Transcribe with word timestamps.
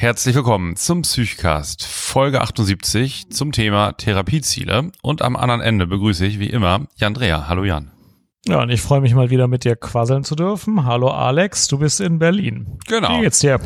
Herzlich 0.00 0.36
willkommen 0.36 0.76
zum 0.76 1.02
Psychcast, 1.02 1.84
Folge 1.84 2.40
78 2.40 3.30
zum 3.30 3.50
Thema 3.50 3.94
Therapieziele. 3.94 4.92
Und 5.02 5.22
am 5.22 5.34
anderen 5.34 5.60
Ende 5.60 5.88
begrüße 5.88 6.24
ich 6.24 6.38
wie 6.38 6.46
immer 6.46 6.86
Jan 6.94 7.14
Dreher. 7.14 7.48
Hallo 7.48 7.64
Jan. 7.64 7.90
Ja, 8.46 8.62
und 8.62 8.70
ich 8.70 8.80
freue 8.80 9.00
mich 9.00 9.12
mal 9.16 9.30
wieder 9.30 9.48
mit 9.48 9.64
dir 9.64 9.74
quasseln 9.74 10.22
zu 10.22 10.36
dürfen. 10.36 10.84
Hallo 10.84 11.08
Alex, 11.08 11.66
du 11.66 11.78
bist 11.78 12.00
in 12.00 12.20
Berlin. 12.20 12.78
Genau. 12.86 13.18
Wie 13.18 13.22
geht's 13.22 13.40
dir? 13.40 13.58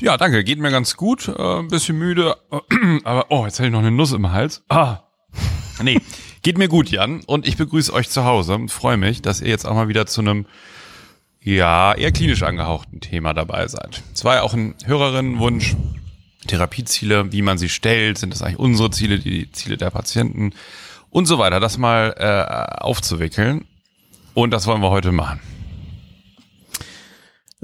Ja, 0.00 0.16
danke. 0.16 0.42
Geht 0.42 0.58
mir 0.58 0.70
ganz 0.70 0.96
gut. 0.96 1.28
Äh, 1.28 1.58
ein 1.58 1.68
bisschen 1.68 1.98
müde. 1.98 2.34
Aber, 3.04 3.26
oh, 3.28 3.44
jetzt 3.44 3.58
habe 3.58 3.66
ich 3.66 3.72
noch 3.72 3.80
eine 3.80 3.90
Nuss 3.90 4.12
im 4.12 4.32
Hals. 4.32 4.64
Ah. 4.70 5.00
Nee, 5.82 6.00
geht 6.40 6.56
mir 6.56 6.68
gut, 6.68 6.90
Jan. 6.90 7.20
Und 7.26 7.46
ich 7.46 7.58
begrüße 7.58 7.92
euch 7.92 8.08
zu 8.08 8.24
Hause 8.24 8.54
und 8.54 8.70
freue 8.70 8.96
mich, 8.96 9.20
dass 9.20 9.42
ihr 9.42 9.48
jetzt 9.48 9.66
auch 9.66 9.74
mal 9.74 9.88
wieder 9.88 10.06
zu 10.06 10.22
einem 10.22 10.46
ja, 11.44 11.94
eher 11.94 12.10
klinisch 12.10 12.42
angehauchten 12.42 13.00
Thema 13.00 13.34
dabei 13.34 13.68
seid. 13.68 14.02
Es 14.14 14.24
war 14.24 14.36
ja 14.36 14.42
auch 14.42 14.54
ein 14.54 14.74
Hörerinnenwunsch, 14.84 15.76
Therapieziele, 16.46 17.32
wie 17.32 17.42
man 17.42 17.58
sie 17.58 17.68
stellt, 17.68 18.18
sind 18.18 18.32
das 18.32 18.42
eigentlich 18.42 18.58
unsere 18.58 18.90
Ziele, 18.90 19.18
die 19.18 19.50
Ziele 19.52 19.76
der 19.76 19.90
Patienten 19.90 20.52
und 21.10 21.26
so 21.26 21.38
weiter, 21.38 21.60
das 21.60 21.78
mal 21.78 22.14
äh, 22.18 22.82
aufzuwickeln. 22.82 23.66
Und 24.34 24.50
das 24.50 24.66
wollen 24.66 24.80
wir 24.80 24.90
heute 24.90 25.12
machen. 25.12 25.40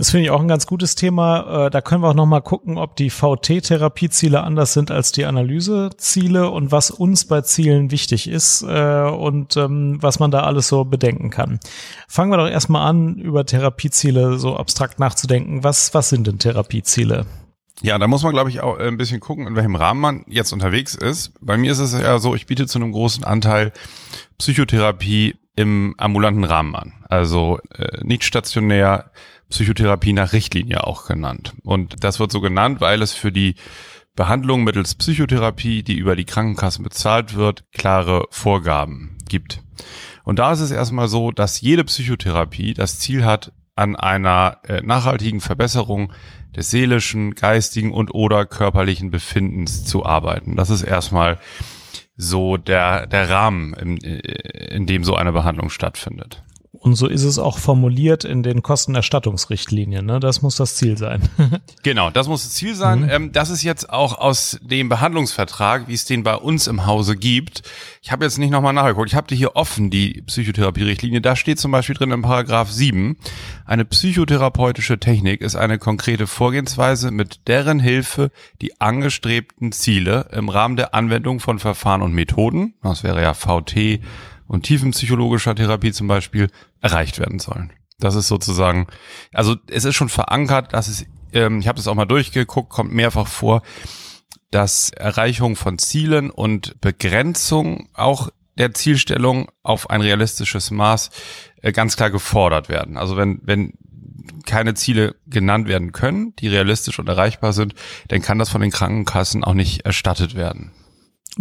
Das 0.00 0.12
finde 0.12 0.24
ich 0.24 0.30
auch 0.30 0.40
ein 0.40 0.48
ganz 0.48 0.66
gutes 0.66 0.94
Thema. 0.94 1.66
Äh, 1.66 1.70
da 1.70 1.82
können 1.82 2.02
wir 2.02 2.08
auch 2.08 2.14
noch 2.14 2.24
mal 2.24 2.40
gucken, 2.40 2.78
ob 2.78 2.96
die 2.96 3.10
VT-Therapieziele 3.10 4.42
anders 4.42 4.72
sind 4.72 4.90
als 4.90 5.12
die 5.12 5.26
Analyseziele 5.26 6.48
und 6.48 6.72
was 6.72 6.90
uns 6.90 7.26
bei 7.26 7.42
Zielen 7.42 7.90
wichtig 7.90 8.26
ist 8.26 8.62
äh, 8.62 9.02
und 9.02 9.58
ähm, 9.58 9.98
was 10.00 10.18
man 10.18 10.30
da 10.30 10.44
alles 10.44 10.68
so 10.68 10.86
bedenken 10.86 11.28
kann. 11.28 11.60
Fangen 12.08 12.32
wir 12.32 12.38
doch 12.38 12.48
erstmal 12.48 12.88
an, 12.88 13.16
über 13.16 13.44
Therapieziele 13.44 14.38
so 14.38 14.56
abstrakt 14.56 15.00
nachzudenken. 15.00 15.64
Was, 15.64 15.92
was 15.92 16.08
sind 16.08 16.26
denn 16.26 16.38
Therapieziele? 16.38 17.26
Ja, 17.82 17.98
da 17.98 18.08
muss 18.08 18.22
man, 18.22 18.32
glaube 18.32 18.48
ich, 18.48 18.62
auch 18.62 18.78
ein 18.78 18.96
bisschen 18.96 19.20
gucken, 19.20 19.46
in 19.46 19.54
welchem 19.54 19.76
Rahmen 19.76 20.00
man 20.00 20.24
jetzt 20.28 20.54
unterwegs 20.54 20.94
ist. 20.94 21.34
Bei 21.42 21.58
mir 21.58 21.72
ist 21.72 21.78
es 21.78 21.92
ja 21.92 22.18
so, 22.18 22.34
ich 22.34 22.46
biete 22.46 22.66
zu 22.66 22.78
einem 22.78 22.92
großen 22.92 23.22
Anteil 23.22 23.70
Psychotherapie 24.38 25.36
im 25.56 25.94
ambulanten 25.98 26.44
Rahmen 26.44 26.74
an. 26.74 26.94
Also 27.10 27.58
äh, 27.74 28.02
nicht 28.02 28.24
stationär, 28.24 29.10
Psychotherapie 29.50 30.12
nach 30.12 30.32
Richtlinie 30.32 30.84
auch 30.84 31.06
genannt. 31.06 31.54
Und 31.62 32.02
das 32.02 32.18
wird 32.18 32.32
so 32.32 32.40
genannt, 32.40 32.80
weil 32.80 33.02
es 33.02 33.12
für 33.12 33.32
die 33.32 33.56
Behandlung 34.16 34.64
mittels 34.64 34.94
Psychotherapie, 34.94 35.82
die 35.82 35.96
über 35.96 36.16
die 36.16 36.24
Krankenkassen 36.24 36.82
bezahlt 36.82 37.34
wird, 37.34 37.64
klare 37.72 38.26
Vorgaben 38.30 39.18
gibt. 39.28 39.62
Und 40.24 40.38
da 40.38 40.52
ist 40.52 40.60
es 40.60 40.70
erstmal 40.70 41.08
so, 41.08 41.30
dass 41.30 41.60
jede 41.60 41.84
Psychotherapie 41.84 42.74
das 42.74 42.98
Ziel 42.98 43.24
hat, 43.24 43.52
an 43.76 43.96
einer 43.96 44.58
äh, 44.64 44.82
nachhaltigen 44.82 45.40
Verbesserung 45.40 46.12
des 46.54 46.70
seelischen, 46.70 47.34
geistigen 47.34 47.92
und 47.92 48.14
oder 48.14 48.44
körperlichen 48.44 49.10
Befindens 49.10 49.84
zu 49.84 50.04
arbeiten. 50.04 50.56
Das 50.56 50.68
ist 50.68 50.82
erstmal 50.82 51.38
so 52.16 52.58
der, 52.58 53.06
der 53.06 53.30
Rahmen, 53.30 53.72
in, 53.74 53.96
äh, 54.04 54.74
in 54.74 54.86
dem 54.86 55.02
so 55.02 55.14
eine 55.14 55.32
Behandlung 55.32 55.70
stattfindet. 55.70 56.42
Und 56.80 56.94
so 56.94 57.06
ist 57.06 57.24
es 57.24 57.38
auch 57.38 57.58
formuliert 57.58 58.24
in 58.24 58.42
den 58.42 58.62
Kostenerstattungsrichtlinien. 58.62 60.06
Ne? 60.06 60.18
Das 60.18 60.40
muss 60.40 60.56
das 60.56 60.76
Ziel 60.76 60.96
sein. 60.96 61.28
genau, 61.82 62.08
das 62.10 62.26
muss 62.26 62.42
das 62.42 62.54
Ziel 62.54 62.74
sein. 62.74 63.02
Mhm. 63.02 63.10
Ähm, 63.10 63.32
das 63.32 63.50
ist 63.50 63.62
jetzt 63.62 63.90
auch 63.90 64.18
aus 64.18 64.58
dem 64.62 64.88
Behandlungsvertrag, 64.88 65.88
wie 65.88 65.94
es 65.94 66.06
den 66.06 66.22
bei 66.22 66.36
uns 66.36 66.66
im 66.66 66.86
Hause 66.86 67.16
gibt. 67.16 67.62
Ich 68.00 68.10
habe 68.10 68.24
jetzt 68.24 68.38
nicht 68.38 68.50
nochmal 68.50 68.72
nachgeguckt. 68.72 69.08
Ich 69.08 69.14
habe 69.14 69.26
die 69.26 69.36
hier 69.36 69.56
offen, 69.56 69.90
die 69.90 70.22
Psychotherapie-Richtlinie. 70.22 71.20
Da 71.20 71.36
steht 71.36 71.60
zum 71.60 71.70
Beispiel 71.70 71.96
drin 71.96 72.12
im 72.12 72.22
Paragraph 72.22 72.70
7, 72.70 73.18
eine 73.66 73.84
psychotherapeutische 73.84 74.98
Technik 74.98 75.42
ist 75.42 75.56
eine 75.56 75.78
konkrete 75.78 76.26
Vorgehensweise, 76.26 77.10
mit 77.10 77.46
deren 77.46 77.78
Hilfe 77.78 78.30
die 78.62 78.80
angestrebten 78.80 79.70
Ziele 79.70 80.28
im 80.32 80.48
Rahmen 80.48 80.76
der 80.76 80.94
Anwendung 80.94 81.40
von 81.40 81.58
Verfahren 81.58 82.02
und 82.02 82.14
Methoden, 82.14 82.74
das 82.82 83.04
wäre 83.04 83.22
ja 83.22 83.34
VT, 83.34 84.00
und 84.50 84.64
tiefenpsychologischer 84.64 85.54
Therapie 85.54 85.92
zum 85.92 86.08
Beispiel 86.08 86.50
erreicht 86.80 87.20
werden 87.20 87.38
sollen. 87.38 87.72
Das 88.00 88.16
ist 88.16 88.26
sozusagen, 88.26 88.88
also 89.32 89.54
es 89.68 89.84
ist 89.84 89.94
schon 89.94 90.08
verankert, 90.08 90.72
dass 90.72 90.88
es, 90.88 91.06
ähm, 91.32 91.60
ich 91.60 91.68
habe 91.68 91.76
das 91.76 91.86
auch 91.86 91.94
mal 91.94 92.04
durchgeguckt, 92.04 92.68
kommt 92.68 92.92
mehrfach 92.92 93.28
vor, 93.28 93.62
dass 94.50 94.90
Erreichung 94.90 95.54
von 95.54 95.78
Zielen 95.78 96.30
und 96.30 96.80
Begrenzung 96.80 97.90
auch 97.94 98.28
der 98.58 98.74
Zielstellung 98.74 99.48
auf 99.62 99.88
ein 99.88 100.00
realistisches 100.00 100.72
Maß 100.72 101.10
äh, 101.62 101.70
ganz 101.70 101.96
klar 101.96 102.10
gefordert 102.10 102.68
werden. 102.68 102.96
Also 102.96 103.16
wenn, 103.16 103.40
wenn 103.44 103.74
keine 104.46 104.74
Ziele 104.74 105.14
genannt 105.28 105.68
werden 105.68 105.92
können, 105.92 106.34
die 106.40 106.48
realistisch 106.48 106.98
und 106.98 107.08
erreichbar 107.08 107.52
sind, 107.52 107.74
dann 108.08 108.20
kann 108.20 108.40
das 108.40 108.48
von 108.48 108.62
den 108.62 108.72
Krankenkassen 108.72 109.44
auch 109.44 109.54
nicht 109.54 109.84
erstattet 109.84 110.34
werden. 110.34 110.72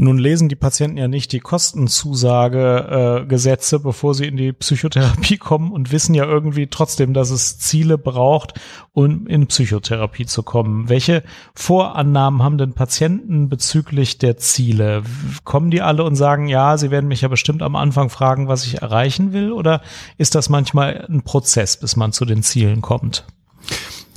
Nun 0.02 0.18
lesen 0.18 0.48
die 0.48 0.56
Patienten 0.56 0.96
ja 0.96 1.10
nicht 1.10 1.34
die 1.34 1.42
Kostenzusage 1.42 3.26
äh, 3.28 3.80
bevor 3.80 4.16
sie 4.16 4.28
in 4.28 4.38
die 4.38 4.54
Psychotherapie 4.54 5.36
kommen 5.38 5.74
und 5.74 5.92
wissen 5.92 6.16
ja 6.16 6.24
irgendwie 6.24 6.68
trotzdem, 6.68 7.14
dass 7.14 7.32
es 7.32 7.60
Ziele 7.60 7.98
braucht, 7.98 8.54
um 8.94 9.28
in 9.28 9.48
Psychotherapie 9.48 10.26
zu 10.26 10.42
kommen. 10.42 10.88
Welche 10.88 11.22
Vorannahmen 11.54 12.42
haben 12.42 12.58
denn 12.58 12.72
Patienten 12.72 13.50
bezüglich 13.50 14.18
der 14.18 14.38
Ziele? 14.38 15.04
Kommen 15.44 15.70
die 15.70 15.82
alle 15.82 16.06
und 16.06 16.16
sagen, 16.16 16.48
ja, 16.48 16.78
sie 16.78 16.92
werden 16.92 17.10
mich 17.10 17.20
ja 17.20 17.28
bestimmt 17.28 17.62
am 17.62 17.76
Anfang 17.76 18.10
fragen, 18.10 18.48
was 18.48 18.66
ich 18.66 18.82
erreichen 18.82 19.34
will? 19.34 19.52
Oder 19.52 19.82
ist 20.18 20.34
das 20.34 20.48
manchmal 20.48 21.08
ein 21.10 21.24
Prozess, 21.24 21.76
bis 21.76 21.98
man 21.98 22.14
zu 22.14 22.24
den 22.24 22.42
Zielen 22.42 22.80
kommt? 22.80 23.26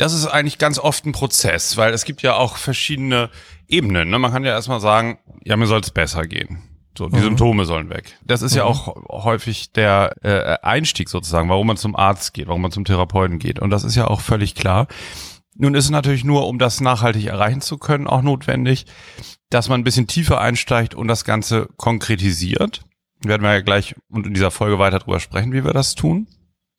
Das 0.03 0.15
ist 0.15 0.27
eigentlich 0.27 0.59
ganz 0.59 0.81
oft 0.81 1.07
ein 1.07 1.13
Prozess, 1.13 1.77
weil 1.77 1.95
es 1.95 2.05
gibt 2.05 2.23
ja 2.23 2.35
auch 2.35 2.57
verschiedene 2.57 3.31
Ebenen. 3.69 4.11
Ne? 4.11 4.19
Man 4.19 4.33
kann 4.33 4.43
ja 4.43 4.51
erstmal 4.51 4.81
sagen, 4.81 5.21
ja, 5.45 5.57
mir 5.57 5.69
soll 5.69 5.79
es 5.79 5.93
besser 5.93 6.27
gehen. 6.27 6.59
So, 6.99 7.09
die 7.09 7.19
mhm. 7.19 7.23
Symptome 7.23 7.65
sollen 7.67 7.89
weg. 7.89 8.19
Das 8.25 8.43
ist 8.43 8.51
mhm. 8.51 8.59
ja 8.59 8.65
auch 8.65 8.97
häufig 9.09 9.71
der 9.71 10.17
äh, 10.23 10.59
Einstieg 10.67 11.09
sozusagen, 11.09 11.49
warum 11.49 11.69
man 11.69 11.77
zum 11.77 11.95
Arzt 11.95 12.35
geht, 12.35 12.49
warum 12.49 12.62
man 12.62 12.73
zum 12.73 12.85
Therapeuten 12.85 13.39
geht. 13.39 13.61
Und 13.61 13.71
das 13.71 13.85
ist 13.85 13.95
ja 13.95 14.09
auch 14.09 14.21
völlig 14.21 14.57
klar. 14.57 14.89
Nun 15.55 15.77
ist 15.77 15.85
es 15.85 15.91
natürlich 15.93 16.25
nur, 16.25 16.49
um 16.49 16.59
das 16.59 16.81
nachhaltig 16.81 17.27
erreichen 17.27 17.61
zu 17.61 17.79
können, 17.79 18.09
auch 18.09 18.23
notwendig, 18.23 18.87
dass 19.51 19.69
man 19.69 19.83
ein 19.83 19.85
bisschen 19.85 20.09
tiefer 20.09 20.41
einsteigt 20.41 20.97
und 20.97 21.07
das 21.07 21.25
Ganze 21.25 21.69
konkretisiert. 21.77 22.83
Werden 23.23 23.43
wir 23.43 23.53
ja 23.53 23.61
gleich 23.61 23.95
und 24.11 24.27
in 24.27 24.35
dieser 24.35 24.51
Folge 24.51 24.81
weiter 24.81 24.99
drüber 24.99 25.21
sprechen, 25.21 25.53
wie 25.53 25.65
wir 25.65 25.73
das 25.73 25.95
tun. 25.95 26.27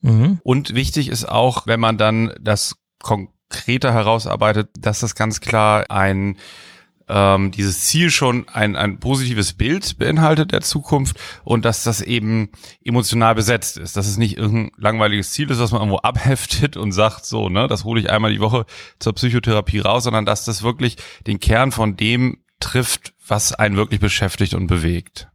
Mhm. 0.02 0.42
Und 0.44 0.76
wichtig 0.76 1.08
ist 1.08 1.24
auch, 1.24 1.68
wenn 1.68 1.80
man 1.80 1.98
dann 1.98 2.34
das 2.42 2.76
konkreter 3.04 3.94
herausarbeitet, 3.94 4.70
dass 4.80 5.02
das 5.02 5.14
ganz 5.14 5.40
klar 5.40 5.86
ein 5.92 6.38
ähm, 7.10 7.52
dieses 7.52 7.82
Ziel 7.82 8.10
schon 8.10 8.48
ein, 8.48 8.76
ein 8.76 9.00
positives 9.00 9.54
Bild 9.54 9.98
beinhaltet 9.98 10.52
der 10.52 10.62
Zukunft 10.62 11.20
und 11.44 11.66
dass 11.66 11.84
das 11.84 12.02
eben 12.02 12.50
emotional 12.84 13.36
besetzt 13.36 13.78
ist, 13.78 13.98
dass 13.98 14.08
es 14.08 14.18
nicht 14.18 14.38
irgendein 14.38 14.72
langweiliges 14.78 15.32
Ziel 15.32 15.50
ist, 15.52 15.60
was 15.60 15.72
man 15.72 15.82
irgendwo 15.82 15.98
abheftet 16.04 16.78
und 16.78 16.92
sagt, 16.92 17.26
so, 17.26 17.50
ne, 17.50 17.68
das 17.68 17.84
hole 17.84 18.00
ich 18.00 18.10
einmal 18.10 18.32
die 18.32 18.40
Woche 18.40 18.66
zur 19.00 19.14
Psychotherapie 19.14 19.80
raus, 19.80 20.06
sondern 20.06 20.26
dass 20.26 20.46
das 20.46 20.64
wirklich 20.64 20.98
den 21.28 21.40
Kern 21.40 21.72
von 21.72 21.98
dem 21.98 22.38
trifft, 22.60 23.14
was 23.28 23.54
einen 23.54 23.76
wirklich 23.76 24.00
beschäftigt 24.00 24.54
und 24.54 24.68
bewegt. 24.68 25.28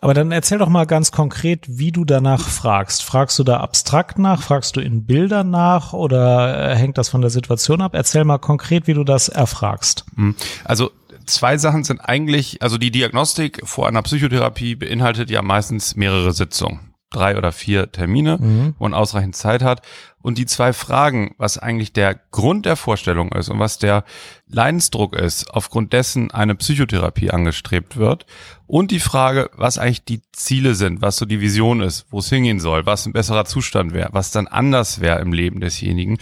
Aber 0.00 0.14
dann 0.14 0.32
erzähl 0.32 0.58
doch 0.58 0.68
mal 0.68 0.86
ganz 0.86 1.12
konkret, 1.12 1.64
wie 1.66 1.92
du 1.92 2.04
danach 2.04 2.40
fragst. 2.40 3.02
Fragst 3.02 3.38
du 3.38 3.44
da 3.44 3.58
abstrakt 3.58 4.18
nach? 4.18 4.42
Fragst 4.42 4.76
du 4.76 4.80
in 4.80 5.04
Bildern 5.04 5.50
nach? 5.50 5.92
Oder 5.92 6.72
äh, 6.72 6.76
hängt 6.76 6.98
das 6.98 7.08
von 7.08 7.20
der 7.20 7.30
Situation 7.30 7.80
ab? 7.80 7.94
Erzähl 7.94 8.24
mal 8.24 8.38
konkret, 8.38 8.86
wie 8.86 8.94
du 8.94 9.04
das 9.04 9.28
erfragst. 9.28 10.04
Hm. 10.16 10.34
Also 10.64 10.90
zwei 11.26 11.58
Sachen 11.58 11.84
sind 11.84 12.00
eigentlich, 12.00 12.62
also 12.62 12.78
die 12.78 12.90
Diagnostik 12.90 13.62
vor 13.64 13.88
einer 13.88 14.02
Psychotherapie 14.02 14.74
beinhaltet 14.74 15.30
ja 15.30 15.42
meistens 15.42 15.96
mehrere 15.96 16.32
Sitzungen. 16.32 16.89
Drei 17.10 17.36
oder 17.36 17.52
vier 17.52 17.90
Termine, 17.90 18.38
mhm. 18.40 18.74
wo 18.78 18.84
man 18.84 18.94
ausreichend 18.94 19.34
Zeit 19.34 19.62
hat. 19.62 19.82
Und 20.22 20.38
die 20.38 20.46
zwei 20.46 20.72
Fragen, 20.72 21.34
was 21.38 21.58
eigentlich 21.58 21.92
der 21.92 22.14
Grund 22.30 22.66
der 22.66 22.76
Vorstellung 22.76 23.32
ist 23.32 23.48
und 23.48 23.58
was 23.58 23.78
der 23.78 24.04
Leidensdruck 24.46 25.16
ist, 25.16 25.50
aufgrund 25.52 25.92
dessen 25.92 26.30
eine 26.30 26.54
Psychotherapie 26.54 27.30
angestrebt 27.30 27.96
wird. 27.96 28.26
Und 28.66 28.90
die 28.90 29.00
Frage, 29.00 29.50
was 29.54 29.78
eigentlich 29.78 30.04
die 30.04 30.22
Ziele 30.32 30.74
sind, 30.74 31.02
was 31.02 31.16
so 31.16 31.24
die 31.26 31.40
Vision 31.40 31.80
ist, 31.80 32.06
wo 32.10 32.18
es 32.20 32.28
hingehen 32.28 32.60
soll, 32.60 32.86
was 32.86 33.06
ein 33.06 33.12
besserer 33.12 33.44
Zustand 33.44 33.92
wäre, 33.92 34.10
was 34.12 34.30
dann 34.30 34.46
anders 34.46 35.00
wäre 35.00 35.20
im 35.20 35.32
Leben 35.32 35.60
desjenigen. 35.60 36.18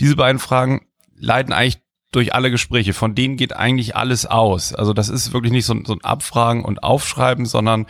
Diese 0.00 0.16
beiden 0.16 0.38
Fragen 0.38 0.86
leiten 1.16 1.52
eigentlich 1.52 1.82
durch 2.12 2.34
alle 2.34 2.50
Gespräche. 2.50 2.92
Von 2.92 3.14
denen 3.14 3.36
geht 3.36 3.54
eigentlich 3.54 3.96
alles 3.96 4.26
aus. 4.26 4.74
Also 4.74 4.92
das 4.92 5.08
ist 5.08 5.32
wirklich 5.32 5.52
nicht 5.52 5.66
so, 5.66 5.74
so 5.84 5.94
ein 5.94 6.04
Abfragen 6.04 6.64
und 6.64 6.82
Aufschreiben, 6.82 7.46
sondern 7.46 7.86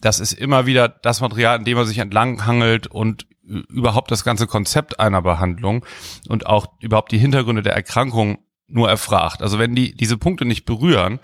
das 0.00 0.20
ist 0.20 0.32
immer 0.32 0.66
wieder 0.66 0.88
das 0.88 1.20
Material, 1.20 1.58
in 1.58 1.64
dem 1.64 1.76
man 1.76 1.86
sich 1.86 1.98
entlanghangelt 1.98 2.86
und 2.86 3.26
überhaupt 3.44 4.10
das 4.10 4.24
ganze 4.24 4.46
Konzept 4.46 5.00
einer 5.00 5.22
Behandlung 5.22 5.84
und 6.28 6.46
auch 6.46 6.66
überhaupt 6.80 7.12
die 7.12 7.18
Hintergründe 7.18 7.62
der 7.62 7.74
Erkrankung 7.74 8.38
nur 8.68 8.88
erfragt. 8.88 9.42
Also 9.42 9.58
wenn 9.58 9.74
die 9.74 9.94
diese 9.94 10.16
Punkte 10.16 10.44
nicht 10.44 10.64
berühren, 10.64 11.20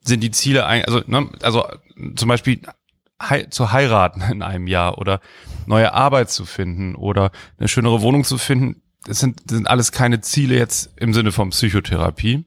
sind 0.00 0.22
die 0.22 0.30
Ziele 0.30 0.66
ein, 0.66 0.84
also 0.84 1.02
ne, 1.06 1.28
also 1.42 1.66
zum 2.16 2.28
Beispiel 2.28 2.62
hei 3.20 3.44
zu 3.44 3.72
heiraten 3.72 4.22
in 4.30 4.42
einem 4.42 4.66
Jahr 4.66 4.98
oder 4.98 5.20
neue 5.66 5.92
Arbeit 5.92 6.30
zu 6.30 6.46
finden 6.46 6.94
oder 6.94 7.30
eine 7.58 7.68
schönere 7.68 8.00
Wohnung 8.00 8.24
zu 8.24 8.38
finden, 8.38 8.82
das 9.04 9.20
sind, 9.20 9.40
das 9.46 9.56
sind 9.56 9.66
alles 9.66 9.92
keine 9.92 10.20
Ziele 10.20 10.56
jetzt 10.56 10.90
im 10.96 11.14
Sinne 11.14 11.32
von 11.32 11.50
Psychotherapie. 11.50 12.44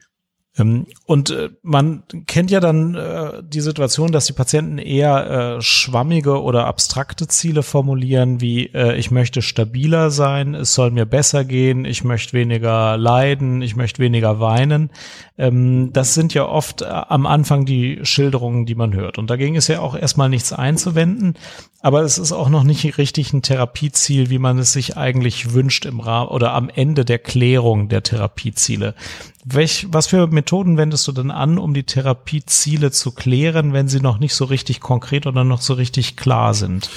Ähm, 0.57 0.85
und 1.05 1.31
äh, 1.31 1.49
man 1.63 2.03
kennt 2.27 2.51
ja 2.51 2.59
dann 2.59 2.95
äh, 2.95 3.41
die 3.43 3.61
Situation, 3.61 4.11
dass 4.11 4.25
die 4.25 4.33
Patienten 4.33 4.77
eher 4.77 5.57
äh, 5.57 5.61
schwammige 5.61 6.41
oder 6.41 6.67
abstrakte 6.67 7.27
Ziele 7.27 7.63
formulieren, 7.63 8.41
wie 8.41 8.63
ich 8.73 9.11
möchte 9.11 9.41
stabiler 9.41 10.09
sein, 10.09 10.55
es 10.55 10.73
soll 10.73 10.91
mir 10.91 11.05
besser 11.05 11.45
gehen, 11.45 11.85
ich 11.85 12.03
möchte 12.03 12.33
weniger 12.33 12.97
leiden, 12.97 13.61
ich 13.61 13.75
möchte 13.75 13.99
weniger 13.99 14.39
weinen. 14.39 14.89
Ähm, 15.37 15.91
das 15.93 16.13
sind 16.13 16.33
ja 16.33 16.45
oft 16.45 16.83
am 16.83 17.25
Anfang 17.25 17.65
die 17.65 17.99
Schilderungen, 18.03 18.65
die 18.65 18.75
man 18.75 18.93
hört. 18.93 19.17
Und 19.17 19.29
dagegen 19.29 19.55
ist 19.55 19.67
ja 19.67 19.79
auch 19.79 19.95
erstmal 19.95 20.29
nichts 20.29 20.53
einzuwenden, 20.53 21.35
aber 21.81 22.01
es 22.01 22.17
ist 22.17 22.31
auch 22.31 22.49
noch 22.49 22.63
nicht 22.63 22.97
richtig 22.97 23.33
ein 23.33 23.41
Therapieziel, 23.41 24.29
wie 24.29 24.39
man 24.39 24.59
es 24.59 24.73
sich 24.73 24.95
eigentlich 24.95 25.53
wünscht 25.53 25.85
im 25.85 25.99
Rahmen 25.99 26.29
oder 26.29 26.53
am 26.53 26.69
Ende 26.69 27.03
der 27.03 27.19
Klärung 27.19 27.89
der 27.89 28.03
Therapieziele. 28.03 28.95
Welch, 29.43 29.87
was 29.89 30.07
für 30.07 30.27
Methoden 30.43 30.75
wendest 30.75 31.07
du 31.07 31.13
denn 31.13 31.31
an, 31.31 31.57
um 31.57 31.73
die 31.73 31.85
Therapieziele 31.85 32.91
zu 32.91 33.13
klären, 33.13 33.71
wenn 33.71 33.87
sie 33.87 34.01
noch 34.01 34.19
nicht 34.19 34.35
so 34.35 34.43
richtig 34.43 34.81
konkret 34.81 35.25
oder 35.25 35.45
noch 35.45 35.61
so 35.61 35.73
richtig 35.73 36.17
klar 36.17 36.53
sind? 36.53 36.89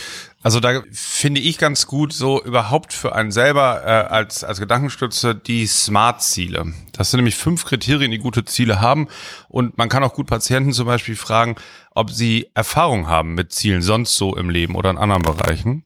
Also 0.43 0.59
da 0.59 0.83
finde 0.91 1.41
ich 1.41 1.57
ganz 1.57 1.87
gut 1.87 2.13
so 2.13 2.43
überhaupt 2.43 2.93
für 2.93 3.15
einen 3.15 3.31
selber 3.31 3.83
äh, 3.85 4.13
als, 4.13 4.43
als 4.43 4.59
Gedankenstütze 4.59 5.37
die 5.37 5.65
Smart-Ziele. 5.65 6.73
Das 6.91 7.13
sind 7.13 7.19
nämlich 7.19 7.37
fünf 7.37 7.65
Kriterien, 7.65 8.11
die 8.11 8.19
gute 8.19 8.45
Ziele 8.45 8.81
haben. 8.81 9.07
Und 9.49 9.79
man 9.79 9.89
kann 9.89 10.03
auch 10.03 10.15
gut 10.15 10.27
Patienten 10.27 10.73
zum 10.73 10.87
Beispiel 10.87 11.15
fragen, 11.15 11.55
ob 11.95 12.11
sie 12.11 12.51
Erfahrung 12.55 13.07
haben 13.07 13.35
mit 13.35 13.53
Zielen 13.53 13.81
sonst 13.81 14.17
so 14.17 14.35
im 14.35 14.51
Leben 14.51 14.75
oder 14.75 14.91
in 14.91 14.99
anderen 14.99 15.23
Bereichen. 15.23 15.85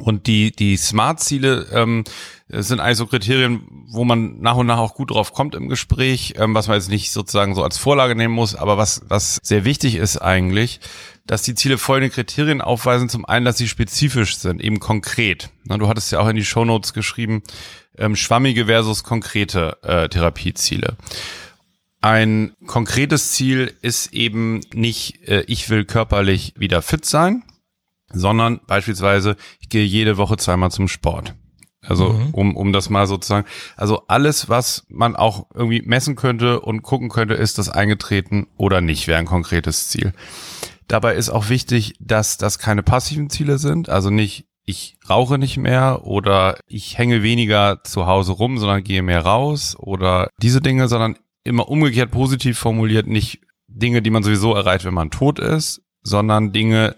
Und 0.00 0.26
die, 0.26 0.50
die 0.50 0.76
Smart-Ziele 0.76 1.68
ähm, 1.72 2.04
sind 2.48 2.80
eigentlich 2.80 2.98
so 2.98 3.06
Kriterien, 3.06 3.62
wo 3.88 4.04
man 4.04 4.40
nach 4.40 4.56
und 4.56 4.66
nach 4.66 4.78
auch 4.78 4.94
gut 4.94 5.12
drauf 5.12 5.32
kommt 5.32 5.54
im 5.54 5.68
Gespräch, 5.68 6.34
ähm, 6.36 6.54
was 6.54 6.66
man 6.66 6.76
jetzt 6.76 6.90
nicht 6.90 7.12
sozusagen 7.12 7.54
so 7.54 7.62
als 7.62 7.78
Vorlage 7.78 8.16
nehmen 8.16 8.34
muss, 8.34 8.56
aber 8.56 8.76
was, 8.76 9.02
was 9.06 9.38
sehr 9.42 9.64
wichtig 9.64 9.94
ist 9.94 10.18
eigentlich, 10.18 10.80
dass 11.26 11.42
die 11.42 11.54
Ziele 11.54 11.78
folgende 11.78 12.12
Kriterien 12.12 12.60
aufweisen. 12.60 13.08
Zum 13.08 13.24
einen, 13.24 13.44
dass 13.44 13.56
sie 13.56 13.68
spezifisch 13.68 14.36
sind, 14.36 14.60
eben 14.60 14.80
konkret. 14.80 15.50
Na, 15.64 15.78
du 15.78 15.88
hattest 15.88 16.10
ja 16.10 16.18
auch 16.18 16.28
in 16.28 16.36
die 16.36 16.44
Shownotes 16.44 16.92
geschrieben, 16.92 17.42
ähm, 17.96 18.16
schwammige 18.16 18.66
versus 18.66 19.04
konkrete 19.04 19.78
äh, 19.82 20.08
Therapieziele. 20.08 20.96
Ein 22.00 22.52
konkretes 22.66 23.32
Ziel 23.32 23.72
ist 23.80 24.12
eben 24.12 24.60
nicht, 24.74 25.26
äh, 25.28 25.44
ich 25.46 25.70
will 25.70 25.84
körperlich 25.84 26.52
wieder 26.56 26.82
fit 26.82 27.06
sein, 27.06 27.44
sondern 28.14 28.60
beispielsweise, 28.66 29.36
ich 29.60 29.68
gehe 29.68 29.84
jede 29.84 30.16
Woche 30.16 30.36
zweimal 30.36 30.70
zum 30.70 30.88
Sport. 30.88 31.34
Also 31.86 32.14
mhm. 32.14 32.30
um, 32.32 32.56
um 32.56 32.72
das 32.72 32.88
mal 32.88 33.06
sozusagen, 33.06 33.46
also 33.76 34.02
alles, 34.08 34.48
was 34.48 34.86
man 34.88 35.16
auch 35.16 35.46
irgendwie 35.54 35.82
messen 35.82 36.16
könnte 36.16 36.60
und 36.60 36.82
gucken 36.82 37.10
könnte, 37.10 37.34
ist 37.34 37.58
das 37.58 37.68
eingetreten 37.68 38.46
oder 38.56 38.80
nicht, 38.80 39.06
wäre 39.06 39.18
ein 39.18 39.26
konkretes 39.26 39.88
Ziel. 39.88 40.14
Dabei 40.88 41.14
ist 41.14 41.30
auch 41.30 41.48
wichtig, 41.48 41.94
dass 42.00 42.38
das 42.38 42.58
keine 42.58 42.82
passiven 42.82 43.30
Ziele 43.30 43.58
sind, 43.58 43.88
also 43.88 44.10
nicht 44.10 44.46
ich 44.66 44.96
rauche 45.08 45.36
nicht 45.38 45.58
mehr 45.58 46.00
oder 46.04 46.58
ich 46.66 46.96
hänge 46.96 47.22
weniger 47.22 47.82
zu 47.84 48.06
Hause 48.06 48.32
rum, 48.32 48.58
sondern 48.58 48.82
gehe 48.82 49.02
mehr 49.02 49.20
raus 49.20 49.76
oder 49.78 50.30
diese 50.40 50.62
Dinge, 50.62 50.88
sondern 50.88 51.18
immer 51.44 51.68
umgekehrt 51.68 52.10
positiv 52.10 52.58
formuliert, 52.58 53.06
nicht 53.06 53.40
Dinge, 53.68 54.00
die 54.00 54.10
man 54.10 54.22
sowieso 54.22 54.54
erreicht, 54.54 54.84
wenn 54.86 54.94
man 54.94 55.10
tot 55.10 55.38
ist, 55.38 55.82
sondern 56.02 56.52
Dinge, 56.52 56.96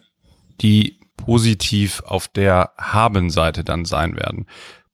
die 0.61 0.96
positiv 1.17 2.03
auf 2.07 2.29
der 2.29 2.73
Haben-Seite 2.79 3.65
dann 3.65 3.85
sein 3.85 4.17
werden. 4.17 4.47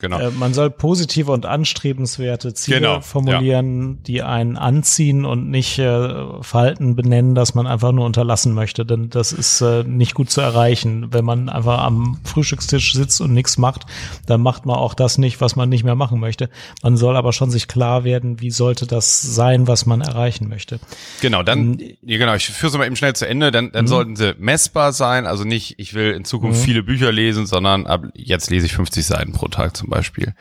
Genau. 0.02 0.18
Äh, 0.18 0.30
man 0.32 0.52
soll 0.52 0.68
positive 0.68 1.30
und 1.30 1.46
anstrebenswerte 1.46 2.52
Ziele 2.54 2.80
genau, 2.80 3.00
formulieren, 3.00 3.90
ja. 3.90 3.96
die 4.08 4.22
einen 4.22 4.56
anziehen 4.56 5.24
und 5.24 5.48
nicht 5.48 5.78
äh, 5.78 6.42
Verhalten 6.42 6.96
benennen, 6.96 7.36
dass 7.36 7.54
man 7.54 7.68
einfach 7.68 7.92
nur 7.92 8.04
unterlassen 8.04 8.52
möchte. 8.52 8.84
Denn 8.84 9.10
das 9.10 9.30
ist 9.30 9.60
äh, 9.60 9.84
nicht 9.84 10.14
gut 10.14 10.28
zu 10.28 10.40
erreichen. 10.40 11.12
Wenn 11.12 11.24
man 11.24 11.48
einfach 11.48 11.78
am 11.84 12.18
Frühstückstisch 12.24 12.94
sitzt 12.94 13.20
und 13.20 13.32
nichts 13.32 13.58
macht, 13.58 13.86
dann 14.26 14.40
macht 14.40 14.66
man 14.66 14.74
auch 14.74 14.94
das 14.94 15.18
nicht, 15.18 15.40
was 15.40 15.54
man 15.54 15.68
nicht 15.68 15.84
mehr 15.84 15.94
machen 15.94 16.18
möchte. 16.18 16.50
Man 16.82 16.96
soll 16.96 17.16
aber 17.16 17.32
schon 17.32 17.52
sich 17.52 17.68
klar 17.68 18.02
werden, 18.02 18.40
wie 18.40 18.50
sollte 18.50 18.88
das 18.88 19.22
sein, 19.22 19.68
was 19.68 19.86
man 19.86 20.00
erreichen 20.00 20.48
möchte. 20.48 20.80
Genau, 21.20 21.44
dann, 21.44 21.78
ähm, 21.78 21.96
ja, 22.02 22.18
genau, 22.18 22.34
ich 22.34 22.48
führe 22.48 22.72
es 22.72 22.76
mal 22.76 22.86
eben 22.86 22.96
schnell 22.96 23.14
zu 23.14 23.28
Ende, 23.28 23.52
dann, 23.52 23.70
dann 23.70 23.84
mhm. 23.84 23.88
sollten 23.88 24.16
sie 24.16 24.34
messbar 24.36 24.92
sein. 24.92 25.26
Also 25.26 25.44
nicht, 25.44 25.78
ich 25.78 25.94
will 25.94 26.10
in 26.10 26.24
Zukunft 26.24 26.60
mhm. 26.60 26.64
viele 26.64 26.82
Bücher 26.82 27.12
lesen, 27.12 27.46
sondern 27.46 27.86
ab 27.86 28.06
jetzt 28.14 28.50
lese 28.50 28.66
ich 28.66 28.72
50 28.72 29.06
Seiten 29.06 29.32
pro 29.32 29.46
Tag 29.46 29.76
zum 29.76 29.91
Beispiel. 29.92 30.34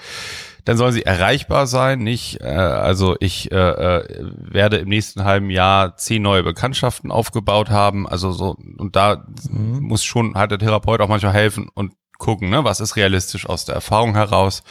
Dann 0.66 0.78
sollen 0.78 0.94
sie 0.94 1.06
erreichbar 1.06 1.66
sein, 1.66 2.00
nicht, 2.00 2.42
äh, 2.42 2.46
also 2.46 3.16
ich 3.20 3.52
äh, 3.52 3.56
äh, 3.56 4.04
werde 4.36 4.78
im 4.78 4.90
nächsten 4.90 5.24
halben 5.24 5.50
Jahr 5.50 5.98
zehn 5.98 6.22
neue 6.22 6.44
Bekanntschaften 6.44 7.12
aufgebaut 7.12 7.70
haben. 7.70 8.08
Also 8.08 8.32
so, 8.32 8.56
und 8.78 8.96
da 8.96 9.26
mhm. 9.50 9.80
muss 9.82 10.04
schon 10.04 10.36
halt 10.36 10.52
der 10.52 10.60
Therapeut 10.60 11.02
auch 11.02 11.08
manchmal 11.08 11.34
helfen 11.34 11.70
und 11.74 11.94
gucken, 12.20 12.52
ne, 12.52 12.64
was 12.64 12.80
ist 12.80 12.96
realistisch 12.96 13.50
aus 13.50 13.66
der 13.66 13.76
Erfahrung 13.76 14.14
heraus. 14.14 14.64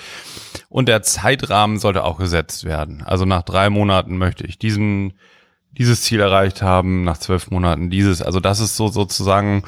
Und 0.69 0.89
der 0.89 1.03
Zeitrahmen 1.03 1.79
sollte 1.79 2.05
auch 2.05 2.19
gesetzt 2.19 2.65
werden. 2.65 3.03
Also 3.05 3.25
nach 3.25 3.43
drei 3.43 3.71
Monaten 3.71 4.17
möchte 4.17 4.47
ich 4.47 4.59
diesen, 4.59 5.15
dieses 5.73 6.03
Ziel 6.03 6.21
erreicht 6.21 6.63
haben, 6.63 7.03
nach 7.03 7.19
zwölf 7.19 7.51
Monaten 7.51 7.91
dieses. 7.91 8.23
Also 8.23 8.39
das 8.39 8.61
ist 8.61 8.77
so 8.77 8.87
sozusagen 8.87 9.65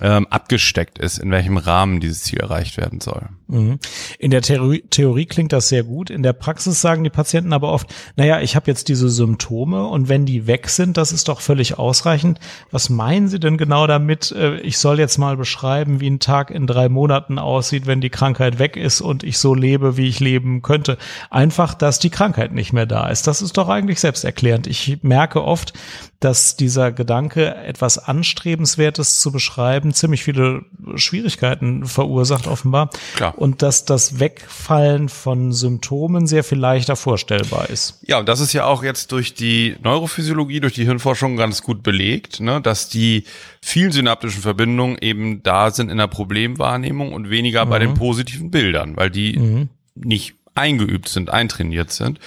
ähm, 0.00 0.26
abgesteckt 0.28 0.98
ist, 0.98 1.18
in 1.18 1.30
welchem 1.30 1.56
Rahmen 1.56 2.00
dieses 2.00 2.22
Ziel 2.22 2.40
erreicht 2.40 2.76
werden 2.76 3.00
soll. 3.00 3.28
Mhm. 3.48 3.78
In 4.18 4.30
der 4.30 4.42
Theorie, 4.42 4.84
Theorie 4.90 5.26
klingt 5.26 5.52
das 5.52 5.68
sehr 5.68 5.84
gut. 5.84 6.10
In 6.10 6.22
der 6.22 6.32
Praxis 6.32 6.80
sagen 6.80 7.04
die 7.04 7.10
Patienten 7.10 7.52
aber 7.52 7.72
oft, 7.72 7.92
naja, 8.16 8.40
ich 8.40 8.56
habe 8.56 8.70
jetzt 8.70 8.88
diese 8.88 9.08
Symptome 9.08 9.86
und 9.86 10.08
wenn 10.08 10.26
die 10.26 10.46
weg 10.46 10.68
sind, 10.68 10.96
das 10.96 11.12
ist 11.12 11.28
doch 11.28 11.40
völlig 11.40 11.78
ausreichend. 11.78 12.40
Was 12.70 12.90
meinen 12.90 13.28
Sie 13.28 13.40
denn 13.40 13.56
genau 13.56 13.86
damit? 13.86 14.32
Äh, 14.32 14.60
ich 14.60 14.78
soll 14.78 14.98
jetzt 14.98 15.16
mal 15.18 15.36
beschreiben, 15.36 16.00
wie 16.00 16.10
ein 16.10 16.20
Tag 16.20 16.50
in 16.50 16.66
drei 16.66 16.88
Monaten 16.88 17.38
aussieht, 17.38 17.86
wenn 17.86 18.00
die 18.00 18.10
Krankheit 18.10 18.58
weg 18.58 18.76
ist 18.76 19.00
und 19.00 19.24
ich 19.24 19.38
so 19.38 19.54
lebe, 19.54 19.96
wie 19.96 20.08
ich 20.08 20.20
leben 20.20 20.60
könnte. 20.60 20.98
Einfach, 21.30 21.72
dass 21.72 21.98
die 21.98 22.10
Krankheit 22.10 22.52
nicht 22.52 22.72
mehr 22.72 22.86
da 22.86 23.08
ist. 23.08 23.26
Das 23.26 23.40
ist 23.40 23.56
doch 23.56 23.68
eigentlich 23.68 24.00
selbsterklärend. 24.00 24.66
Ich 24.66 24.98
merke 25.02 25.42
oft, 25.42 25.72
dass 26.20 26.56
dieser 26.56 26.92
Gedanke, 26.92 27.54
etwas 27.54 27.98
Anstrebenswertes 27.98 29.20
zu 29.20 29.30
beschreiben, 29.30 29.85
ziemlich 29.92 30.22
viele 30.24 30.64
Schwierigkeiten 30.96 31.86
verursacht, 31.86 32.46
offenbar. 32.46 32.90
Klar. 33.14 33.36
Und 33.36 33.62
dass 33.62 33.84
das 33.84 34.20
Wegfallen 34.20 35.08
von 35.08 35.52
Symptomen 35.52 36.26
sehr 36.26 36.44
viel 36.44 36.58
leichter 36.58 36.96
vorstellbar 36.96 37.70
ist. 37.70 38.00
Ja, 38.06 38.18
und 38.18 38.28
das 38.28 38.40
ist 38.40 38.52
ja 38.52 38.64
auch 38.64 38.82
jetzt 38.82 39.12
durch 39.12 39.34
die 39.34 39.76
Neurophysiologie, 39.82 40.60
durch 40.60 40.74
die 40.74 40.84
Hirnforschung 40.84 41.36
ganz 41.36 41.62
gut 41.62 41.82
belegt, 41.82 42.40
ne, 42.40 42.60
dass 42.60 42.88
die 42.88 43.24
vielen 43.60 43.92
synaptischen 43.92 44.42
Verbindungen 44.42 44.98
eben 45.00 45.42
da 45.42 45.70
sind 45.70 45.90
in 45.90 45.98
der 45.98 46.06
Problemwahrnehmung 46.06 47.12
und 47.12 47.30
weniger 47.30 47.64
mhm. 47.64 47.70
bei 47.70 47.78
den 47.78 47.90
mhm. 47.90 47.94
positiven 47.94 48.50
Bildern, 48.50 48.96
weil 48.96 49.10
die 49.10 49.38
mhm. 49.38 49.68
nicht 49.94 50.34
eingeübt 50.56 51.08
sind, 51.08 51.30
eintrainiert 51.30 51.92
sind. 51.92 52.18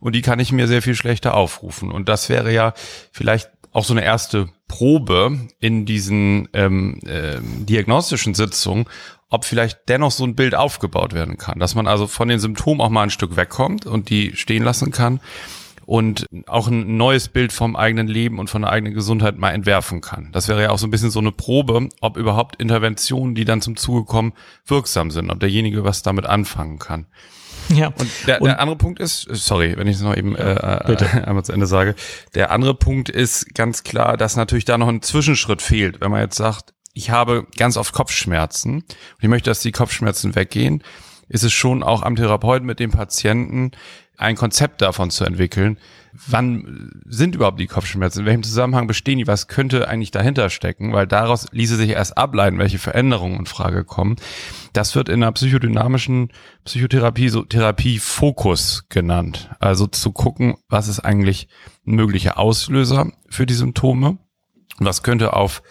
Und 0.00 0.14
die 0.14 0.22
kann 0.22 0.40
ich 0.40 0.50
mir 0.50 0.66
sehr 0.66 0.82
viel 0.82 0.94
schlechter 0.94 1.34
aufrufen. 1.34 1.92
Und 1.92 2.08
das 2.08 2.28
wäre 2.28 2.52
ja 2.52 2.72
vielleicht 3.12 3.50
auch 3.76 3.84
so 3.84 3.92
eine 3.92 4.04
erste 4.04 4.48
Probe 4.68 5.38
in 5.60 5.84
diesen 5.84 6.48
ähm, 6.54 6.98
äh, 7.04 7.36
diagnostischen 7.42 8.32
Sitzungen, 8.32 8.86
ob 9.28 9.44
vielleicht 9.44 9.80
dennoch 9.88 10.12
so 10.12 10.24
ein 10.24 10.34
Bild 10.34 10.54
aufgebaut 10.54 11.12
werden 11.12 11.36
kann, 11.36 11.58
dass 11.58 11.74
man 11.74 11.86
also 11.86 12.06
von 12.06 12.26
den 12.28 12.40
Symptomen 12.40 12.80
auch 12.80 12.88
mal 12.88 13.02
ein 13.02 13.10
Stück 13.10 13.36
wegkommt 13.36 13.84
und 13.84 14.08
die 14.08 14.34
stehen 14.34 14.62
lassen 14.62 14.92
kann 14.92 15.20
und 15.84 16.24
auch 16.46 16.68
ein 16.68 16.96
neues 16.96 17.28
Bild 17.28 17.52
vom 17.52 17.76
eigenen 17.76 18.08
Leben 18.08 18.38
und 18.38 18.48
von 18.48 18.62
der 18.62 18.70
eigenen 18.70 18.94
Gesundheit 18.94 19.36
mal 19.36 19.50
entwerfen 19.50 20.00
kann. 20.00 20.30
Das 20.32 20.48
wäre 20.48 20.62
ja 20.62 20.70
auch 20.70 20.78
so 20.78 20.86
ein 20.86 20.90
bisschen 20.90 21.10
so 21.10 21.20
eine 21.20 21.32
Probe, 21.32 21.90
ob 22.00 22.16
überhaupt 22.16 22.56
Interventionen, 22.56 23.34
die 23.34 23.44
dann 23.44 23.60
zum 23.60 23.76
Zuge 23.76 24.06
kommen, 24.06 24.32
wirksam 24.64 25.10
sind, 25.10 25.30
ob 25.30 25.38
derjenige 25.38 25.84
was 25.84 26.02
damit 26.02 26.24
anfangen 26.24 26.78
kann. 26.78 27.08
Ja. 27.68 27.88
Und 27.88 28.10
der, 28.26 28.40
und 28.40 28.48
der 28.48 28.60
andere 28.60 28.76
Punkt 28.76 29.00
ist, 29.00 29.26
sorry, 29.30 29.74
wenn 29.76 29.86
ich 29.86 29.96
es 29.96 30.02
noch 30.02 30.16
eben 30.16 30.36
äh, 30.36 30.54
äh 30.54 31.22
einmal 31.24 31.44
zu 31.44 31.52
Ende 31.52 31.66
sage, 31.66 31.94
der 32.34 32.50
andere 32.50 32.74
Punkt 32.74 33.08
ist 33.08 33.54
ganz 33.54 33.82
klar, 33.82 34.16
dass 34.16 34.36
natürlich 34.36 34.64
da 34.64 34.78
noch 34.78 34.88
ein 34.88 35.02
Zwischenschritt 35.02 35.62
fehlt. 35.62 36.00
Wenn 36.00 36.10
man 36.10 36.20
jetzt 36.20 36.36
sagt, 36.36 36.74
ich 36.92 37.10
habe 37.10 37.46
ganz 37.56 37.76
oft 37.76 37.92
Kopfschmerzen 37.92 38.76
und 38.76 38.86
ich 39.20 39.28
möchte, 39.28 39.50
dass 39.50 39.60
die 39.60 39.72
Kopfschmerzen 39.72 40.34
weggehen, 40.34 40.82
ist 41.28 41.44
es 41.44 41.52
schon 41.52 41.82
auch 41.82 42.02
am 42.02 42.16
Therapeuten 42.16 42.66
mit 42.66 42.80
dem 42.80 42.90
Patienten 42.90 43.72
ein 44.16 44.36
Konzept 44.36 44.80
davon 44.80 45.10
zu 45.10 45.24
entwickeln, 45.24 45.78
wann 46.26 47.02
sind 47.06 47.34
überhaupt 47.34 47.60
die 47.60 47.66
Kopfschmerzen, 47.66 48.20
in 48.20 48.26
welchem 48.26 48.42
Zusammenhang 48.42 48.86
bestehen 48.86 49.18
die, 49.18 49.26
was 49.26 49.48
könnte 49.48 49.88
eigentlich 49.88 50.10
dahinter 50.10 50.50
stecken, 50.50 50.92
weil 50.92 51.06
daraus 51.06 51.46
ließe 51.52 51.76
sich 51.76 51.90
erst 51.90 52.16
ableiten, 52.16 52.58
welche 52.58 52.78
Veränderungen 52.78 53.40
in 53.40 53.46
Frage 53.46 53.84
kommen. 53.84 54.16
Das 54.72 54.94
wird 54.94 55.08
in 55.08 55.20
der 55.20 55.32
psychodynamischen 55.32 56.30
Psychotherapie 56.64 57.28
so 57.28 57.42
Therapiefokus 57.42 58.88
genannt. 58.88 59.50
Also 59.58 59.86
zu 59.86 60.12
gucken, 60.12 60.56
was 60.68 60.88
ist 60.88 61.00
eigentlich 61.00 61.48
ein 61.86 61.94
möglicher 61.94 62.38
Auslöser 62.38 63.12
für 63.28 63.46
die 63.46 63.54
Symptome, 63.54 64.18
was 64.78 65.02
könnte 65.02 65.32
auf 65.32 65.62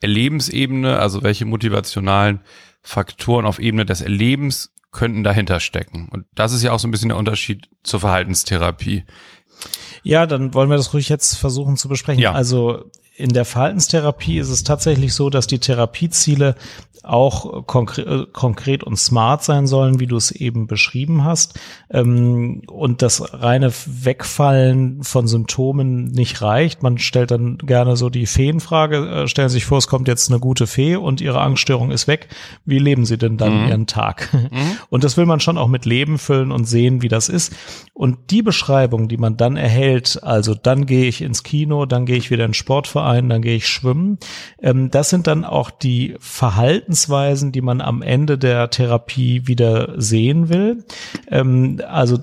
Erlebensebene, 0.00 0.98
also 0.98 1.22
welche 1.22 1.44
motivationalen 1.44 2.40
Faktoren 2.82 3.44
auf 3.44 3.58
Ebene 3.58 3.84
des 3.84 4.00
Erlebens 4.00 4.72
könnten 4.92 5.22
dahinter 5.22 5.60
stecken. 5.60 6.08
Und 6.10 6.26
das 6.34 6.52
ist 6.52 6.62
ja 6.62 6.72
auch 6.72 6.78
so 6.78 6.88
ein 6.88 6.90
bisschen 6.90 7.10
der 7.10 7.18
Unterschied 7.18 7.68
zur 7.82 8.00
Verhaltenstherapie. 8.00 9.04
Ja, 10.02 10.26
dann 10.26 10.54
wollen 10.54 10.70
wir 10.70 10.76
das 10.76 10.94
ruhig 10.94 11.08
jetzt 11.08 11.36
versuchen 11.36 11.76
zu 11.76 11.88
besprechen. 11.88 12.22
Ja. 12.22 12.32
Also 12.32 12.84
in 13.20 13.32
der 13.32 13.44
Verhaltenstherapie 13.44 14.38
ist 14.38 14.48
es 14.48 14.64
tatsächlich 14.64 15.14
so, 15.14 15.30
dass 15.30 15.46
die 15.46 15.58
Therapieziele 15.58 16.56
auch 17.02 17.66
konkre 17.66 18.02
äh, 18.02 18.26
konkret 18.32 18.84
und 18.84 18.96
smart 18.96 19.42
sein 19.42 19.66
sollen, 19.66 20.00
wie 20.00 20.06
du 20.06 20.16
es 20.16 20.30
eben 20.30 20.66
beschrieben 20.66 21.24
hast. 21.24 21.58
Ähm, 21.90 22.62
und 22.66 23.02
das 23.02 23.32
reine 23.32 23.72
Wegfallen 23.72 25.02
von 25.02 25.26
Symptomen 25.26 26.04
nicht 26.04 26.42
reicht. 26.42 26.82
Man 26.82 26.98
stellt 26.98 27.30
dann 27.30 27.58
gerne 27.58 27.96
so 27.96 28.10
die 28.10 28.26
Feenfrage, 28.26 29.22
äh, 29.22 29.28
stellen 29.28 29.48
sich 29.48 29.64
vor, 29.64 29.78
es 29.78 29.88
kommt 29.88 30.08
jetzt 30.08 30.30
eine 30.30 30.40
gute 30.40 30.66
Fee 30.66 30.96
und 30.96 31.20
ihre 31.20 31.40
Angststörung 31.40 31.90
ist 31.90 32.06
weg. 32.06 32.28
Wie 32.66 32.78
leben 32.78 33.06
sie 33.06 33.16
denn 33.16 33.38
dann 33.38 33.62
mhm. 33.62 33.68
ihren 33.68 33.86
Tag? 33.86 34.32
Mhm. 34.32 34.50
Und 34.90 35.04
das 35.04 35.16
will 35.16 35.26
man 35.26 35.40
schon 35.40 35.56
auch 35.56 35.68
mit 35.68 35.84
Leben 35.84 36.18
füllen 36.18 36.50
und 36.50 36.64
sehen, 36.64 37.00
wie 37.00 37.08
das 37.08 37.28
ist. 37.28 37.54
Und 37.94 38.30
die 38.30 38.42
Beschreibung, 38.42 39.08
die 39.08 39.18
man 39.18 39.36
dann 39.36 39.56
erhält, 39.56 40.18
also 40.22 40.54
dann 40.54 40.86
gehe 40.86 41.06
ich 41.06 41.22
ins 41.22 41.42
Kino, 41.42 41.86
dann 41.86 42.06
gehe 42.06 42.16
ich 42.16 42.30
wieder 42.30 42.44
in 42.44 42.50
den 42.50 42.54
Sportverein, 43.10 43.28
dann 43.28 43.42
gehe 43.42 43.56
ich 43.56 43.68
schwimmen, 43.68 44.18
ähm, 44.62 44.90
das 44.90 45.10
sind 45.10 45.26
dann 45.26 45.44
auch 45.44 45.70
die 45.70 46.16
Verhalten 46.18 46.50
Verhaltensweisen, 46.50 47.52
die 47.52 47.60
man 47.60 47.80
am 47.80 48.02
Ende 48.02 48.38
der 48.38 48.70
Therapie 48.70 49.46
wieder 49.46 49.94
sehen 50.00 50.48
will. 50.48 50.84
Ähm, 51.28 51.80
also 51.86 52.18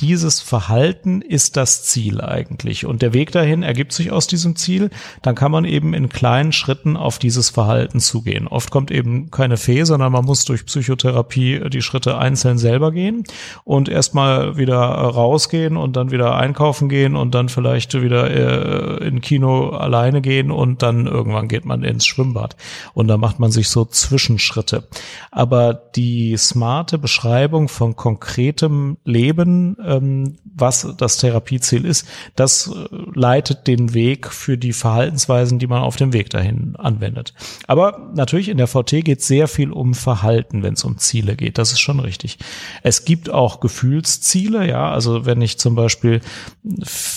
dieses 0.00 0.40
Verhalten 0.40 1.22
ist 1.22 1.56
das 1.56 1.84
Ziel 1.84 2.20
eigentlich. 2.20 2.86
Und 2.86 3.02
der 3.02 3.12
Weg 3.12 3.32
dahin 3.32 3.62
ergibt 3.62 3.92
sich 3.92 4.12
aus 4.12 4.26
diesem 4.26 4.56
Ziel. 4.56 4.90
Dann 5.22 5.34
kann 5.34 5.50
man 5.50 5.64
eben 5.64 5.94
in 5.94 6.08
kleinen 6.08 6.52
Schritten 6.52 6.96
auf 6.96 7.18
dieses 7.18 7.50
Verhalten 7.50 8.00
zugehen. 8.00 8.46
Oft 8.46 8.70
kommt 8.70 8.90
eben 8.90 9.30
keine 9.30 9.56
Fee, 9.56 9.84
sondern 9.84 10.12
man 10.12 10.24
muss 10.24 10.44
durch 10.44 10.66
Psychotherapie 10.66 11.68
die 11.70 11.82
Schritte 11.82 12.18
einzeln 12.18 12.58
selber 12.58 12.92
gehen 12.92 13.24
und 13.64 13.88
erstmal 13.88 14.56
wieder 14.56 14.76
rausgehen 14.76 15.76
und 15.76 15.96
dann 15.96 16.10
wieder 16.10 16.36
einkaufen 16.36 16.88
gehen 16.88 17.16
und 17.16 17.34
dann 17.34 17.48
vielleicht 17.48 17.94
wieder 18.00 18.30
äh, 18.30 19.06
in 19.06 19.20
Kino 19.20 19.70
alleine 19.70 20.20
gehen 20.20 20.50
und 20.50 20.82
dann 20.82 21.06
irgendwann 21.06 21.48
geht 21.48 21.64
man 21.64 21.82
ins 21.82 22.06
Schwimmbad. 22.06 22.56
Und 22.94 23.08
da 23.08 23.16
macht 23.16 23.38
man 23.38 23.50
sich 23.50 23.68
so 23.68 23.84
Zwischenschritte. 23.84 24.88
Aber 25.30 25.74
die 25.74 26.36
smarte 26.36 26.98
Beschreibung 26.98 27.68
von 27.68 27.96
konkretem 27.96 28.98
Leben, 29.04 29.76
ähm, 29.88 30.36
was 30.44 30.94
das 30.96 31.18
Therapieziel 31.18 31.84
ist, 31.84 32.06
das 32.36 32.68
äh, 32.68 32.88
leitet 33.14 33.66
den 33.66 33.94
Weg 33.94 34.28
für 34.28 34.58
die 34.58 34.72
Verhaltensweisen, 34.72 35.58
die 35.58 35.66
man 35.66 35.82
auf 35.82 35.96
dem 35.96 36.12
Weg 36.12 36.30
dahin 36.30 36.76
anwendet. 36.76 37.34
Aber 37.66 38.10
natürlich 38.14 38.48
in 38.48 38.58
der 38.58 38.66
VT 38.66 39.04
geht 39.04 39.22
sehr 39.22 39.48
viel 39.48 39.72
um 39.72 39.94
Verhalten, 39.94 40.62
wenn 40.62 40.74
es 40.74 40.84
um 40.84 40.98
Ziele 40.98 41.36
geht. 41.36 41.58
Das 41.58 41.72
ist 41.72 41.80
schon 41.80 42.00
richtig. 42.00 42.38
Es 42.82 43.04
gibt 43.04 43.30
auch 43.30 43.60
Gefühlsziele, 43.60 44.68
ja. 44.68 44.90
Also 44.90 45.26
wenn 45.26 45.40
ich 45.40 45.58
zum 45.58 45.74
Beispiel 45.74 46.20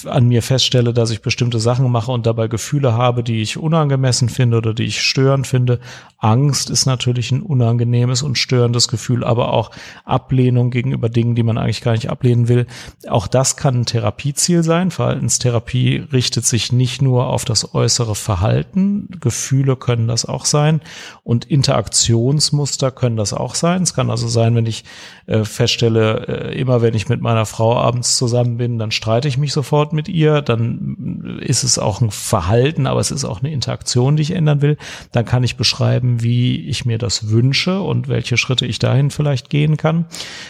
an 0.05 0.27
mir 0.27 0.41
feststelle, 0.41 0.93
dass 0.93 1.11
ich 1.11 1.21
bestimmte 1.21 1.59
Sachen 1.59 1.91
mache 1.91 2.11
und 2.11 2.25
dabei 2.25 2.47
Gefühle 2.47 2.93
habe, 2.93 3.23
die 3.23 3.41
ich 3.41 3.57
unangemessen 3.57 4.29
finde 4.29 4.57
oder 4.57 4.73
die 4.73 4.83
ich 4.83 5.01
störend 5.01 5.47
finde. 5.47 5.79
Angst 6.17 6.69
ist 6.69 6.85
natürlich 6.85 7.31
ein 7.31 7.41
unangenehmes 7.41 8.21
und 8.21 8.37
störendes 8.37 8.87
Gefühl, 8.87 9.23
aber 9.23 9.53
auch 9.53 9.71
Ablehnung 10.05 10.69
gegenüber 10.69 11.09
Dingen, 11.09 11.35
die 11.35 11.43
man 11.43 11.57
eigentlich 11.57 11.81
gar 11.81 11.93
nicht 11.93 12.09
ablehnen 12.09 12.47
will, 12.47 12.60
auch 13.07 13.27
das 13.27 13.55
kann 13.55 13.81
ein 13.81 13.85
Therapieziel 13.85 14.63
sein. 14.63 14.91
Verhaltenstherapie 14.91 16.07
richtet 16.11 16.45
sich 16.45 16.71
nicht 16.71 17.01
nur 17.01 17.27
auf 17.27 17.45
das 17.45 17.73
äußere 17.73 18.15
Verhalten. 18.15 19.07
Gefühle 19.19 19.75
können 19.75 20.07
das 20.07 20.25
auch 20.25 20.45
sein 20.45 20.81
und 21.23 21.45
Interaktionsmuster 21.45 22.91
können 22.91 23.17
das 23.17 23.33
auch 23.33 23.55
sein. 23.55 23.83
Es 23.83 23.93
kann 23.93 24.09
also 24.09 24.27
sein, 24.27 24.55
wenn 24.55 24.65
ich 24.65 24.83
äh, 25.27 25.43
feststelle, 25.43 26.51
äh, 26.51 26.59
immer 26.59 26.81
wenn 26.81 26.93
ich 26.93 27.09
mit 27.09 27.21
meiner 27.21 27.45
Frau 27.45 27.77
abends 27.77 28.17
zusammen 28.17 28.57
bin, 28.57 28.79
dann 28.79 28.91
streite 28.91 29.27
ich 29.27 29.37
mich 29.37 29.53
sofort 29.53 29.93
mit 29.93 30.09
ihr. 30.09 30.41
Dann 30.41 31.39
ist 31.41 31.63
es 31.63 31.79
auch 31.79 32.01
ein 32.01 32.11
Verhalten, 32.11 32.87
aber 32.87 32.99
es 32.99 33.11
ist 33.11 33.25
auch 33.25 33.39
eine 33.39 33.51
Interaktion, 33.51 34.15
die 34.15 34.23
ich 34.23 34.31
ändern 34.31 34.61
will. 34.61 34.77
Dann 35.11 35.25
kann 35.25 35.43
ich 35.43 35.57
beschreiben, 35.57 36.21
wie 36.21 36.67
ich 36.67 36.85
mir 36.85 36.97
das 36.97 37.29
wünsche 37.29 37.81
und 37.81 38.07
welche 38.07 38.37
Schritte 38.37 38.65
ich 38.65 38.79
dahin 38.79 39.11
vielleicht 39.11 39.49
gehen 39.49 39.77
kann. 39.77 40.05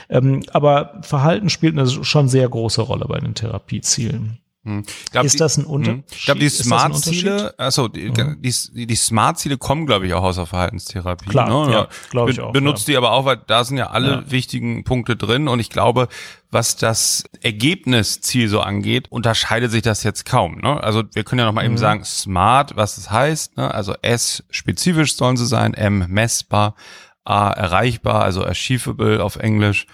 Ähm, 0.10 0.44
aber 0.52 1.00
Verhalten 1.02 1.50
spielt 1.50 1.78
eine 1.78 2.01
schon 2.02 2.28
sehr 2.28 2.48
große 2.48 2.82
Rolle 2.82 3.06
bei 3.08 3.20
den 3.20 3.36
Therapiezielen. 3.36 4.42
Hm. 4.64 4.84
Glaub, 5.12 5.26
ist 5.26 5.42
das 5.42 5.58
ein 5.58 5.66
Unterschied? 5.66 6.04
Hm. 6.04 6.04
Ich 6.12 6.26
glaube, 6.26 6.40
die 6.40 6.50
Smart-Ziele, 6.50 7.56
also 7.58 7.88
die, 7.88 8.12
mhm. 8.12 8.38
die, 8.42 8.86
die 8.86 8.96
Smart-Ziele 8.96 9.58
kommen, 9.58 9.88
glaube 9.88 10.06
ich, 10.06 10.14
auch 10.14 10.22
aus 10.22 10.36
der 10.36 10.46
Verhaltenstherapie. 10.46 11.30
Klar, 11.30 11.66
ne? 11.66 11.74
ja, 11.74 11.88
glaube 12.12 12.30
ich 12.30 12.40
auch. 12.42 12.52
Benutzt 12.52 12.88
ja. 12.88 12.92
die 12.92 12.98
aber 12.98 13.12
auch, 13.12 13.26
weil 13.26 13.42
da 13.48 13.64
sind 13.64 13.78
ja 13.78 13.90
alle 13.90 14.12
ja. 14.12 14.32
wichtigen 14.32 14.84
Punkte 14.84 15.16
drin 15.16 15.48
und 15.48 15.60
ich 15.60 15.72
glaube, 15.72 16.10
was 16.52 16.76
das 16.76 17.24
Ergebnisziel 17.42 18.50
so 18.50 18.60
angeht, 18.60 19.08
unterscheidet 19.12 19.72
sich 19.72 19.82
das 19.82 20.04
jetzt 20.04 20.26
kaum. 20.26 20.60
Ne? 20.60 20.82
Also 20.84 21.04
wir 21.12 21.24
können 21.24 21.40
ja 21.40 21.46
noch 21.46 21.54
mal 21.54 21.64
mhm. 21.64 21.72
eben 21.72 21.78
sagen, 21.80 22.04
Smart, 22.04 22.76
was 22.76 23.00
es 23.00 23.10
heißt. 23.10 23.58
Ne? 23.58 23.74
Also 23.74 23.96
S 24.04 24.44
spezifisch 24.52 25.16
sollen 25.16 25.38
sie 25.38 25.48
sein, 25.48 25.74
M 25.74 26.06
messbar, 26.08 26.76
A 27.24 27.50
erreichbar, 27.50 28.22
also 28.22 28.46
achievable 28.46 29.24
auf 29.24 29.38
Englisch 29.38 29.88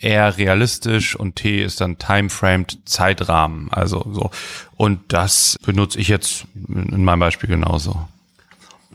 eher 0.00 0.36
realistisch 0.36 1.14
und 1.14 1.36
T 1.36 1.62
ist 1.62 1.80
dann 1.80 1.98
timeframed 1.98 2.78
Zeitrahmen. 2.84 3.68
Also 3.70 4.06
so. 4.12 4.30
Und 4.76 5.12
das 5.12 5.56
benutze 5.64 5.98
ich 5.98 6.08
jetzt 6.08 6.46
in 6.68 7.04
meinem 7.04 7.20
Beispiel 7.20 7.48
genauso. 7.48 8.08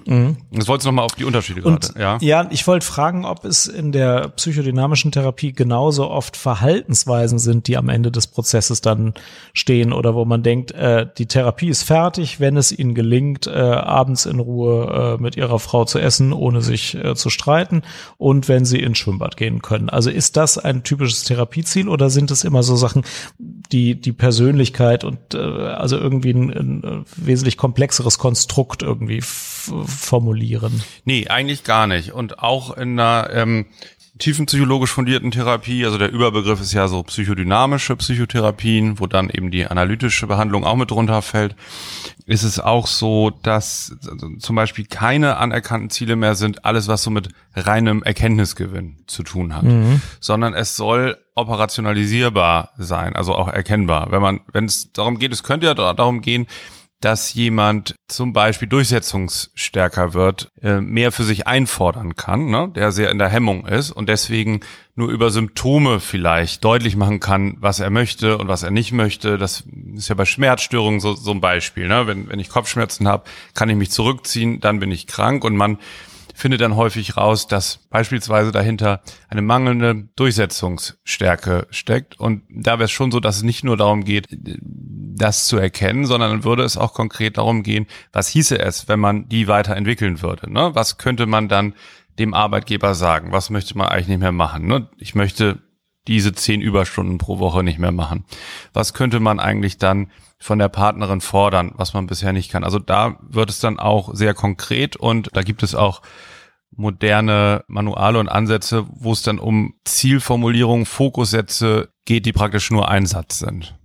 Mhm. 0.04 0.38
Jetzt 0.52 0.68
wolltest 0.68 0.86
du 0.86 0.90
nochmal 0.90 1.06
auf 1.06 1.16
die 1.16 1.24
Unterschiede 1.24 1.64
und, 1.64 1.94
gerade. 1.94 2.00
Ja, 2.00 2.18
ja 2.20 2.48
ich 2.52 2.68
wollte 2.68 2.86
fragen, 2.86 3.26
ob 3.26 3.46
es 3.46 3.68
in 3.68 3.92
der 3.92 4.28
psychodynamischen 4.30 5.12
Therapie 5.12 5.54
genauso 5.54 6.10
oft 6.10 6.36
Verhaltensweisen 6.36 7.40
sind, 7.40 7.68
die 7.68 7.78
am 7.78 7.88
Ende 7.88 8.12
des 8.12 8.28
Prozesses 8.28 8.82
dann 8.82 9.14
stehen 9.54 9.94
oder 9.94 10.14
wo 10.14 10.26
man 10.26 10.44
denkt, 10.44 10.72
äh, 10.72 11.08
die 11.18 11.28
Therapie 11.28 11.70
ist 11.70 11.84
fertig, 11.84 12.40
wenn 12.42 12.58
es 12.58 12.78
ihnen 12.78 12.94
gelingt, 12.94 13.48
äh, 13.48 13.52
abends 13.52 14.26
in 14.26 14.40
Ruhe 14.40 15.18
äh, 15.18 15.22
mit 15.22 15.38
ihrer 15.38 15.60
Frau 15.60 15.86
zu 15.86 16.00
essen, 16.00 16.34
ohne 16.34 16.62
sich 16.62 16.96
äh, 16.96 17.16
zu 17.16 17.30
streiten 17.30 17.82
und 18.18 18.50
wenn 18.50 18.66
sie 18.66 18.80
ins 18.80 18.98
Schwimmbad 18.98 19.38
gehen 19.38 19.62
können. 19.62 19.90
Also 19.90 20.10
ist 20.10 20.36
das 20.36 20.58
ein 20.58 20.84
typisches 20.84 21.24
Therapieziel 21.24 21.88
oder 21.88 22.10
sind 22.10 22.32
es 22.32 22.44
immer 22.44 22.64
so 22.64 22.76
Sachen, 22.76 23.04
die 23.40 24.00
die 24.00 24.14
Persönlichkeit 24.14 25.06
und 25.06 25.34
äh, 25.34 25.38
also 25.38 25.98
irgendwie 25.98 26.32
ein, 26.32 26.50
ein 26.52 27.06
wesentlich 27.16 27.56
komplexeres 27.56 28.18
Konstrukt 28.18 28.84
irgendwie 28.84 29.22
formulieren. 29.86 30.82
Nee, 31.04 31.28
eigentlich 31.28 31.64
gar 31.64 31.88
nicht. 31.88 32.12
Und 32.12 32.40
auch 32.40 32.76
in 32.76 33.00
einer 33.00 33.30
ähm, 33.32 33.66
tiefenpsychologisch 34.18 34.92
fundierten 34.92 35.32
Therapie, 35.32 35.86
also 35.86 35.98
der 35.98 36.12
Überbegriff 36.12 36.62
ist 36.62 36.74
ja 36.74 36.88
so 36.88 37.04
psychodynamische 37.04 37.96
Psychotherapien, 37.98 39.00
wo 39.00 39.08
dann 39.08 39.30
eben 39.30 39.52
die 39.52 39.66
analytische 39.66 40.26
Behandlung 40.26 40.64
auch 40.64 40.78
mit 40.78 40.92
drunter 40.92 41.22
fällt, 41.22 41.56
ist 42.26 42.44
es 42.44 42.60
auch 42.60 42.88
so, 42.88 43.30
dass 43.30 43.96
zum 44.40 44.56
Beispiel 44.56 44.86
keine 44.86 45.38
anerkannten 45.38 45.90
Ziele 45.90 46.16
mehr 46.16 46.36
sind, 46.36 46.64
alles 46.64 46.88
was 46.88 47.04
so 47.04 47.12
mit 47.12 47.30
reinem 47.56 48.04
Erkenntnisgewinn 48.04 48.98
zu 49.06 49.24
tun 49.24 49.54
hat, 49.54 49.64
mhm. 49.64 50.02
sondern 50.22 50.54
es 50.54 50.78
soll 50.78 51.18
operationalisierbar 51.36 52.72
sein, 52.78 53.16
also 53.16 53.36
auch 53.36 53.50
erkennbar. 53.50 54.12
Wenn 54.12 54.22
man, 54.22 54.40
wenn 54.54 54.66
es 54.66 54.94
darum 54.94 55.20
geht, 55.20 55.34
es 55.34 55.44
könnte 55.44 55.68
ja 55.68 55.74
darum 55.74 56.22
gehen, 56.22 56.48
dass 57.02 57.34
jemand 57.34 57.96
zum 58.08 58.34
Beispiel 58.34 58.68
durchsetzungsstärker 58.68 60.14
wird, 60.14 60.50
äh, 60.62 60.82
mehr 60.82 61.12
für 61.12 61.24
sich 61.24 61.46
einfordern 61.46 62.16
kann, 62.16 62.50
ne? 62.50 62.72
der 62.74 62.92
sehr 62.92 63.12
in 63.12 63.20
der 63.20 63.30
Hemmung 63.30 63.68
ist 63.68 63.92
und 63.92 64.10
deswegen 64.10 64.62
nur 64.96 65.10
über 65.10 65.30
Symptome 65.30 66.00
vielleicht 66.00 66.64
deutlich 66.64 66.96
machen 66.96 67.20
kann, 67.20 67.58
was 67.60 67.80
er 67.80 67.90
möchte 67.90 68.38
und 68.38 68.48
was 68.48 68.64
er 68.64 68.72
nicht 68.72 68.92
möchte. 68.92 69.38
Das 69.38 69.66
ist 69.96 70.08
ja 70.08 70.16
bei 70.16 70.26
Schmerzstörungen 70.26 71.00
so, 71.00 71.14
so 71.14 71.32
ein 71.32 71.42
Beispiel. 71.42 71.88
Ne? 71.88 72.08
Wenn, 72.08 72.30
wenn 72.30 72.40
ich 72.40 72.50
Kopfschmerzen 72.50 73.08
habe, 73.08 73.26
kann 73.54 73.70
ich 73.70 73.76
mich 73.76 73.92
zurückziehen, 73.92 74.60
dann 74.62 74.80
bin 74.80 74.92
ich 74.92 75.08
krank 75.08 75.44
und 75.44 75.56
man 75.58 75.78
findet 76.36 76.62
dann 76.62 76.76
häufig 76.76 77.18
raus, 77.18 77.48
dass 77.48 77.78
beispielsweise 77.90 78.52
dahinter 78.52 79.02
eine 79.30 79.42
mangelnde 79.42 80.10
Durchsetzungsstärke 80.16 81.66
steckt. 81.72 82.20
Und 82.20 82.44
da 82.50 82.74
wäre 82.74 82.84
es 82.84 82.92
schon 82.92 83.12
so, 83.12 83.20
dass 83.20 83.38
es 83.38 83.44
nicht 83.44 83.64
nur 83.64 83.78
darum 83.78 84.04
geht, 84.04 84.28
das 84.30 85.48
zu 85.48 85.58
erkennen, 85.58 86.06
sondern 86.06 86.44
würde 86.44 86.64
es 86.64 86.78
auch 86.78 86.94
konkret 86.94 87.38
darum 87.38 87.64
gehen, 87.64 87.88
was 88.12 88.28
hieße 88.28 88.60
es, 88.60 88.88
wenn 88.90 89.00
man 89.00 89.30
die 89.30 89.48
weiterentwickeln 89.48 90.22
würde. 90.22 90.52
Ne? 90.52 90.72
Was 90.74 90.98
könnte 90.98 91.26
man 91.26 91.48
dann 91.48 91.74
dem 92.20 92.34
Arbeitgeber 92.34 92.96
sagen? 92.96 93.32
Was 93.32 93.50
möchte 93.50 93.78
man 93.78 93.88
eigentlich 93.88 94.10
nicht 94.10 94.20
mehr 94.20 94.34
machen? 94.34 94.68
Ne? 94.68 94.90
Ich 94.98 95.16
möchte 95.16 95.60
diese 96.08 96.34
zehn 96.34 96.62
Überstunden 96.62 97.18
pro 97.18 97.40
Woche 97.40 97.64
nicht 97.64 97.80
mehr 97.80 97.92
machen. 97.92 98.26
Was 98.74 98.94
könnte 98.94 99.20
man 99.20 99.40
eigentlich 99.40 99.78
dann 99.78 100.12
von 100.40 100.60
der 100.60 100.70
Partnerin 100.70 101.22
fordern, 101.22 101.72
was 101.76 101.94
man 101.94 102.08
bisher 102.08 102.34
nicht 102.34 102.52
kann? 102.52 102.64
Also 102.64 102.80
da 102.80 103.18
wird 103.22 103.50
es 103.50 103.60
dann 103.60 103.80
auch 103.80 104.14
sehr 104.14 104.34
konkret 104.34 104.96
und 104.96 105.30
da 105.34 105.42
gibt 105.42 105.64
es 105.64 105.76
auch 105.76 106.02
moderne 106.72 107.64
Manuale 107.68 108.20
und 108.20 108.30
Ansätze, 108.30 108.86
wo 108.90 109.14
es 109.14 109.22
dann 109.22 109.40
um 109.40 109.76
Zielformulierungen, 109.86 110.86
Fokussätze 110.86 111.90
geht, 112.06 112.26
die 112.26 112.34
praktisch 112.34 112.70
nur 112.72 112.90
ein 112.90 113.06
Satz 113.06 113.40
sind. 113.40 113.76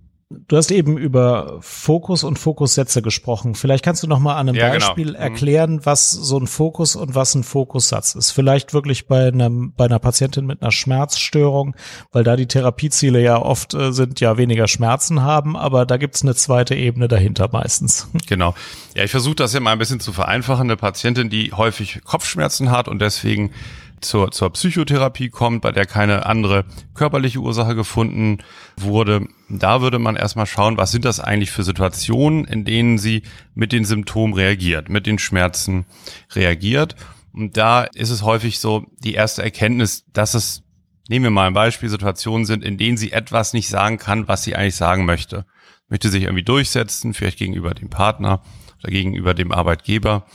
Du 0.47 0.57
hast 0.57 0.71
eben 0.71 0.97
über 0.97 1.57
Fokus 1.61 2.23
und 2.23 2.39
Fokussätze 2.39 3.01
gesprochen. 3.01 3.55
Vielleicht 3.55 3.83
kannst 3.83 4.03
du 4.03 4.07
noch 4.07 4.19
mal 4.19 4.35
an 4.35 4.49
einem 4.49 4.57
ja, 4.57 4.69
genau. 4.69 4.85
Beispiel 4.85 5.07
genau. 5.07 5.19
erklären, 5.19 5.85
was 5.85 6.11
so 6.11 6.37
ein 6.37 6.47
Fokus 6.47 6.95
und 6.95 7.15
was 7.15 7.35
ein 7.35 7.43
Fokussatz 7.43 8.15
ist. 8.15 8.31
Vielleicht 8.31 8.73
wirklich 8.73 9.07
bei 9.07 9.27
einem 9.27 9.73
bei 9.75 9.85
einer 9.85 9.99
Patientin 9.99 10.45
mit 10.45 10.61
einer 10.61 10.71
Schmerzstörung, 10.71 11.75
weil 12.11 12.23
da 12.23 12.35
die 12.35 12.47
Therapieziele 12.47 13.21
ja 13.21 13.41
oft 13.41 13.73
äh, 13.73 13.91
sind, 13.91 14.19
ja 14.19 14.37
weniger 14.37 14.67
Schmerzen 14.67 15.21
haben, 15.21 15.55
aber 15.57 15.85
da 15.85 15.97
gibt's 15.97 16.21
eine 16.21 16.35
zweite 16.35 16.75
Ebene 16.75 17.07
dahinter 17.07 17.49
meistens. 17.51 18.07
Genau. 18.27 18.55
Ja, 18.95 19.03
ich 19.03 19.11
versuche 19.11 19.35
das 19.35 19.51
ja 19.51 19.59
mal 19.59 19.73
ein 19.73 19.79
bisschen 19.79 19.99
zu 19.99 20.13
vereinfachen. 20.13 20.69
Eine 20.69 20.77
Patientin, 20.77 21.29
die 21.29 21.51
häufig 21.51 22.01
Kopfschmerzen 22.05 22.71
hat 22.71 22.87
und 22.87 23.01
deswegen 23.01 23.51
zur, 24.01 24.31
zur 24.31 24.51
Psychotherapie 24.51 25.29
kommt, 25.29 25.61
bei 25.61 25.71
der 25.71 25.85
keine 25.85 26.25
andere 26.25 26.65
körperliche 26.93 27.39
Ursache 27.39 27.75
gefunden 27.75 28.39
wurde, 28.77 29.27
da 29.49 29.81
würde 29.81 29.99
man 29.99 30.15
erstmal 30.15 30.45
schauen, 30.45 30.77
was 30.77 30.91
sind 30.91 31.05
das 31.05 31.19
eigentlich 31.19 31.51
für 31.51 31.63
Situationen, 31.63 32.45
in 32.45 32.65
denen 32.65 32.97
sie 32.97 33.23
mit 33.53 33.71
den 33.71 33.85
Symptomen 33.85 34.33
reagiert, 34.33 34.89
mit 34.89 35.05
den 35.05 35.19
Schmerzen 35.19 35.85
reagiert. 36.33 36.95
Und 37.33 37.57
da 37.57 37.83
ist 37.83 38.09
es 38.09 38.23
häufig 38.23 38.59
so 38.59 38.85
die 39.03 39.13
erste 39.13 39.43
Erkenntnis, 39.43 40.05
dass 40.13 40.33
es, 40.33 40.63
nehmen 41.07 41.25
wir 41.25 41.31
mal 41.31 41.47
ein 41.47 41.53
Beispiel, 41.53 41.89
Situationen 41.89 42.45
sind, 42.45 42.63
in 42.63 42.77
denen 42.77 42.97
sie 42.97 43.11
etwas 43.11 43.53
nicht 43.53 43.69
sagen 43.69 43.97
kann, 43.97 44.27
was 44.27 44.43
sie 44.43 44.55
eigentlich 44.55 44.75
sagen 44.75 45.05
möchte. 45.05 45.45
Möchte 45.89 46.09
sich 46.09 46.23
irgendwie 46.23 46.43
durchsetzen, 46.43 47.13
vielleicht 47.13 47.37
gegenüber 47.37 47.73
dem 47.73 47.89
Partner 47.89 48.41
oder 48.81 48.91
gegenüber 48.91 49.33
dem 49.33 49.51
Arbeitgeber. 49.51 50.25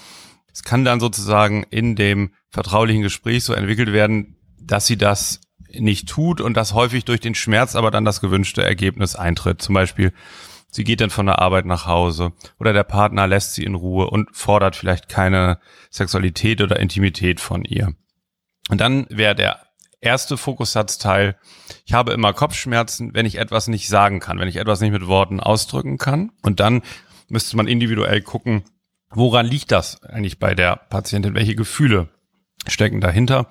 Es 0.56 0.62
kann 0.62 0.86
dann 0.86 1.00
sozusagen 1.00 1.64
in 1.64 1.96
dem 1.96 2.30
vertraulichen 2.48 3.02
Gespräch 3.02 3.44
so 3.44 3.52
entwickelt 3.52 3.92
werden, 3.92 4.36
dass 4.58 4.86
sie 4.86 4.96
das 4.96 5.42
nicht 5.70 6.08
tut 6.08 6.40
und 6.40 6.56
dass 6.56 6.72
häufig 6.72 7.04
durch 7.04 7.20
den 7.20 7.34
Schmerz 7.34 7.76
aber 7.76 7.90
dann 7.90 8.06
das 8.06 8.22
gewünschte 8.22 8.64
Ergebnis 8.64 9.16
eintritt. 9.16 9.60
Zum 9.60 9.74
Beispiel, 9.74 10.14
sie 10.70 10.82
geht 10.82 11.02
dann 11.02 11.10
von 11.10 11.26
der 11.26 11.40
Arbeit 11.40 11.66
nach 11.66 11.84
Hause 11.84 12.32
oder 12.58 12.72
der 12.72 12.84
Partner 12.84 13.26
lässt 13.26 13.52
sie 13.52 13.64
in 13.64 13.74
Ruhe 13.74 14.08
und 14.08 14.34
fordert 14.34 14.76
vielleicht 14.76 15.10
keine 15.10 15.58
Sexualität 15.90 16.62
oder 16.62 16.80
Intimität 16.80 17.38
von 17.38 17.62
ihr. 17.66 17.92
Und 18.70 18.80
dann 18.80 19.06
wäre 19.10 19.34
der 19.34 19.60
erste 20.00 20.38
Fokussatzteil, 20.38 21.36
ich 21.84 21.92
habe 21.92 22.14
immer 22.14 22.32
Kopfschmerzen, 22.32 23.12
wenn 23.12 23.26
ich 23.26 23.36
etwas 23.36 23.68
nicht 23.68 23.88
sagen 23.88 24.20
kann, 24.20 24.38
wenn 24.38 24.48
ich 24.48 24.56
etwas 24.56 24.80
nicht 24.80 24.92
mit 24.92 25.06
Worten 25.06 25.38
ausdrücken 25.38 25.98
kann. 25.98 26.32
Und 26.40 26.60
dann 26.60 26.80
müsste 27.28 27.58
man 27.58 27.68
individuell 27.68 28.22
gucken, 28.22 28.64
woran 29.10 29.46
liegt 29.46 29.72
das 29.72 30.02
eigentlich 30.02 30.38
bei 30.38 30.54
der 30.54 30.76
Patientin? 30.76 31.34
Welche 31.34 31.54
Gefühle 31.54 32.08
stecken 32.66 33.00
dahinter. 33.00 33.48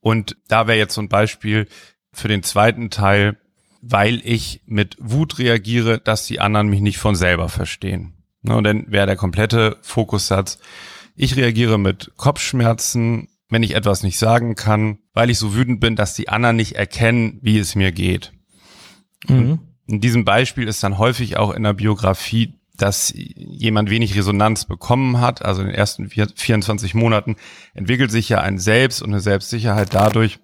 Und 0.00 0.36
da 0.48 0.66
wäre 0.66 0.78
jetzt 0.78 0.94
so 0.94 1.02
ein 1.02 1.08
Beispiel 1.08 1.66
für 2.12 2.28
den 2.28 2.42
zweiten 2.42 2.90
Teil, 2.90 3.36
weil 3.80 4.20
ich 4.24 4.62
mit 4.66 4.96
Wut 4.98 5.38
reagiere, 5.38 5.98
dass 5.98 6.26
die 6.26 6.40
anderen 6.40 6.68
mich 6.68 6.80
nicht 6.80 6.98
von 6.98 7.14
selber 7.14 7.48
verstehen. 7.48 8.14
Ne, 8.42 8.56
und 8.56 8.64
dann 8.64 8.90
wäre 8.90 9.06
der 9.06 9.16
komplette 9.16 9.76
Fokussatz, 9.82 10.58
ich 11.14 11.36
reagiere 11.36 11.78
mit 11.78 12.12
Kopfschmerzen, 12.16 13.28
wenn 13.48 13.62
ich 13.62 13.74
etwas 13.74 14.02
nicht 14.02 14.18
sagen 14.18 14.54
kann, 14.54 14.98
weil 15.14 15.30
ich 15.30 15.38
so 15.38 15.54
wütend 15.54 15.80
bin, 15.80 15.96
dass 15.96 16.14
die 16.14 16.28
anderen 16.28 16.56
nicht 16.56 16.76
erkennen, 16.76 17.38
wie 17.42 17.58
es 17.58 17.74
mir 17.74 17.92
geht. 17.92 18.32
Mhm. 19.26 19.60
In 19.86 20.00
diesem 20.00 20.24
Beispiel 20.24 20.68
ist 20.68 20.82
dann 20.82 20.98
häufig 20.98 21.36
auch 21.36 21.52
in 21.52 21.62
der 21.62 21.72
Biografie 21.72 22.57
dass 22.78 23.12
jemand 23.14 23.90
wenig 23.90 24.16
Resonanz 24.16 24.64
bekommen 24.64 25.20
hat. 25.20 25.44
Also 25.44 25.60
in 25.62 25.68
den 25.68 25.76
ersten 25.76 26.08
24 26.08 26.94
Monaten 26.94 27.36
entwickelt 27.74 28.10
sich 28.10 28.28
ja 28.28 28.40
ein 28.40 28.58
Selbst 28.58 29.02
und 29.02 29.10
eine 29.10 29.20
Selbstsicherheit 29.20 29.92
dadurch, 29.92 30.38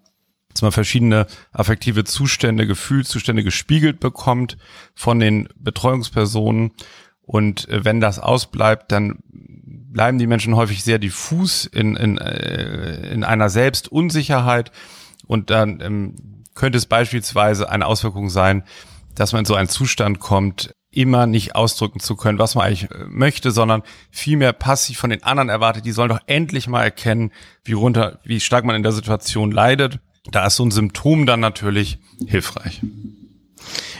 dass 0.53 0.63
man 0.63 0.73
verschiedene 0.73 1.27
affektive 1.53 2.05
Zustände, 2.05 2.67
Gefühlszustände 2.67 3.43
gespiegelt 3.43 4.01
bekommt 4.01 4.57
von 4.95 5.19
den 5.19 5.49
Betreuungspersonen. 5.57 6.73
Und 7.23 7.69
äh, 7.69 7.85
wenn 7.85 8.01
das 8.01 8.19
ausbleibt, 8.19 8.93
dann 8.93 9.19
bleiben 9.31 10.19
die 10.19 10.27
Menschen 10.27 10.57
häufig 10.57 10.85
sehr 10.85 10.99
diffus 10.99 11.67
in, 11.67 11.97
in, 11.97 12.19
äh, 12.19 13.13
in 13.13 13.25
einer 13.25 13.49
Selbstunsicherheit. 13.49 14.73
Und 15.27 15.51
dann 15.51 15.81
ähm, 15.81 16.43
könnte 16.55 16.79
es 16.79 16.87
beispielsweise 16.87 17.71
eine 17.71 17.87
Auswirkung 17.87 18.29
sein, 18.29 18.65
dass 19.15 19.33
man 19.33 19.41
in 19.41 19.47
so 19.47 19.55
einen 19.55 19.69
Zustand 19.69 20.21
kommt, 20.21 20.75
immer 20.97 21.27
nicht 21.27 21.55
ausdrücken 21.55 22.01
zu 22.01 22.17
können, 22.17 22.39
was 22.39 22.55
man 22.55 22.67
eigentlich 22.67 22.91
äh, 22.91 23.05
möchte, 23.09 23.51
sondern 23.51 23.83
vielmehr 24.11 24.53
passiv 24.53 24.99
von 24.99 25.11
den 25.11 25.23
anderen 25.23 25.49
erwartet, 25.49 25.85
die 25.85 25.93
sollen 25.93 26.09
doch 26.09 26.21
endlich 26.27 26.69
mal 26.69 26.83
erkennen, 26.83 27.33
wie 27.65 27.73
runter, 27.73 28.19
wie 28.25 28.41
stark 28.41 28.65
man 28.65 28.77
in 28.77 28.83
der 28.83 28.93
Situation 28.93 29.51
leidet. 29.51 29.99
Da 30.31 30.47
ist 30.47 30.57
so 30.57 30.65
ein 30.65 30.71
Symptom 30.71 31.27
dann 31.27 31.41
natürlich 31.41 31.99
hilfreich. 32.27 32.81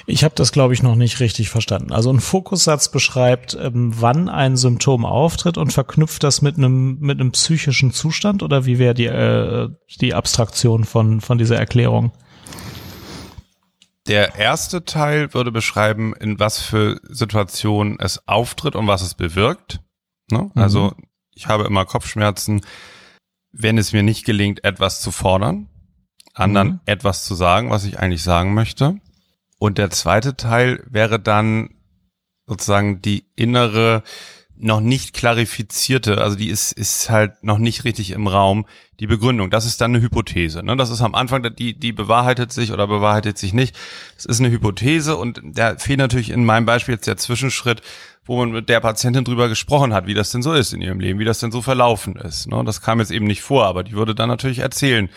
Ich 0.07 0.23
habe 0.23 0.35
das, 0.37 0.53
glaube 0.53 0.75
ich, 0.75 0.83
noch 0.83 0.97
nicht 0.97 1.21
richtig 1.21 1.49
verstanden. 1.49 1.93
Also 1.93 2.11
ein 2.13 2.21
Fokussatz 2.21 2.91
beschreibt, 2.91 3.57
ähm, 3.61 3.93
wann 3.99 4.29
ein 4.29 4.57
Symptom 4.57 5.07
auftritt 5.07 5.57
und 5.57 5.73
verknüpft 5.73 6.23
das 6.23 6.43
mit 6.43 6.59
einem 6.59 6.99
mit 7.01 7.21
einem 7.21 7.33
psychischen 7.33 7.91
Zustand 7.91 8.43
oder 8.43 8.67
wie 8.67 8.79
wäre 8.79 8.95
die 8.95 9.07
äh, 9.07 9.69
die 10.01 10.15
Abstraktion 10.15 10.85
von 10.85 11.21
von 11.23 11.39
dieser 11.39 11.57
Erklärung? 11.57 12.13
Der 14.07 14.37
erste 14.37 14.85
Teil 14.85 15.33
würde 15.33 15.51
beschreiben, 15.51 16.15
in 16.15 16.39
was 16.39 16.61
für 16.61 17.01
Situationen 17.09 17.99
es 17.99 18.29
auftritt 18.29 18.77
und 18.77 18.87
was 18.87 19.03
es 19.03 19.15
bewirkt. 19.15 19.81
Ne? 20.31 20.51
Mhm. 20.55 20.63
Also 20.63 20.95
ich 21.33 21.47
habe 21.47 21.65
immer 21.65 21.87
Kopfschmerzen, 21.87 22.61
wenn 23.51 23.79
es 23.79 23.93
mir 23.93 24.03
nicht 24.03 24.25
gelingt, 24.25 24.65
etwas 24.65 25.01
zu 25.01 25.11
fordern, 25.11 25.69
anderen 26.35 26.69
mhm. 26.69 26.81
etwas 26.87 27.25
zu 27.25 27.35
sagen, 27.35 27.71
was 27.71 27.85
ich 27.85 27.99
eigentlich 27.99 28.23
sagen 28.23 28.53
möchte. 28.53 29.01
Und 29.59 29.79
der 29.79 29.91
zweite 29.91 30.37
Teil 30.37 30.85
wäre 30.87 31.19
dann 31.19 31.71
sozusagen 32.47 33.01
die 33.01 33.25
innere 33.37 34.03
noch 34.57 34.81
nicht 34.81 35.15
klarifizierte, 35.15 36.19
also 36.19 36.37
die 36.37 36.49
ist, 36.49 36.73
ist 36.73 37.11
halt 37.11 37.43
noch 37.43 37.59
nicht 37.59 37.85
richtig 37.85 38.13
im 38.13 38.29
Raum, 38.29 38.67
die 39.01 39.07
Begründung. 39.07 39.51
Das 39.51 39.67
ist 39.67 39.81
dann 39.81 39.93
eine 39.93 40.03
Hypothese. 40.03 40.63
Ne? 40.63 40.77
Das 40.77 40.91
ist 40.91 41.03
am 41.03 41.15
Anfang, 41.15 41.43
die, 41.57 41.75
die 41.75 41.93
bewahrheitet 41.93 42.53
sich 42.53 42.71
oder 42.73 42.87
bewahrheitet 42.87 43.37
sich 43.37 43.53
nicht. 43.53 43.77
Das 44.17 44.27
ist 44.27 44.41
eine 44.41 44.51
Hypothese 44.51 45.17
und 45.17 45.41
da 45.43 45.77
fehlt 45.77 45.99
natürlich 45.99 46.31
in 46.31 46.45
meinem 46.45 46.67
Beispiel 46.67 46.95
jetzt 46.95 47.07
der 47.07 47.17
Zwischenschritt, 47.17 47.83
wo 48.25 48.39
man 48.39 48.53
mit 48.53 48.69
der 48.69 48.81
Patientin 48.81 49.25
drüber 49.25 49.49
gesprochen 49.49 49.93
hat, 49.93 50.07
wie 50.07 50.15
das 50.15 50.31
denn 50.31 50.43
so 50.43 50.53
ist 50.53 50.73
in 50.73 50.81
ihrem 50.81 51.01
Leben, 51.01 51.19
wie 51.19 51.25
das 51.25 51.41
denn 51.41 51.53
so 51.53 51.61
verlaufen 51.61 52.17
ist. 52.17 52.47
Ne? 52.47 52.63
Das 52.65 52.81
kam 52.81 53.01
jetzt 53.01 53.11
eben 53.11 53.27
nicht 53.27 53.43
vor, 53.43 53.67
aber 53.67 53.83
die 53.83 53.93
würde 53.93 54.15
dann 54.15 54.29
natürlich 54.29 54.61
erzählen, 54.61 55.11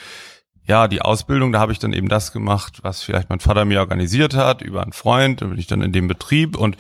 ja, 0.66 0.90
die 0.90 1.02
Ausbildung, 1.02 1.54
da 1.54 1.60
habe 1.60 1.72
ich 1.72 1.80
dann 1.80 1.94
eben 1.94 2.10
das 2.10 2.34
gemacht, 2.34 2.80
was 2.82 3.02
vielleicht 3.02 3.30
mein 3.30 3.40
Vater 3.40 3.64
mir 3.64 3.80
organisiert 3.80 4.34
hat, 4.34 4.62
über 4.62 4.84
einen 4.84 4.92
Freund, 4.92 5.42
da 5.42 5.46
bin 5.46 5.58
ich 5.58 5.68
dann 5.68 5.82
in 5.82 5.94
dem 5.94 6.10
Betrieb 6.10 6.58
und 6.58 6.76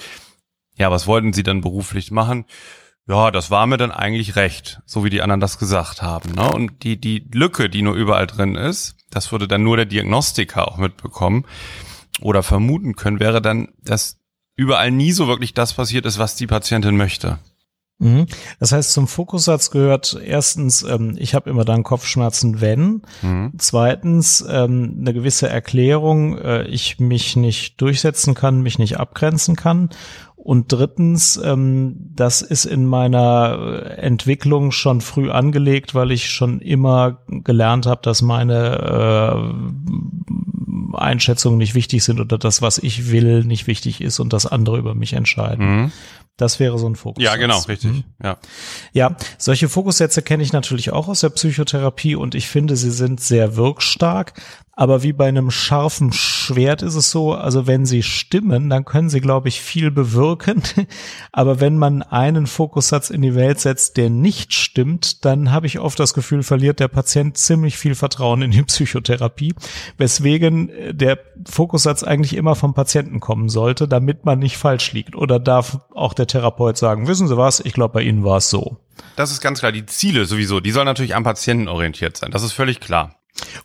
ja, 0.78 0.92
was 0.92 1.08
wollten 1.08 1.34
Sie 1.34 1.44
dann 1.44 1.62
beruflich 1.62 2.12
machen? 2.12 2.46
Ja, 3.08 3.32
das 3.32 3.50
war 3.50 3.66
mir 3.68 3.78
dann 3.78 3.92
eigentlich 3.92 4.36
recht, 4.36 4.82
so 4.86 5.04
wie 5.04 5.10
die 5.10 5.22
anderen 5.22 5.40
das 5.40 5.60
gesagt 5.60 6.02
haben. 6.02 6.34
Ne? 6.34 6.52
Und 6.52 6.84
die, 6.84 7.00
die 7.00 7.26
Lücke, 7.34 7.70
die 7.70 7.82
nur 7.82 7.96
überall 7.96 8.28
drin 8.28 8.56
ist, 8.56 8.98
das 9.10 9.32
würde 9.32 9.48
dann 9.48 9.64
nur 9.64 9.78
der 9.78 9.86
Diagnostiker 9.86 10.68
auch 10.68 10.78
mitbekommen 10.78 11.46
oder 12.22 12.44
vermuten 12.44 12.96
können, 12.96 13.20
wäre 13.20 13.42
dann, 13.42 13.70
dass 13.82 14.20
überall 14.56 14.92
nie 14.92 15.14
so 15.14 15.28
wirklich 15.28 15.54
das 15.54 15.74
passiert 15.74 16.06
ist, 16.06 16.20
was 16.20 16.36
die 16.36 16.48
Patientin 16.48 16.98
möchte. 16.98 17.40
Mhm. 18.00 18.28
Das 18.60 18.74
heißt, 18.74 18.92
zum 18.92 19.08
Fokussatz 19.08 19.72
gehört 19.72 20.20
erstens, 20.24 20.84
ähm, 20.84 21.16
ich 21.18 21.34
habe 21.34 21.50
immer 21.50 21.66
dann 21.66 21.84
Kopfschmerzen, 21.84 22.62
wenn. 22.62 23.02
Mhm. 23.22 23.54
Zweitens, 23.58 24.46
ähm, 24.48 24.98
eine 25.00 25.14
gewisse 25.14 25.50
Erklärung, 25.50 26.38
äh, 26.38 26.64
ich 26.68 27.00
mich 27.00 27.36
nicht 27.36 27.82
durchsetzen 27.82 28.36
kann, 28.36 28.62
mich 28.62 28.78
nicht 28.78 29.00
abgrenzen 29.00 29.56
kann. 29.56 29.90
Und 30.48 30.72
drittens, 30.72 31.36
ähm, 31.44 31.98
das 32.16 32.42
ist 32.42 32.64
in 32.64 32.86
meiner 32.86 33.98
Entwicklung 33.98 34.72
schon 34.72 35.02
früh 35.02 35.30
angelegt, 35.30 35.94
weil 35.94 36.10
ich 36.10 36.30
schon 36.30 36.62
immer 36.62 37.18
gelernt 37.28 37.86
habe, 37.86 38.00
dass 38.02 38.22
meine 38.22 39.52
äh, 40.94 40.98
Einschätzungen 40.98 41.58
nicht 41.58 41.76
wichtig 41.76 42.02
sind 42.06 42.22
oder 42.22 42.38
das, 42.38 42.62
was 42.62 42.78
ich 42.78 43.12
will, 43.12 43.44
nicht 43.44 43.68
wichtig 43.68 44.00
ist 44.00 44.22
und 44.22 44.32
das 44.32 44.46
andere 44.46 44.78
über 44.78 44.96
mich 44.96 45.12
entscheiden. 45.12 45.82
Mhm. 45.82 45.92
Das 46.38 46.60
wäre 46.60 46.78
so 46.78 46.88
ein 46.88 46.96
Fokus. 46.96 47.24
Ja, 47.24 47.36
genau, 47.36 47.60
richtig. 47.60 47.92
Mhm. 47.92 48.04
Ja. 48.24 48.38
ja, 48.94 49.18
solche 49.40 49.70
Fokussätze 49.70 50.22
kenne 50.22 50.44
ich 50.44 50.54
natürlich 50.54 50.92
auch 50.92 51.08
aus 51.08 51.22
der 51.22 51.30
Psychotherapie 51.30 52.16
und 52.16 52.36
ich 52.36 52.48
finde, 52.48 52.76
sie 52.76 52.92
sind 52.92 53.20
sehr 53.20 53.56
wirkstark. 53.56 54.34
Aber 54.80 55.02
wie 55.02 55.12
bei 55.12 55.28
einem 55.28 55.50
scharfen 55.50 56.14
Schwert 56.14 56.84
ist 56.84 56.94
es 56.94 57.10
so, 57.10 57.34
also 57.34 57.66
wenn 57.66 57.88
sie 57.88 58.04
stimmen, 58.04 58.70
dann 58.70 58.86
können 58.86 59.10
sie, 59.10 59.22
glaube 59.22 59.48
ich, 59.48 59.60
viel 59.60 59.90
bewirken. 59.90 60.62
Aber 61.32 61.60
wenn 61.60 61.80
man 61.80 62.04
einen 62.04 62.46
Fokussatz 62.46 63.10
in 63.10 63.24
die 63.24 63.34
Welt 63.34 63.60
setzt, 63.60 63.98
der 63.98 64.12
nicht 64.12 64.54
stimmt, 64.54 65.26
dann 65.26 65.52
habe 65.52 65.66
ich 65.66 65.80
oft 65.80 66.00
das 66.00 66.14
Gefühl, 66.14 66.44
verliert 66.44 66.80
der 66.80 66.90
Patient 66.90 67.36
ziemlich 67.38 67.76
viel 67.76 67.96
Vertrauen 67.96 68.44
in 68.44 68.52
die 68.52 68.62
Psychotherapie, 68.62 69.56
weswegen 69.98 70.72
der 70.92 71.18
Fokussatz 71.50 72.04
eigentlich 72.04 72.36
immer 72.36 72.54
vom 72.54 72.76
Patienten 72.76 73.20
kommen 73.20 73.50
sollte, 73.50 73.88
damit 73.88 74.26
man 74.26 74.38
nicht 74.38 74.58
falsch 74.58 74.94
liegt. 74.94 75.16
Oder 75.16 75.40
darf 75.40 75.80
auch 75.96 76.14
der 76.14 76.27
Therapeut 76.28 76.78
sagen, 76.78 77.08
wissen 77.08 77.28
Sie 77.28 77.38
was, 77.38 77.60
ich 77.60 77.74
glaube, 77.74 77.94
bei 77.94 78.02
Ihnen 78.02 78.24
war 78.24 78.38
es 78.38 78.50
so. 78.50 78.78
Das 79.16 79.32
ist 79.32 79.42
ganz 79.42 79.60
klar. 79.60 79.72
Die 79.72 79.86
Ziele 79.86 80.26
sowieso, 80.26 80.60
die 80.60 80.72
sollen 80.72 80.86
natürlich 80.86 81.16
am 81.16 81.24
Patienten 81.24 81.68
orientiert 81.68 82.18
sein. 82.18 82.32
Das 82.32 82.44
ist 82.44 82.54
völlig 82.54 82.80
klar. 82.80 83.16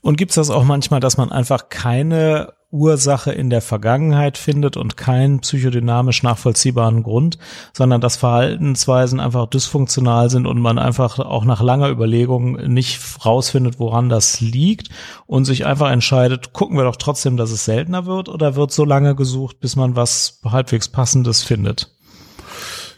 Und 0.01 0.17
gibt 0.17 0.31
es 0.31 0.37
das 0.37 0.51
auch 0.51 0.65
manchmal, 0.65 1.01
dass 1.01 1.17
man 1.17 1.33
einfach 1.33 1.69
keine 1.69 2.53
Ursache 2.73 3.33
in 3.33 3.51
der 3.51 3.61
Vergangenheit 3.61 4.39
findet 4.39 4.79
und 4.79 4.97
keinen 4.97 5.41
psychodynamisch 5.41 6.23
nachvollziehbaren 6.23 7.03
Grund, 7.03 7.39
sondern 7.75 8.01
dass 8.01 8.17
Verhaltensweisen 8.17 9.21
einfach 9.21 9.47
dysfunktional 9.47 10.31
sind 10.31 10.47
und 10.47 10.59
man 10.59 10.79
einfach 10.79 11.19
auch 11.19 11.45
nach 11.45 11.61
langer 11.63 11.91
Überlegung 11.91 12.55
nicht 12.73 12.99
rausfindet, 13.25 13.79
woran 13.79 14.09
das 14.09 14.41
liegt 14.41 14.89
und 15.27 15.45
sich 15.45 15.67
einfach 15.67 15.91
entscheidet, 15.91 16.55
gucken 16.55 16.79
wir 16.79 16.85
doch 16.85 16.97
trotzdem, 16.97 17.37
dass 17.37 17.51
es 17.51 17.67
seltener 17.67 18.07
wird 18.07 18.31
oder 18.31 18.57
wird 18.57 18.73
so 18.73 18.87
lange 18.87 19.15
gesucht, 19.15 19.61
bis 19.61 19.77
man 19.77 19.95
was 19.95 20.41
halbwegs 20.43 20.89
passendes 20.89 21.43
findet? 21.43 21.95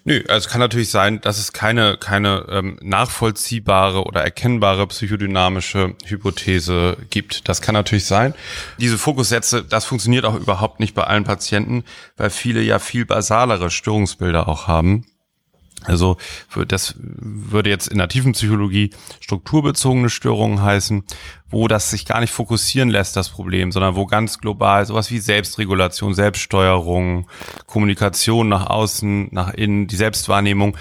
Nö, 0.07 0.23
also 0.29 0.47
es 0.47 0.49
kann 0.49 0.61
natürlich 0.61 0.91
sein, 0.91 1.23
dass 1.23 1.39
es 1.39 1.55
keine, 1.55 1.97
keine 1.97 2.45
ähm, 2.51 2.79
nachvollziehbare 2.83 4.05
oder 4.05 4.23
erkennbare 4.23 4.87
psychodynamische 4.87 5.95
Hypothese 6.05 6.99
gibt. 7.09 7.49
Das 7.49 7.63
kann 7.63 7.73
natürlich 7.73 8.05
sein. 8.05 8.35
Diese 8.79 8.99
Fokussätze, 8.99 9.65
das 9.65 9.87
funktioniert 9.87 10.27
auch 10.27 10.35
überhaupt 10.35 10.79
nicht 10.79 10.95
bei 10.95 11.05
allen 11.05 11.25
Patienten, 11.25 11.85
weil 12.19 12.29
viele 12.29 12.61
ja 12.61 12.79
viel 12.79 13.07
basalere 13.07 13.71
Störungsbilder 13.71 14.47
auch 14.47 14.69
haben. 14.69 15.07
Also 15.85 16.17
das 16.67 16.95
würde 16.99 17.71
jetzt 17.71 17.89
in 17.89 17.99
der 17.99 18.09
tiefen 18.09 18.33
Psychologie 18.33 18.91
strukturbezogene 19.21 20.11
Störungen 20.11 20.63
heißen, 20.63 21.05
wo 21.49 21.69
das 21.69 21.91
sich 21.91 22.05
gar 22.07 22.21
nicht 22.21 22.33
fokussieren 22.33 22.89
lässt, 22.89 23.17
das 23.17 23.29
Problem, 23.29 23.71
sondern 23.71 23.95
wo 23.95 24.07
ganz 24.07 24.39
global 24.41 24.85
sowas 24.87 25.11
wie 25.11 25.19
Selbstregulation, 25.19 26.15
Selbststeuerung, 26.15 27.29
Kommunikation 27.67 28.49
nach 28.49 28.67
außen, 28.67 29.29
nach 29.31 29.53
innen, 29.55 29.87
die 29.87 29.97
Selbstwahrnehmung 29.97 30.77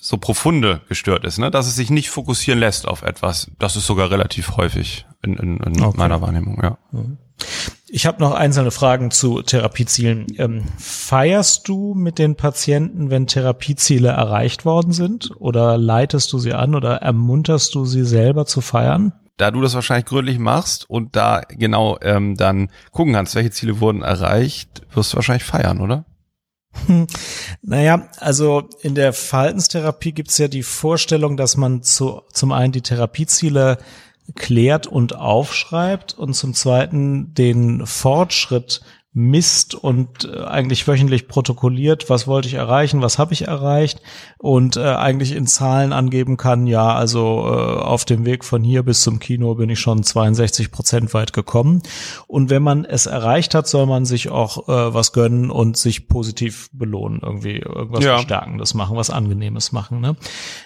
so 0.00 0.16
profunde 0.16 0.80
gestört 0.88 1.24
ist, 1.24 1.38
ne? 1.38 1.50
dass 1.50 1.66
es 1.66 1.76
sich 1.76 1.90
nicht 1.90 2.10
fokussieren 2.10 2.58
lässt 2.58 2.88
auf 2.88 3.02
etwas. 3.02 3.50
Das 3.58 3.76
ist 3.76 3.86
sogar 3.86 4.10
relativ 4.10 4.56
häufig 4.56 5.06
in, 5.22 5.36
in, 5.36 5.56
in 5.58 5.80
okay. 5.80 5.96
meiner 5.96 6.20
Wahrnehmung, 6.20 6.60
ja. 6.60 6.78
Mhm. 6.90 7.18
Ich 7.88 8.06
habe 8.06 8.20
noch 8.20 8.32
einzelne 8.32 8.70
Fragen 8.70 9.10
zu 9.10 9.42
Therapiezielen. 9.42 10.26
Ähm, 10.38 10.64
feierst 10.78 11.68
du 11.68 11.94
mit 11.94 12.18
den 12.18 12.36
Patienten, 12.36 13.10
wenn 13.10 13.26
Therapieziele 13.26 14.08
erreicht 14.08 14.64
worden 14.64 14.92
sind? 14.92 15.30
Oder 15.38 15.76
leitest 15.76 16.32
du 16.32 16.38
sie 16.38 16.54
an 16.54 16.74
oder 16.74 16.96
ermunterst 16.96 17.74
du 17.74 17.84
sie 17.84 18.04
selber 18.04 18.46
zu 18.46 18.60
feiern? 18.60 19.12
Da 19.36 19.50
du 19.50 19.60
das 19.60 19.74
wahrscheinlich 19.74 20.06
gründlich 20.06 20.38
machst 20.38 20.88
und 20.88 21.16
da 21.16 21.42
genau 21.48 21.98
ähm, 22.00 22.36
dann 22.36 22.70
gucken 22.92 23.14
kannst, 23.14 23.34
welche 23.34 23.50
Ziele 23.50 23.80
wurden 23.80 24.02
erreicht, 24.02 24.82
wirst 24.94 25.12
du 25.12 25.16
wahrscheinlich 25.16 25.44
feiern, 25.44 25.80
oder? 25.80 26.06
Naja, 27.62 28.08
also 28.18 28.68
in 28.82 28.94
der 28.94 29.12
Verhaltenstherapie 29.12 30.12
gibt's 30.12 30.38
ja 30.38 30.48
die 30.48 30.62
Vorstellung, 30.62 31.36
dass 31.36 31.56
man 31.56 31.82
zu, 31.82 32.22
zum 32.32 32.52
einen 32.52 32.72
die 32.72 32.82
Therapieziele 32.82 33.78
klärt 34.34 34.86
und 34.86 35.16
aufschreibt 35.16 36.14
und 36.14 36.34
zum 36.34 36.54
Zweiten 36.54 37.34
den 37.34 37.86
Fortschritt 37.86 38.82
misst 39.14 39.74
und 39.74 40.24
äh, 40.24 40.44
eigentlich 40.44 40.88
wöchentlich 40.88 41.28
protokolliert, 41.28 42.08
was 42.08 42.26
wollte 42.26 42.48
ich 42.48 42.54
erreichen, 42.54 43.02
was 43.02 43.18
habe 43.18 43.34
ich 43.34 43.46
erreicht 43.46 44.00
und 44.38 44.78
äh, 44.78 44.80
eigentlich 44.80 45.32
in 45.32 45.46
Zahlen 45.46 45.92
angeben 45.92 46.38
kann, 46.38 46.66
ja, 46.66 46.94
also 46.94 47.44
äh, 47.46 47.80
auf 47.80 48.06
dem 48.06 48.24
Weg 48.24 48.42
von 48.42 48.64
hier 48.64 48.82
bis 48.82 49.02
zum 49.02 49.18
Kino 49.18 49.54
bin 49.54 49.68
ich 49.68 49.80
schon 49.80 50.02
62 50.02 50.70
Prozent 50.70 51.12
weit 51.12 51.34
gekommen. 51.34 51.82
Und 52.26 52.48
wenn 52.48 52.62
man 52.62 52.86
es 52.86 53.04
erreicht 53.04 53.54
hat, 53.54 53.68
soll 53.68 53.84
man 53.84 54.06
sich 54.06 54.30
auch 54.30 54.66
äh, 54.68 54.94
was 54.94 55.12
gönnen 55.12 55.50
und 55.50 55.76
sich 55.76 56.08
positiv 56.08 56.70
belohnen, 56.72 57.20
irgendwie 57.22 57.58
irgendwas 57.58 58.04
ja. 58.04 58.14
Verstärkendes 58.14 58.72
machen, 58.72 58.96
was 58.96 59.10
Angenehmes 59.10 59.72
machen. 59.72 60.00
Ne? 60.00 60.16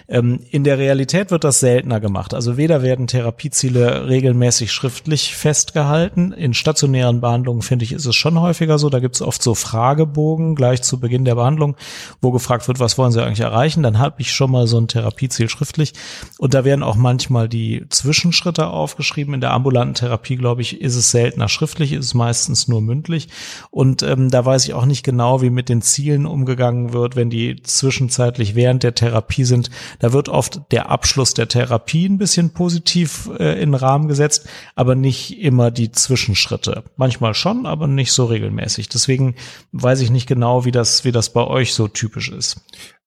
Ähm, 0.07 0.39
in 0.49 0.63
der 0.63 0.77
Realität 0.77 1.31
wird 1.31 1.43
das 1.43 1.59
seltener 1.59 1.99
gemacht. 1.99 2.33
Also 2.33 2.55
weder 2.55 2.81
werden 2.81 3.07
Therapieziele 3.07 4.07
regelmäßig 4.07 4.71
schriftlich 4.71 5.35
festgehalten. 5.35 6.31
In 6.31 6.53
stationären 6.53 7.19
Behandlungen 7.19 7.61
finde 7.61 7.83
ich, 7.83 7.91
ist 7.91 8.05
es 8.05 8.15
schon 8.15 8.36
häufiger 8.41 8.77
so. 8.79 8.89
Da 8.89 8.99
gibt 8.99 9.15
es 9.15 9.21
oft 9.21 9.41
so 9.41 9.55
Fragebogen 9.55 10.55
gleich 10.55 10.81
zu 10.81 10.99
Beginn 10.99 11.25
der 11.25 11.35
Behandlung, 11.35 11.75
wo 12.21 12.31
gefragt 12.31 12.67
wird, 12.67 12.79
was 12.79 12.97
wollen 12.97 13.11
Sie 13.11 13.23
eigentlich 13.23 13.41
erreichen? 13.41 13.83
Dann 13.83 13.99
habe 13.99 14.21
ich 14.21 14.33
schon 14.33 14.51
mal 14.51 14.67
so 14.67 14.77
ein 14.79 14.87
Therapieziel 14.87 15.49
schriftlich. 15.49 15.93
Und 16.37 16.53
da 16.53 16.65
werden 16.65 16.83
auch 16.83 16.95
manchmal 16.95 17.49
die 17.49 17.85
Zwischenschritte 17.89 18.67
aufgeschrieben. 18.67 19.33
In 19.33 19.41
der 19.41 19.51
ambulanten 19.51 19.95
Therapie, 19.95 20.35
glaube 20.35 20.61
ich, 20.61 20.81
ist 20.81 20.95
es 20.95 21.11
seltener 21.11 21.49
schriftlich, 21.49 21.93
ist 21.93 22.05
es 22.05 22.13
meistens 22.13 22.67
nur 22.67 22.81
mündlich. 22.81 23.29
Und 23.71 24.03
ähm, 24.03 24.29
da 24.29 24.45
weiß 24.45 24.65
ich 24.65 24.73
auch 24.73 24.85
nicht 24.85 25.03
genau, 25.03 25.41
wie 25.41 25.49
mit 25.49 25.69
den 25.69 25.81
Zielen 25.81 26.25
umgegangen 26.25 26.93
wird, 26.93 27.15
wenn 27.15 27.29
die 27.29 27.61
zwischenzeitlich 27.61 28.55
während 28.55 28.83
der 28.83 28.95
Therapie 28.95 29.43
sind. 29.43 29.69
Da 29.99 30.13
wird 30.13 30.29
oft 30.29 30.61
der 30.71 30.89
Abschluss 30.89 31.33
der 31.33 31.47
Therapie 31.47 32.07
ein 32.07 32.17
bisschen 32.17 32.51
positiv 32.51 33.29
äh, 33.39 33.61
in 33.61 33.71
den 33.71 33.75
Rahmen 33.75 34.07
gesetzt, 34.07 34.47
aber 34.75 34.95
nicht 34.95 35.39
immer 35.39 35.71
die 35.71 35.91
Zwischenschritte. 35.91 36.83
Manchmal 36.95 37.33
schon, 37.33 37.65
aber 37.65 37.87
nicht 37.87 38.11
so 38.11 38.25
regelmäßig. 38.29 38.89
Deswegen 38.89 39.35
weiß 39.71 40.01
ich 40.01 40.09
nicht 40.09 40.27
genau, 40.27 40.65
wie 40.65 40.71
das, 40.71 41.05
wie 41.05 41.11
das 41.11 41.31
bei 41.31 41.43
euch 41.43 41.73
so 41.73 41.87
typisch 41.87 42.29
ist. 42.29 42.61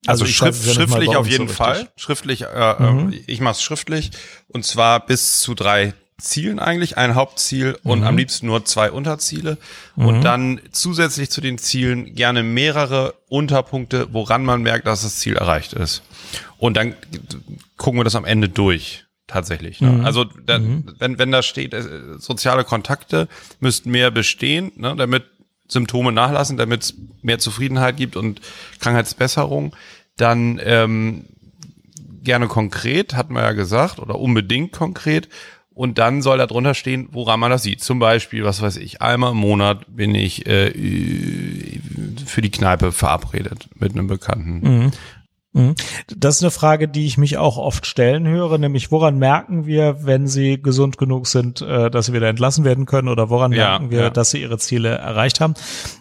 Also, 0.06 0.24
also 0.24 0.26
schrift, 0.26 0.66
ja 0.66 0.72
schriftlich 0.72 1.16
auf 1.16 1.26
jeden 1.26 1.48
so 1.48 1.54
Fall. 1.54 1.88
Schriftlich, 1.96 2.42
äh, 2.42 2.82
mhm. 2.82 3.12
Äh, 3.12 3.22
ich 3.26 3.40
mache 3.40 3.52
es 3.52 3.62
schriftlich 3.62 4.10
und 4.48 4.64
zwar 4.64 5.04
bis 5.04 5.40
zu 5.40 5.54
drei 5.54 5.94
Zielen 6.20 6.58
eigentlich, 6.58 6.96
ein 6.96 7.14
Hauptziel 7.14 7.78
und 7.82 8.00
mhm. 8.00 8.06
am 8.06 8.16
liebsten 8.16 8.46
nur 8.46 8.64
zwei 8.64 8.90
Unterziele 8.90 9.58
mhm. 9.96 10.06
und 10.06 10.22
dann 10.22 10.60
zusätzlich 10.70 11.30
zu 11.30 11.40
den 11.40 11.58
Zielen 11.58 12.14
gerne 12.14 12.42
mehrere 12.42 13.14
Unterpunkte, 13.28 14.08
woran 14.12 14.44
man 14.44 14.62
merkt, 14.62 14.86
dass 14.86 15.02
das 15.02 15.18
Ziel 15.18 15.36
erreicht 15.36 15.72
ist. 15.72 16.02
Und 16.58 16.76
dann 16.76 16.94
gucken 17.76 17.98
wir 18.00 18.04
das 18.04 18.14
am 18.14 18.24
Ende 18.24 18.48
durch 18.48 19.04
tatsächlich. 19.30 19.80
Ne? 19.80 19.90
Mhm. 19.90 20.04
Also 20.04 20.24
da, 20.24 20.58
mhm. 20.58 20.84
wenn, 20.98 21.18
wenn 21.18 21.32
da 21.32 21.42
steht, 21.42 21.74
äh, 21.74 22.18
soziale 22.18 22.64
Kontakte 22.64 23.28
müssten 23.60 23.90
mehr 23.90 24.10
bestehen, 24.10 24.72
ne, 24.76 24.94
damit 24.96 25.24
Symptome 25.68 26.12
nachlassen, 26.12 26.56
damit 26.56 26.82
es 26.82 26.94
mehr 27.22 27.38
Zufriedenheit 27.38 27.96
gibt 27.96 28.16
und 28.16 28.40
Krankheitsbesserung, 28.80 29.74
dann 30.16 30.60
ähm, 30.62 31.26
gerne 32.22 32.48
konkret, 32.48 33.14
hat 33.14 33.30
man 33.30 33.42
ja 33.44 33.52
gesagt, 33.52 33.98
oder 33.98 34.18
unbedingt 34.18 34.72
konkret. 34.72 35.28
Und 35.72 35.98
dann 35.98 36.20
soll 36.20 36.38
da 36.38 36.46
drunter 36.46 36.74
stehen, 36.74 37.08
woran 37.12 37.40
man 37.40 37.50
das 37.50 37.62
sieht. 37.62 37.82
Zum 37.82 38.00
Beispiel, 38.00 38.44
was 38.44 38.60
weiß 38.60 38.76
ich, 38.76 39.00
einmal 39.00 39.30
im 39.30 39.38
Monat 39.38 39.86
bin 39.88 40.14
ich 40.14 40.46
äh, 40.46 40.72
für 42.26 42.42
die 42.42 42.50
Kneipe 42.50 42.92
verabredet 42.92 43.68
mit 43.76 43.92
einem 43.92 44.08
Bekannten. 44.08 44.60
Mhm. 44.60 44.90
Mhm. 45.52 45.74
Das 46.16 46.36
ist 46.36 46.42
eine 46.42 46.52
Frage, 46.52 46.86
die 46.86 47.06
ich 47.06 47.18
mich 47.18 47.36
auch 47.36 47.56
oft 47.56 47.84
stellen 47.84 48.26
höre, 48.26 48.56
nämlich 48.58 48.92
woran 48.92 49.18
merken 49.18 49.66
wir, 49.66 50.04
wenn 50.06 50.28
sie 50.28 50.62
gesund 50.62 50.96
genug 50.96 51.26
sind, 51.26 51.60
äh, 51.60 51.90
dass 51.90 52.06
sie 52.06 52.12
wieder 52.12 52.28
entlassen 52.28 52.64
werden 52.64 52.86
können 52.86 53.08
oder 53.08 53.30
woran 53.30 53.50
ja, 53.50 53.70
merken 53.70 53.90
wir, 53.90 54.00
ja. 54.00 54.10
dass 54.10 54.30
sie 54.30 54.40
ihre 54.40 54.58
Ziele 54.58 54.90
erreicht 54.90 55.40
haben? 55.40 55.54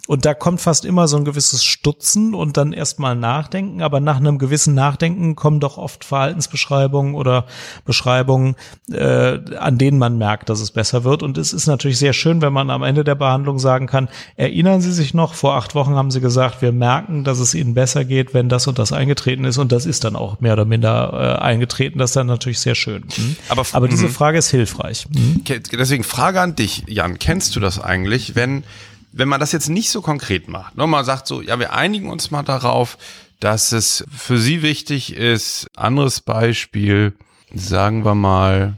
Und 0.08 0.26
da 0.26 0.36
kommt 0.36 0.62
fast 0.62 0.86
immer 0.86 1.08
so 1.08 1.18
ein 1.18 1.26
gewisses 1.26 1.64
Stutzen 1.64 2.36
und 2.36 2.58
dann 2.58 2.74
erstmal 2.74 3.16
nachdenken, 3.16 3.82
aber 3.82 4.00
nach 4.00 4.18
einem 4.18 4.38
gewissen 4.38 4.76
Nachdenken 4.76 5.36
kommen 5.36 5.60
doch 5.60 5.78
oft 5.78 6.04
Verhaltensbeschreibungen 6.04 7.16
oder 7.16 7.46
Beschreibungen, 7.86 8.56
äh, 8.92 9.40
an 9.58 9.78
denen 9.80 9.98
man 9.98 10.18
merkt, 10.20 10.50
dass 10.50 10.62
es 10.62 10.72
besser 10.72 11.04
wird. 11.04 11.24
Und 11.24 11.40
es 11.40 11.54
ist 11.54 11.66
natürlich 11.66 11.98
sehr 11.98 12.14
schön, 12.14 12.42
wenn 12.42 12.54
man 12.54 12.70
am 12.70 12.84
Ende 12.84 13.04
der 13.04 13.16
Behandlung 13.16 13.58
sagen 13.58 13.88
kann, 13.88 14.10
erinnern 14.36 14.82
Sie 14.82 14.92
sich 14.92 15.14
noch, 15.14 15.34
vor 15.34 15.56
acht 15.56 15.74
Wochen 15.74 15.96
haben 15.96 16.12
Sie 16.12 16.22
gesagt, 16.22 16.62
wir 16.62 16.72
merken, 16.72 17.24
dass 17.24 17.40
es 17.40 17.56
Ihnen 17.56 17.74
besser 17.74 18.06
geht, 18.06 18.34
wenn 18.34 18.50
das 18.50 18.68
und 18.68 18.78
das 18.80 18.92
eingetreten 18.92 19.39
eingetreten 19.40 19.46
ist 19.46 19.58
und 19.58 19.72
das 19.72 19.86
ist 19.86 20.04
dann 20.04 20.16
auch 20.16 20.40
mehr 20.40 20.54
oder 20.54 20.66
minder 20.66 21.38
äh, 21.40 21.42
eingetreten. 21.42 22.00
Das 22.00 22.12
ist 22.12 22.16
dann 22.16 22.28
natürlich 22.28 22.60
sehr 22.60 22.76
schön. 22.76 23.04
Mhm. 23.18 23.36
Aber, 23.50 23.66
Aber 23.72 23.88
diese 23.88 24.08
mhm. 24.08 24.12
Frage 24.12 24.38
ist 24.38 24.50
hilfreich. 24.50 25.08
Mhm. 25.10 25.44
Deswegen 25.72 26.04
Frage 26.04 26.42
an 26.42 26.56
dich, 26.56 26.84
Jan. 26.88 27.20
Kennst 27.20 27.56
du 27.56 27.60
das 27.60 27.80
eigentlich, 27.80 28.36
wenn, 28.36 28.64
wenn 29.12 29.28
man 29.28 29.40
das 29.40 29.52
jetzt 29.52 29.70
nicht 29.70 29.90
so 29.90 30.02
konkret 30.02 30.48
macht? 30.48 30.76
Nochmal 30.78 31.06
sagt 31.06 31.28
so, 31.28 31.42
ja, 31.42 31.60
wir 31.60 31.74
einigen 31.74 32.10
uns 32.10 32.32
mal 32.32 32.44
darauf, 32.44 32.98
dass 33.40 33.72
es 33.72 34.04
für 34.16 34.38
sie 34.38 34.62
wichtig 34.62 35.14
ist. 35.16 35.68
Anderes 35.76 36.22
Beispiel, 36.22 37.14
sagen 37.54 38.04
wir 38.04 38.16
mal, 38.16 38.76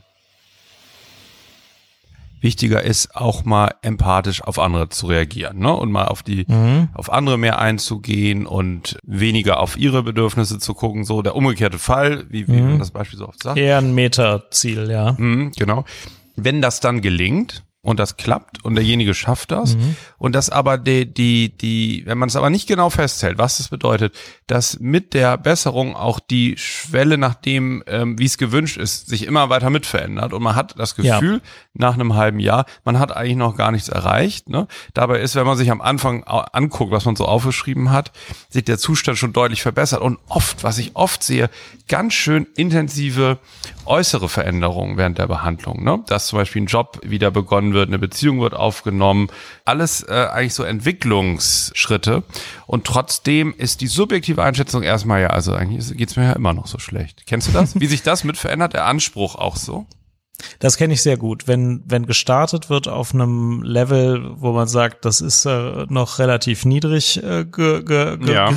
wichtiger 2.41 2.81
ist, 2.83 3.15
auch 3.15 3.45
mal 3.45 3.75
empathisch 3.81 4.43
auf 4.43 4.59
andere 4.59 4.89
zu 4.89 5.07
reagieren, 5.07 5.59
ne? 5.59 5.73
Und 5.73 5.91
mal 5.91 6.05
auf 6.05 6.23
die, 6.23 6.45
Mhm. 6.47 6.89
auf 6.93 7.11
andere 7.11 7.37
mehr 7.37 7.59
einzugehen 7.59 8.45
und 8.45 8.97
weniger 9.03 9.59
auf 9.59 9.77
ihre 9.77 10.03
Bedürfnisse 10.03 10.59
zu 10.59 10.73
gucken. 10.73 11.03
So 11.05 11.21
der 11.21 11.35
umgekehrte 11.35 11.79
Fall, 11.79 12.25
wie, 12.29 12.47
wie 12.47 12.59
man 12.61 12.79
das 12.79 12.91
Beispiel 12.91 13.19
so 13.19 13.27
oft 13.27 13.41
sagt. 13.43 13.57
Eher 13.57 13.77
ein 13.77 13.93
Metaziel, 13.93 14.89
ja. 14.89 15.13
Mhm, 15.17 15.51
genau. 15.57 15.85
Wenn 16.35 16.61
das 16.61 16.79
dann 16.79 17.01
gelingt 17.01 17.63
und 17.83 17.99
das 17.99 18.15
klappt 18.15 18.63
und 18.63 18.75
derjenige 18.75 19.13
schafft 19.15 19.51
das 19.51 19.75
und 20.19 20.35
das 20.35 20.49
aber 20.51 20.77
die, 20.77 21.11
die, 21.11 21.49
die, 21.57 22.03
wenn 22.05 22.17
man 22.17 22.29
es 22.29 22.35
aber 22.35 22.51
nicht 22.51 22.67
genau 22.67 22.91
festhält, 22.91 23.39
was 23.39 23.57
das 23.57 23.69
bedeutet, 23.69 24.15
dass 24.45 24.79
mit 24.79 25.13
der 25.15 25.37
Besserung 25.37 25.95
auch 25.95 26.19
die 26.19 26.57
Schwelle 26.57 27.17
nach 27.17 27.33
dem, 27.33 27.83
ähm, 27.87 28.19
wie 28.19 28.25
es 28.25 28.37
gewünscht 28.37 28.77
ist, 28.77 29.07
sich 29.07 29.25
immer 29.25 29.49
weiter 29.49 29.71
mit 29.71 29.87
verändert 29.87 30.33
und 30.33 30.43
man 30.43 30.55
hat 30.55 30.77
das 30.77 30.95
Ja. 30.97 31.19
Gefühl 31.19 31.41
nach 31.73 31.95
einem 31.95 32.13
halben 32.15 32.39
Jahr, 32.39 32.65
man 32.83 32.99
hat 32.99 33.15
eigentlich 33.15 33.37
noch 33.37 33.55
gar 33.55 33.71
nichts 33.71 33.89
erreicht. 33.89 34.49
Ne? 34.49 34.67
Dabei 34.93 35.19
ist, 35.19 35.35
wenn 35.35 35.47
man 35.47 35.57
sich 35.57 35.71
am 35.71 35.81
Anfang 35.81 36.23
anguckt, 36.25 36.91
was 36.91 37.05
man 37.05 37.15
so 37.15 37.25
aufgeschrieben 37.25 37.89
hat, 37.91 38.11
sich 38.49 38.63
der 38.63 38.77
Zustand 38.77 39.17
schon 39.17 39.33
deutlich 39.33 39.61
verbessert 39.63 40.01
und 40.01 40.19
oft, 40.27 40.63
was 40.63 40.77
ich 40.77 40.95
oft 40.95 41.23
sehe, 41.23 41.49
ganz 41.87 42.13
schön 42.13 42.45
intensive 42.55 43.39
äußere 43.85 44.29
Veränderungen 44.29 44.97
während 44.97 45.17
der 45.17 45.27
Behandlung. 45.27 45.83
Ne? 45.83 46.03
Dass 46.07 46.27
zum 46.27 46.37
Beispiel 46.37 46.61
ein 46.61 46.67
Job 46.67 46.99
wieder 47.03 47.31
begonnen 47.31 47.70
wird, 47.73 47.87
eine 47.87 47.99
Beziehung 47.99 48.41
wird 48.41 48.53
aufgenommen, 48.53 49.27
alles 49.65 50.03
äh, 50.03 50.27
eigentlich 50.31 50.53
so 50.53 50.63
Entwicklungsschritte. 50.63 52.23
Und 52.67 52.85
trotzdem 52.85 53.53
ist 53.57 53.81
die 53.81 53.87
subjektive 53.87 54.43
Einschätzung 54.43 54.83
erstmal 54.83 55.21
ja, 55.21 55.27
also 55.27 55.53
eigentlich 55.53 55.97
geht's 55.97 56.15
mir 56.15 56.23
ja 56.23 56.33
immer 56.33 56.53
noch 56.53 56.67
so 56.67 56.79
schlecht. 56.79 57.23
Kennst 57.25 57.47
du 57.47 57.51
das? 57.51 57.79
Wie 57.79 57.87
sich 57.87 58.03
das 58.03 58.23
mit 58.23 58.37
verändert, 58.37 58.73
der 58.73 58.85
Anspruch 58.85 59.35
auch 59.35 59.55
so? 59.55 59.85
Das 60.59 60.77
kenne 60.77 60.93
ich 60.93 61.01
sehr 61.01 61.17
gut. 61.17 61.47
Wenn, 61.47 61.83
wenn 61.85 62.05
gestartet 62.05 62.69
wird 62.69 62.87
auf 62.87 63.13
einem 63.13 63.61
Level, 63.63 64.31
wo 64.35 64.51
man 64.53 64.67
sagt, 64.67 65.05
das 65.05 65.21
ist 65.21 65.45
äh, 65.45 65.85
noch 65.89 66.19
relativ 66.19 66.65
niedrig 66.65 67.21
äh, 67.23 67.45
ge, 67.45 67.83
ge, 67.83 68.17
Ja. 68.31 68.47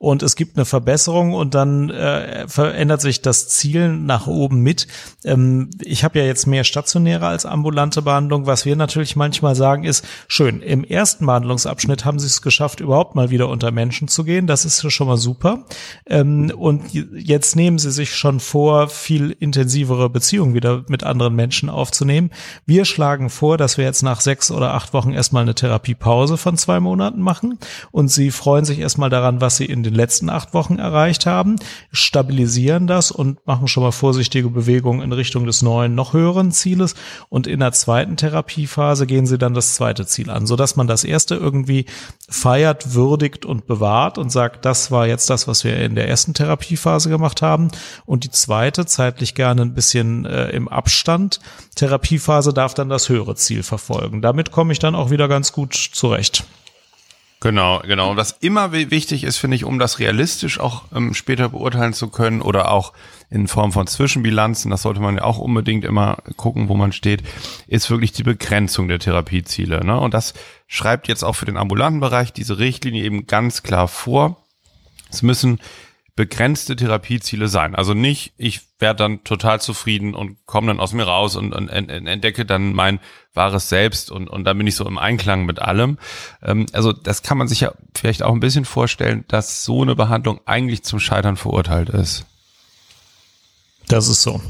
Und 0.00 0.22
es 0.22 0.36
gibt 0.36 0.56
eine 0.56 0.64
Verbesserung 0.64 1.34
und 1.34 1.56
dann 1.56 1.90
äh, 1.90 2.46
verändert 2.46 3.00
sich 3.00 3.20
das 3.20 3.48
Ziel 3.48 3.88
nach 3.88 4.28
oben 4.28 4.60
mit. 4.60 4.86
Ähm, 5.24 5.70
ich 5.82 6.04
habe 6.04 6.20
ja 6.20 6.24
jetzt 6.24 6.46
mehr 6.46 6.62
stationäre 6.62 7.26
als 7.26 7.44
ambulante 7.44 8.00
Behandlung. 8.00 8.46
Was 8.46 8.64
wir 8.64 8.76
natürlich 8.76 9.16
manchmal 9.16 9.56
sagen 9.56 9.82
ist, 9.82 10.04
schön, 10.28 10.62
im 10.62 10.84
ersten 10.84 11.26
Behandlungsabschnitt 11.26 12.04
haben 12.04 12.20
sie 12.20 12.26
es 12.26 12.42
geschafft, 12.42 12.78
überhaupt 12.78 13.16
mal 13.16 13.30
wieder 13.30 13.48
unter 13.48 13.72
Menschen 13.72 14.06
zu 14.06 14.22
gehen. 14.22 14.46
Das 14.46 14.64
ist 14.64 14.88
schon 14.92 15.08
mal 15.08 15.16
super. 15.16 15.64
Ähm, 16.06 16.52
und 16.56 16.92
jetzt 16.92 17.56
nehmen 17.56 17.80
sie 17.80 17.90
sich 17.90 18.14
schon 18.14 18.38
vor, 18.38 18.88
viel 18.88 19.36
intensivere 19.40 20.08
Beziehungen 20.08 20.54
wieder 20.54 20.84
mit 20.86 21.02
anderen 21.02 21.34
Menschen 21.34 21.68
aufzunehmen. 21.68 22.30
Wir 22.66 22.84
schlagen 22.84 23.30
vor, 23.30 23.56
dass 23.56 23.78
wir 23.78 23.84
jetzt 23.84 24.02
nach 24.02 24.20
sechs 24.20 24.52
oder 24.52 24.74
acht 24.74 24.92
Wochen 24.92 25.12
erstmal 25.12 25.42
eine 25.42 25.56
Therapiepause 25.56 26.36
von 26.36 26.56
zwei 26.56 26.78
Monaten 26.78 27.20
machen 27.20 27.58
und 27.90 28.12
sie 28.12 28.30
freuen 28.30 28.64
sich 28.64 28.78
erstmal 28.78 29.10
daran, 29.10 29.40
was 29.40 29.56
sie 29.56 29.64
in 29.64 29.87
den 29.88 29.94
letzten 29.94 30.30
acht 30.30 30.54
Wochen 30.54 30.78
erreicht 30.78 31.26
haben, 31.26 31.56
stabilisieren 31.92 32.86
das 32.86 33.10
und 33.10 33.46
machen 33.46 33.68
schon 33.68 33.82
mal 33.82 33.92
vorsichtige 33.92 34.50
Bewegungen 34.50 35.02
in 35.02 35.12
Richtung 35.12 35.46
des 35.46 35.62
neuen, 35.62 35.94
noch 35.94 36.12
höheren 36.12 36.52
Zieles 36.52 36.94
und 37.28 37.46
in 37.46 37.60
der 37.60 37.72
zweiten 37.72 38.16
Therapiephase 38.16 39.06
gehen 39.06 39.26
sie 39.26 39.38
dann 39.38 39.54
das 39.54 39.74
zweite 39.74 40.06
Ziel 40.06 40.30
an, 40.30 40.46
sodass 40.46 40.76
man 40.76 40.86
das 40.86 41.04
erste 41.04 41.34
irgendwie 41.34 41.86
feiert, 42.28 42.94
würdigt 42.94 43.44
und 43.44 43.66
bewahrt 43.66 44.18
und 44.18 44.30
sagt, 44.30 44.64
das 44.64 44.90
war 44.90 45.06
jetzt 45.06 45.30
das, 45.30 45.48
was 45.48 45.64
wir 45.64 45.76
in 45.78 45.94
der 45.94 46.08
ersten 46.08 46.34
Therapiephase 46.34 47.08
gemacht 47.08 47.42
haben 47.42 47.68
und 48.06 48.24
die 48.24 48.30
zweite 48.30 48.86
zeitlich 48.86 49.34
gerne 49.34 49.62
ein 49.62 49.74
bisschen 49.74 50.24
äh, 50.24 50.50
im 50.50 50.68
Abstand. 50.68 51.40
Therapiephase 51.74 52.52
darf 52.52 52.74
dann 52.74 52.88
das 52.88 53.08
höhere 53.08 53.34
Ziel 53.34 53.62
verfolgen. 53.62 54.22
Damit 54.22 54.50
komme 54.50 54.72
ich 54.72 54.78
dann 54.78 54.94
auch 54.94 55.10
wieder 55.10 55.28
ganz 55.28 55.52
gut 55.52 55.74
zurecht. 55.74 56.44
Genau, 57.40 57.80
genau. 57.86 58.10
Und 58.10 58.16
was 58.16 58.32
immer 58.40 58.72
wi- 58.72 58.90
wichtig 58.90 59.22
ist, 59.22 59.36
finde 59.36 59.54
ich, 59.54 59.64
um 59.64 59.78
das 59.78 60.00
realistisch 60.00 60.58
auch 60.58 60.84
ähm, 60.92 61.14
später 61.14 61.48
beurteilen 61.50 61.92
zu 61.92 62.08
können 62.08 62.42
oder 62.42 62.72
auch 62.72 62.92
in 63.30 63.46
Form 63.46 63.70
von 63.72 63.86
Zwischenbilanzen, 63.86 64.70
das 64.72 64.82
sollte 64.82 65.00
man 65.00 65.16
ja 65.16 65.22
auch 65.22 65.38
unbedingt 65.38 65.84
immer 65.84 66.16
gucken, 66.36 66.68
wo 66.68 66.74
man 66.74 66.90
steht, 66.92 67.22
ist 67.68 67.90
wirklich 67.90 68.10
die 68.12 68.24
Begrenzung 68.24 68.88
der 68.88 68.98
Therapieziele. 68.98 69.84
Ne? 69.84 70.00
Und 70.00 70.14
das 70.14 70.34
schreibt 70.66 71.06
jetzt 71.06 71.22
auch 71.22 71.34
für 71.34 71.46
den 71.46 71.58
ambulanten 71.58 72.00
Bereich 72.00 72.32
diese 72.32 72.58
Richtlinie 72.58 73.04
eben 73.04 73.26
ganz 73.28 73.62
klar 73.62 73.86
vor. 73.86 74.42
Es 75.10 75.22
müssen 75.22 75.60
begrenzte 76.18 76.74
Therapieziele 76.74 77.46
sein. 77.46 77.76
Also 77.76 77.94
nicht, 77.94 78.32
ich 78.38 78.62
werde 78.80 79.04
dann 79.04 79.22
total 79.22 79.60
zufrieden 79.60 80.14
und 80.14 80.44
komme 80.46 80.66
dann 80.66 80.80
aus 80.80 80.92
mir 80.92 81.04
raus 81.04 81.36
und, 81.36 81.52
und 81.52 81.68
en- 81.68 82.08
entdecke 82.08 82.44
dann 82.44 82.72
mein 82.72 82.98
wahres 83.34 83.68
Selbst 83.68 84.10
und, 84.10 84.26
und 84.26 84.42
dann 84.42 84.58
bin 84.58 84.66
ich 84.66 84.74
so 84.74 84.84
im 84.84 84.98
Einklang 84.98 85.46
mit 85.46 85.60
allem. 85.60 85.96
Ähm, 86.42 86.66
also 86.72 86.92
das 86.92 87.22
kann 87.22 87.38
man 87.38 87.46
sich 87.46 87.60
ja 87.60 87.72
vielleicht 87.94 88.24
auch 88.24 88.32
ein 88.32 88.40
bisschen 88.40 88.64
vorstellen, 88.64 89.24
dass 89.28 89.64
so 89.64 89.82
eine 89.82 89.94
Behandlung 89.94 90.40
eigentlich 90.44 90.82
zum 90.82 90.98
Scheitern 90.98 91.36
verurteilt 91.36 91.88
ist. 91.88 92.26
Das 93.86 94.08
ist 94.08 94.22
so. 94.22 94.42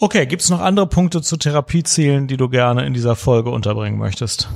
Okay, 0.00 0.26
gibt's 0.26 0.50
noch 0.50 0.60
andere 0.60 0.88
Punkte 0.88 1.22
zu 1.22 1.36
Therapiezielen, 1.36 2.26
die 2.26 2.36
du 2.36 2.48
gerne 2.48 2.84
in 2.86 2.92
dieser 2.92 3.14
Folge 3.14 3.50
unterbringen 3.50 4.00
möchtest? 4.00 4.48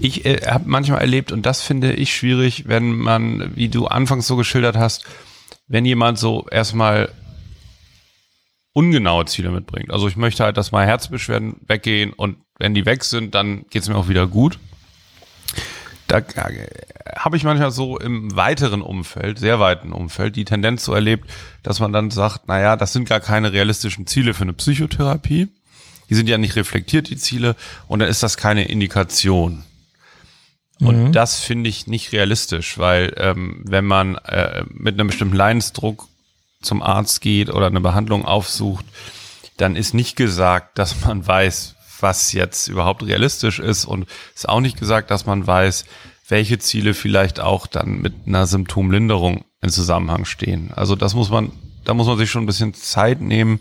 Ich 0.00 0.24
äh, 0.24 0.40
habe 0.46 0.64
manchmal 0.68 1.00
erlebt, 1.00 1.32
und 1.32 1.46
das 1.46 1.62
finde 1.62 1.92
ich 1.92 2.14
schwierig, 2.14 2.64
wenn 2.66 2.92
man, 2.92 3.56
wie 3.56 3.68
du 3.68 3.86
anfangs 3.86 4.26
so 4.26 4.36
geschildert 4.36 4.76
hast, 4.76 5.04
wenn 5.68 5.84
jemand 5.84 6.18
so 6.18 6.46
erstmal 6.50 7.10
ungenaue 8.72 9.26
Ziele 9.26 9.50
mitbringt. 9.50 9.90
Also 9.90 10.08
ich 10.08 10.16
möchte 10.16 10.44
halt, 10.44 10.56
dass 10.56 10.72
meine 10.72 10.86
Herzbeschwerden 10.86 11.56
weggehen 11.66 12.12
und 12.12 12.36
wenn 12.58 12.74
die 12.74 12.86
weg 12.86 13.04
sind, 13.04 13.34
dann 13.34 13.64
geht's 13.70 13.88
mir 13.88 13.96
auch 13.96 14.08
wieder 14.08 14.26
gut. 14.26 14.58
Da 16.06 16.18
äh, 16.18 16.68
habe 17.16 17.36
ich 17.36 17.44
manchmal 17.44 17.70
so 17.70 17.98
im 17.98 18.34
weiteren 18.36 18.82
Umfeld, 18.82 19.38
sehr 19.38 19.60
weiten 19.60 19.92
Umfeld, 19.92 20.36
die 20.36 20.44
Tendenz 20.44 20.84
so 20.84 20.92
erlebt, 20.92 21.28
dass 21.62 21.80
man 21.80 21.92
dann 21.92 22.10
sagt, 22.10 22.48
naja, 22.48 22.76
das 22.76 22.92
sind 22.92 23.08
gar 23.08 23.20
keine 23.20 23.52
realistischen 23.52 24.06
Ziele 24.06 24.34
für 24.34 24.42
eine 24.42 24.52
Psychotherapie. 24.52 25.48
Die 26.10 26.14
sind 26.14 26.28
ja 26.28 26.36
nicht 26.36 26.56
reflektiert, 26.56 27.08
die 27.08 27.16
Ziele, 27.16 27.56
und 27.88 28.00
dann 28.00 28.08
ist 28.08 28.22
das 28.22 28.36
keine 28.36 28.68
Indikation. 28.68 29.64
Und 30.86 31.12
das 31.12 31.40
finde 31.40 31.68
ich 31.68 31.86
nicht 31.86 32.12
realistisch, 32.12 32.78
weil 32.78 33.14
ähm, 33.16 33.62
wenn 33.64 33.84
man 33.84 34.16
äh, 34.16 34.64
mit 34.70 34.94
einem 34.94 35.08
bestimmten 35.08 35.36
Leidensdruck 35.36 36.08
zum 36.60 36.82
Arzt 36.82 37.20
geht 37.20 37.50
oder 37.50 37.66
eine 37.66 37.80
Behandlung 37.80 38.24
aufsucht, 38.24 38.84
dann 39.56 39.76
ist 39.76 39.94
nicht 39.94 40.16
gesagt, 40.16 40.78
dass 40.78 41.04
man 41.04 41.26
weiß, 41.26 41.76
was 42.00 42.32
jetzt 42.32 42.68
überhaupt 42.68 43.04
realistisch 43.04 43.58
ist 43.58 43.84
und 43.84 44.06
ist 44.34 44.48
auch 44.48 44.60
nicht 44.60 44.78
gesagt, 44.78 45.10
dass 45.10 45.26
man 45.26 45.46
weiß, 45.46 45.84
welche 46.28 46.58
Ziele 46.58 46.94
vielleicht 46.94 47.40
auch 47.40 47.66
dann 47.66 48.00
mit 48.00 48.14
einer 48.26 48.46
Symptomlinderung 48.46 49.44
in 49.60 49.70
Zusammenhang 49.70 50.24
stehen. 50.24 50.72
Also 50.74 50.96
das 50.96 51.14
muss 51.14 51.30
man, 51.30 51.52
da 51.84 51.94
muss 51.94 52.06
man 52.06 52.18
sich 52.18 52.30
schon 52.30 52.42
ein 52.42 52.46
bisschen 52.46 52.74
Zeit 52.74 53.20
nehmen 53.20 53.60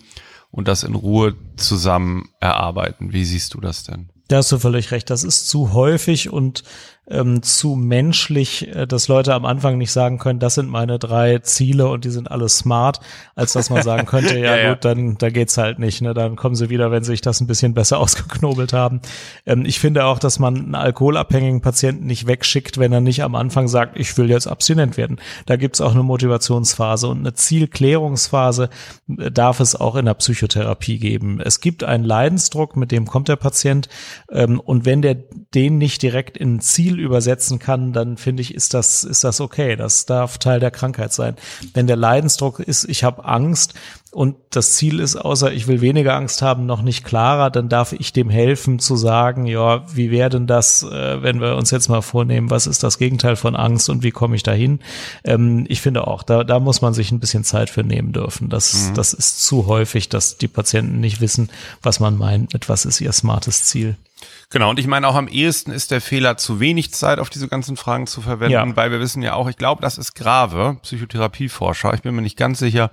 und 0.51 0.67
das 0.67 0.83
in 0.83 0.95
Ruhe 0.95 1.35
zusammen 1.55 2.29
erarbeiten. 2.39 3.13
Wie 3.13 3.25
siehst 3.25 3.53
du 3.53 3.61
das 3.61 3.83
denn? 3.83 4.09
Da 4.27 4.37
hast 4.37 4.51
du 4.51 4.59
völlig 4.59 4.91
recht. 4.91 5.09
Das 5.09 5.23
ist 5.23 5.49
zu 5.49 5.73
häufig 5.73 6.29
und 6.29 6.63
ähm, 7.11 7.43
zu 7.43 7.75
menschlich, 7.75 8.73
äh, 8.75 8.87
dass 8.87 9.07
Leute 9.07 9.33
am 9.33 9.45
Anfang 9.45 9.77
nicht 9.77 9.91
sagen 9.91 10.17
können, 10.17 10.39
das 10.39 10.55
sind 10.55 10.69
meine 10.69 10.99
drei 10.99 11.39
Ziele 11.39 11.87
und 11.87 12.05
die 12.05 12.09
sind 12.09 12.31
alle 12.31 12.49
smart, 12.49 12.99
als 13.35 13.53
dass 13.53 13.69
man 13.69 13.83
sagen 13.83 14.05
könnte, 14.05 14.39
ja, 14.39 14.55
Ja, 14.55 14.69
gut, 14.69 14.85
dann 14.85 15.17
da 15.17 15.29
geht's 15.29 15.57
halt 15.57 15.79
nicht. 15.79 16.01
Ne? 16.01 16.13
Dann 16.13 16.35
kommen 16.35 16.55
sie 16.55 16.69
wieder, 16.69 16.91
wenn 16.91 17.03
sie 17.03 17.11
sich 17.11 17.21
das 17.21 17.41
ein 17.41 17.47
bisschen 17.47 17.73
besser 17.73 17.99
ausgeknobelt 17.99 18.73
haben. 18.73 19.01
Ähm, 19.45 19.65
ich 19.65 19.79
finde 19.79 20.05
auch, 20.05 20.19
dass 20.19 20.39
man 20.39 20.55
einen 20.57 20.75
alkoholabhängigen 20.75 21.61
Patienten 21.61 22.05
nicht 22.05 22.27
wegschickt, 22.27 22.77
wenn 22.77 22.93
er 22.93 23.01
nicht 23.01 23.23
am 23.23 23.35
Anfang 23.35 23.67
sagt, 23.67 23.99
ich 23.99 24.17
will 24.17 24.29
jetzt 24.29 24.47
abstinent 24.47 24.97
werden. 24.97 25.19
Da 25.45 25.55
gibt's 25.57 25.81
auch 25.81 25.93
eine 25.93 26.03
Motivationsphase 26.03 27.07
und 27.07 27.19
eine 27.19 27.33
Zielklärungsphase 27.33 28.69
äh, 29.17 29.31
darf 29.31 29.59
es 29.59 29.75
auch 29.75 29.95
in 29.95 30.05
der 30.05 30.13
Psychotherapie 30.13 30.99
geben. 30.99 31.41
Es 31.41 31.59
gibt 31.59 31.83
einen 31.83 32.03
Leidensdruck, 32.03 32.77
mit 32.77 32.91
dem 32.91 33.05
kommt 33.05 33.27
der 33.27 33.35
Patient 33.35 33.89
ähm, 34.31 34.59
und 34.59 34.85
wenn 34.85 35.01
der 35.01 35.15
den 35.53 35.77
nicht 35.77 36.01
direkt 36.01 36.37
in 36.37 36.55
ein 36.55 36.59
Ziel 36.61 36.99
übersetzen 37.01 37.59
kann, 37.59 37.93
dann 37.93 38.17
finde 38.17 38.41
ich, 38.41 38.53
ist 38.53 38.73
das, 38.73 39.03
ist 39.03 39.23
das 39.23 39.41
okay. 39.41 39.75
Das 39.75 40.05
darf 40.05 40.37
Teil 40.37 40.59
der 40.59 40.71
Krankheit 40.71 41.13
sein. 41.13 41.35
Wenn 41.73 41.87
der 41.87 41.95
Leidensdruck 41.95 42.59
ist, 42.59 42.85
ich 42.85 43.03
habe 43.03 43.25
Angst 43.25 43.73
und 44.11 44.35
das 44.49 44.73
Ziel 44.73 44.99
ist, 44.99 45.15
außer 45.15 45.53
ich 45.53 45.67
will 45.67 45.79
weniger 45.79 46.15
Angst 46.15 46.41
haben, 46.41 46.65
noch 46.65 46.81
nicht 46.81 47.05
klarer, 47.05 47.49
dann 47.49 47.69
darf 47.69 47.93
ich 47.93 48.11
dem 48.11 48.29
helfen 48.29 48.77
zu 48.79 48.97
sagen, 48.97 49.45
ja, 49.45 49.85
wie 49.93 50.11
wäre 50.11 50.29
denn 50.29 50.47
das, 50.47 50.83
äh, 50.83 51.23
wenn 51.23 51.39
wir 51.39 51.55
uns 51.55 51.71
jetzt 51.71 51.87
mal 51.87 52.01
vornehmen, 52.01 52.49
was 52.49 52.67
ist 52.67 52.83
das 52.83 52.97
Gegenteil 52.97 53.37
von 53.37 53.55
Angst 53.55 53.89
und 53.89 54.03
wie 54.03 54.11
komme 54.11 54.35
ich 54.35 54.43
dahin? 54.43 54.79
Ähm, 55.23 55.65
ich 55.69 55.79
finde 55.79 56.07
auch, 56.07 56.23
da, 56.23 56.43
da 56.43 56.59
muss 56.59 56.81
man 56.81 56.93
sich 56.93 57.11
ein 57.11 57.21
bisschen 57.21 57.45
Zeit 57.45 57.69
für 57.69 57.83
nehmen 57.83 58.11
dürfen. 58.11 58.49
Das, 58.49 58.91
das 58.95 59.13
ist 59.13 59.45
zu 59.45 59.67
häufig, 59.67 60.09
dass 60.09 60.37
die 60.37 60.49
Patienten 60.49 60.99
nicht 60.99 61.21
wissen, 61.21 61.49
was 61.81 62.01
man 62.01 62.17
meint, 62.17 62.53
mit 62.53 62.67
was 62.67 62.83
ist 62.83 62.99
ihr 62.99 63.13
smartes 63.13 63.63
Ziel. 63.63 63.95
Genau, 64.49 64.69
und 64.69 64.79
ich 64.79 64.87
meine 64.87 65.07
auch 65.07 65.15
am 65.15 65.27
ehesten 65.27 65.71
ist 65.71 65.91
der 65.91 66.01
Fehler, 66.01 66.37
zu 66.37 66.59
wenig 66.59 66.93
Zeit 66.93 67.19
auf 67.19 67.29
diese 67.29 67.47
ganzen 67.47 67.77
Fragen 67.77 68.07
zu 68.07 68.21
verwenden, 68.21 68.51
Ja. 68.53 68.75
weil 68.75 68.91
wir 68.91 68.99
wissen 68.99 69.21
ja 69.21 69.33
auch, 69.33 69.47
ich 69.49 69.57
glaube, 69.57 69.81
das 69.81 69.97
ist 69.97 70.13
grave, 70.15 70.77
Psychotherapieforscher, 70.83 71.93
ich 71.93 72.01
bin 72.01 72.15
mir 72.15 72.21
nicht 72.21 72.37
ganz 72.37 72.59
sicher, 72.59 72.91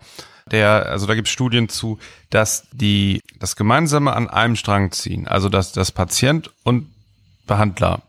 der, 0.51 0.87
also 0.87 1.07
da 1.07 1.15
gibt 1.15 1.29
es 1.29 1.33
Studien 1.33 1.69
zu, 1.69 1.99
dass 2.31 2.67
die 2.73 3.21
das 3.39 3.57
Gemeinsame 3.57 4.13
an 4.15 4.29
einem 4.31 4.57
Strang 4.57 4.93
ziehen, 4.93 5.29
also 5.29 5.49
dass 5.49 5.73
das 5.73 5.93
Patient 5.93 6.51
und 6.65 6.89
Behandler 7.47 8.03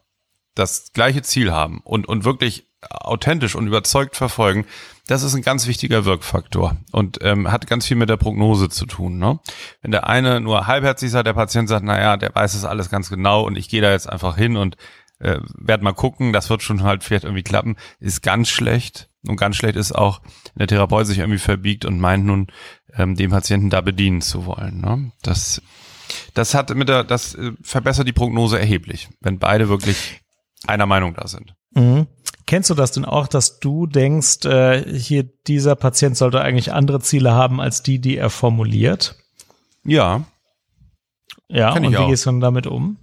das 0.55 0.91
gleiche 0.93 1.21
Ziel 1.21 1.51
haben 1.51 1.81
und, 1.83 2.07
und 2.07 2.23
wirklich 2.25 2.65
authentisch 2.89 3.55
und 3.55 3.67
überzeugt 3.67 4.15
verfolgen, 4.15 4.65
das 5.07 5.23
ist 5.23 5.33
ein 5.33 5.41
ganz 5.41 5.67
wichtiger 5.67 6.05
Wirkfaktor 6.05 6.77
und 6.91 7.17
ähm, 7.21 7.51
hat 7.51 7.67
ganz 7.67 7.87
viel 7.87 7.97
mit 7.97 8.09
der 8.09 8.17
Prognose 8.17 8.69
zu 8.69 8.85
tun. 8.85 9.17
Ne? 9.17 9.39
Wenn 9.81 9.91
der 9.91 10.07
eine 10.07 10.39
nur 10.39 10.67
halbherzig 10.67 11.11
sagt, 11.11 11.27
der 11.27 11.33
Patient 11.33 11.67
sagt, 11.67 11.83
naja, 11.83 12.15
der 12.15 12.33
weiß 12.33 12.53
es 12.53 12.63
alles 12.63 12.89
ganz 12.89 13.09
genau 13.09 13.43
und 13.43 13.57
ich 13.57 13.69
gehe 13.69 13.81
da 13.81 13.91
jetzt 13.91 14.09
einfach 14.09 14.37
hin 14.37 14.55
und 14.55 14.77
äh, 15.19 15.39
werde 15.57 15.83
mal 15.83 15.93
gucken, 15.93 16.31
das 16.31 16.49
wird 16.49 16.63
schon 16.63 16.83
halt 16.83 17.03
vielleicht 17.03 17.25
irgendwie 17.25 17.43
klappen, 17.43 17.75
ist 17.99 18.21
ganz 18.21 18.49
schlecht. 18.49 19.09
Und 19.27 19.35
ganz 19.35 19.57
schlecht 19.57 19.75
ist 19.75 19.91
auch, 19.91 20.21
wenn 20.53 20.59
der 20.59 20.67
Therapeut 20.67 21.05
sich 21.05 21.19
irgendwie 21.19 21.39
verbiegt 21.39 21.83
und 21.83 21.99
meint 21.99 22.25
nun, 22.25 22.47
ähm, 22.93 23.15
den 23.15 23.31
Patienten 23.31 23.69
da 23.69 23.81
bedienen 23.81 24.21
zu 24.21 24.45
wollen. 24.45 24.79
Ne? 24.79 25.11
Das, 25.21 25.61
das 26.33 26.53
hat 26.53 26.73
mit 26.73 26.87
der, 26.87 27.03
das 27.03 27.35
äh, 27.35 27.51
verbessert 27.61 28.07
die 28.07 28.13
Prognose 28.13 28.57
erheblich, 28.59 29.09
wenn 29.19 29.39
beide 29.39 29.67
wirklich 29.67 30.21
einer 30.67 30.85
Meinung 30.85 31.15
da 31.15 31.27
sind. 31.27 31.53
Mhm. 31.71 32.07
Kennst 32.49 32.69
du 32.71 32.73
das 32.73 32.91
denn 32.91 33.05
auch, 33.05 33.27
dass 33.27 33.59
du 33.59 33.85
denkst, 33.85 34.43
äh, 34.45 34.83
hier 34.97 35.23
dieser 35.45 35.75
Patient 35.75 36.17
sollte 36.17 36.41
eigentlich 36.41 36.73
andere 36.73 36.99
Ziele 36.99 37.31
haben 37.31 37.61
als 37.61 37.83
die, 37.83 37.99
die 37.99 38.17
er 38.17 38.31
formuliert? 38.31 39.15
Ja, 39.83 40.23
Ja, 41.47 41.73
Kenn 41.73 41.85
und 41.85 41.91
ich 41.93 41.97
wie 41.99 42.03
auch. 42.03 42.09
gehst 42.09 42.25
du 42.25 42.31
dann 42.31 42.39
damit 42.41 42.65
um? 42.67 42.97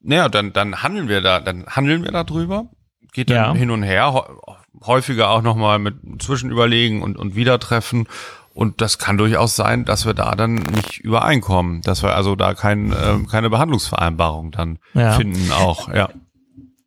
naja, 0.00 0.28
dann, 0.28 0.52
dann 0.52 0.82
handeln 0.82 1.08
wir 1.08 1.20
da, 1.20 1.40
dann 1.40 1.66
handeln 1.66 2.02
wir 2.04 2.10
darüber, 2.12 2.66
geht 3.12 3.30
dann 3.30 3.36
Ja. 3.36 3.54
hin 3.54 3.70
und 3.70 3.82
her, 3.84 4.12
hä- 4.14 4.52
häufiger 4.84 5.30
auch 5.30 5.42
nochmal 5.42 5.78
mit 5.78 5.94
Zwischenüberlegen 6.20 7.02
und, 7.02 7.16
und 7.16 7.34
Wiedertreffen. 7.36 8.06
Und 8.52 8.80
das 8.80 8.98
kann 8.98 9.16
durchaus 9.18 9.54
sein, 9.54 9.84
dass 9.84 10.06
wir 10.06 10.14
da 10.14 10.34
dann 10.34 10.54
nicht 10.54 10.98
übereinkommen, 10.98 11.82
dass 11.82 12.02
wir 12.02 12.14
also 12.16 12.36
da 12.36 12.54
kein, 12.54 12.92
ähm, 13.00 13.26
keine 13.28 13.48
Behandlungsvereinbarung 13.50 14.50
dann 14.52 14.78
Ja. 14.94 15.12
finden 15.12 15.52
auch, 15.52 15.88
ja. 15.92 16.08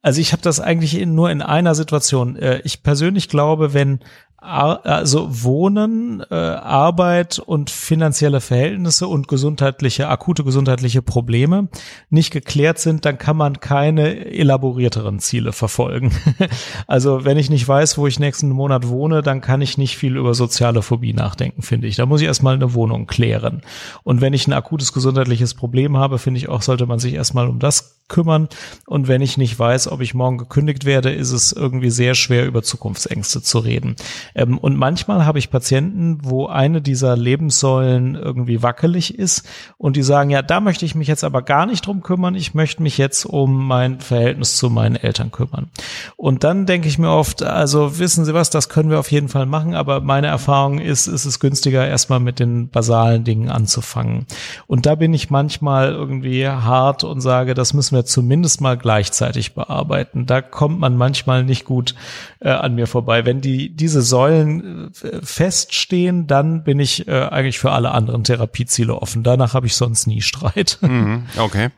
Also 0.02 0.22
ich 0.22 0.32
habe 0.32 0.42
das 0.42 0.60
eigentlich 0.60 0.98
in, 0.98 1.14
nur 1.16 1.30
in 1.30 1.42
einer 1.42 1.76
Situation. 1.76 2.36
Äh, 2.38 2.62
Ich 2.64 2.84
persönlich 2.84 3.28
glaube, 3.30 3.74
wenn 3.74 4.00
also 4.42 5.44
Wohnen, 5.44 6.24
äh, 6.32 6.36
Arbeit 6.36 7.40
und 7.40 7.70
finanzielle 7.70 8.40
Verhältnisse 8.40 9.08
und 9.08 9.28
gesundheitliche, 9.28 10.08
akute 10.08 10.44
gesundheitliche 10.44 11.02
Probleme 11.02 11.68
nicht 12.10 12.32
geklärt 12.32 12.80
sind, 12.80 13.06
dann 13.06 13.18
kann 13.18 13.36
man 13.36 13.60
keine 13.60 14.26
elaborierteren 14.26 15.20
Ziele 15.20 15.52
verfolgen. 15.52 16.12
also 16.88 17.26
wenn 17.26 17.38
ich 17.38 17.50
nicht 17.50 17.68
weiß, 17.68 17.98
wo 17.98 18.08
ich 18.08 18.20
nächsten 18.20 18.50
Monat 18.50 18.88
wohne, 18.88 19.22
dann 19.22 19.42
kann 19.42 19.62
ich 19.62 19.78
nicht 19.78 19.98
viel 19.98 20.16
über 20.16 20.34
soziale 20.34 20.82
Phobie 20.82 21.14
nachdenken, 21.14 21.62
finde 21.62 21.88
ich. 21.88 21.98
Da 21.98 22.06
muss 22.06 22.22
ich 22.22 22.28
erstmal 22.28 22.56
eine 22.56 22.74
Wohnung 22.74 23.08
klären. 23.08 23.62
Und 24.04 24.22
wenn 24.22 24.34
ich 24.34 24.48
ein 24.48 24.54
akutes 24.54 24.94
gesundheitliches 24.94 25.54
Problem 25.54 25.98
habe, 25.98 26.18
finde 26.18 26.38
ich 26.38 26.48
auch, 26.48 26.62
sollte 26.62 26.86
man 26.86 27.00
sich 27.00 27.14
erstmal 27.14 27.48
um 27.48 27.60
das 27.60 28.00
kümmern. 28.10 28.50
Und 28.86 29.08
wenn 29.08 29.22
ich 29.22 29.38
nicht 29.38 29.58
weiß, 29.58 29.88
ob 29.90 30.02
ich 30.02 30.14
morgen 30.14 30.38
gekündigt 30.38 30.84
werde, 30.84 31.12
ist 31.12 31.32
es 31.32 31.54
irgendwie 31.54 31.92
sehr 31.92 32.16
schwer, 32.16 32.46
über 32.46 32.62
Zukunftsängste 32.62 33.42
zu 33.42 33.60
reden. 33.60 33.96
Ähm, 34.36 34.58
und 34.58 34.78
manchmal 34.78 35.26
habe 35.26 35.40
ich 35.40 35.50
Patienten, 35.50 36.20
wo 36.22 36.48
eine 36.48 36.82
dieser 36.82 37.16
Lebenssäulen 37.16 38.16
irgendwie 38.16 38.62
wackelig 38.64 39.18
ist 39.18 39.48
und 39.78 39.96
die 39.96 40.04
sagen, 40.04 40.30
ja, 40.30 40.42
da 40.42 40.60
möchte 40.60 40.86
ich 40.86 40.96
mich 40.96 41.08
jetzt 41.08 41.24
aber 41.24 41.42
gar 41.42 41.66
nicht 41.66 41.86
drum 41.86 42.02
kümmern. 42.02 42.36
Ich 42.36 42.54
möchte 42.54 42.84
mich 42.84 42.98
jetzt 42.98 43.26
um 43.26 43.68
mein 43.68 44.00
Verhältnis 44.00 44.58
zu 44.58 44.70
meinen 44.70 44.96
Eltern 44.96 45.32
kümmern. 45.32 45.70
Und 46.18 46.44
dann 46.44 46.66
denke 46.66 46.88
ich 46.88 47.00
mir 47.00 47.12
oft, 47.12 47.44
also 47.44 48.00
wissen 48.00 48.26
Sie 48.26 48.34
was, 48.34 48.50
das 48.50 48.70
können 48.70 48.90
wir 48.90 49.00
auf 49.00 49.12
jeden 49.12 49.30
Fall 49.30 49.46
machen, 49.46 49.74
aber 49.76 50.02
meine 50.02 50.28
Erfahrung 50.28 50.80
ist, 50.80 51.08
ist 51.08 51.26
es 51.26 51.40
günstiger, 51.40 51.88
erstmal 51.88 52.20
mit 52.20 52.40
den 52.40 52.70
basalen 52.70 53.24
Dingen 53.24 53.50
anzufangen. 53.50 54.26
Und 54.68 54.86
da 54.86 54.96
bin 54.96 55.14
ich 55.14 55.30
manchmal 55.30 55.92
irgendwie 55.92 56.48
hart 56.48 57.04
und 57.04 57.22
sage, 57.22 57.54
das 57.54 57.74
müssen 57.74 57.96
wir 57.96 58.06
zumindest 58.06 58.62
mal 58.62 58.78
gleichzeitig 58.78 59.54
bearbeiten. 59.54 60.26
Da 60.26 60.42
kommt 60.42 60.80
man 60.80 60.98
manchmal 60.98 61.44
nicht 61.44 61.66
gut 61.66 61.96
äh, 62.40 62.50
an 62.50 62.76
mir 62.76 62.88
vorbei. 62.88 63.26
Wenn 63.26 63.42
die 63.42 63.70
diese 63.70 64.02
Säulen 64.02 64.19
äh, 64.28 64.90
feststehen, 65.24 66.28
dann 66.28 66.64
bin 66.64 66.80
ich 66.80 67.08
äh, 67.08 67.12
eigentlich 67.12 67.60
für 67.60 67.72
alle 67.72 67.92
anderen 67.92 68.24
Therapieziele 68.24 68.96
offen. 68.96 69.24
Danach 69.24 69.54
habe 69.54 69.68
ich 69.68 69.76
sonst 69.76 70.08
nie 70.08 70.22
Streit. 70.22 70.78
Mhm, 70.90 71.28
okay. 71.38 71.70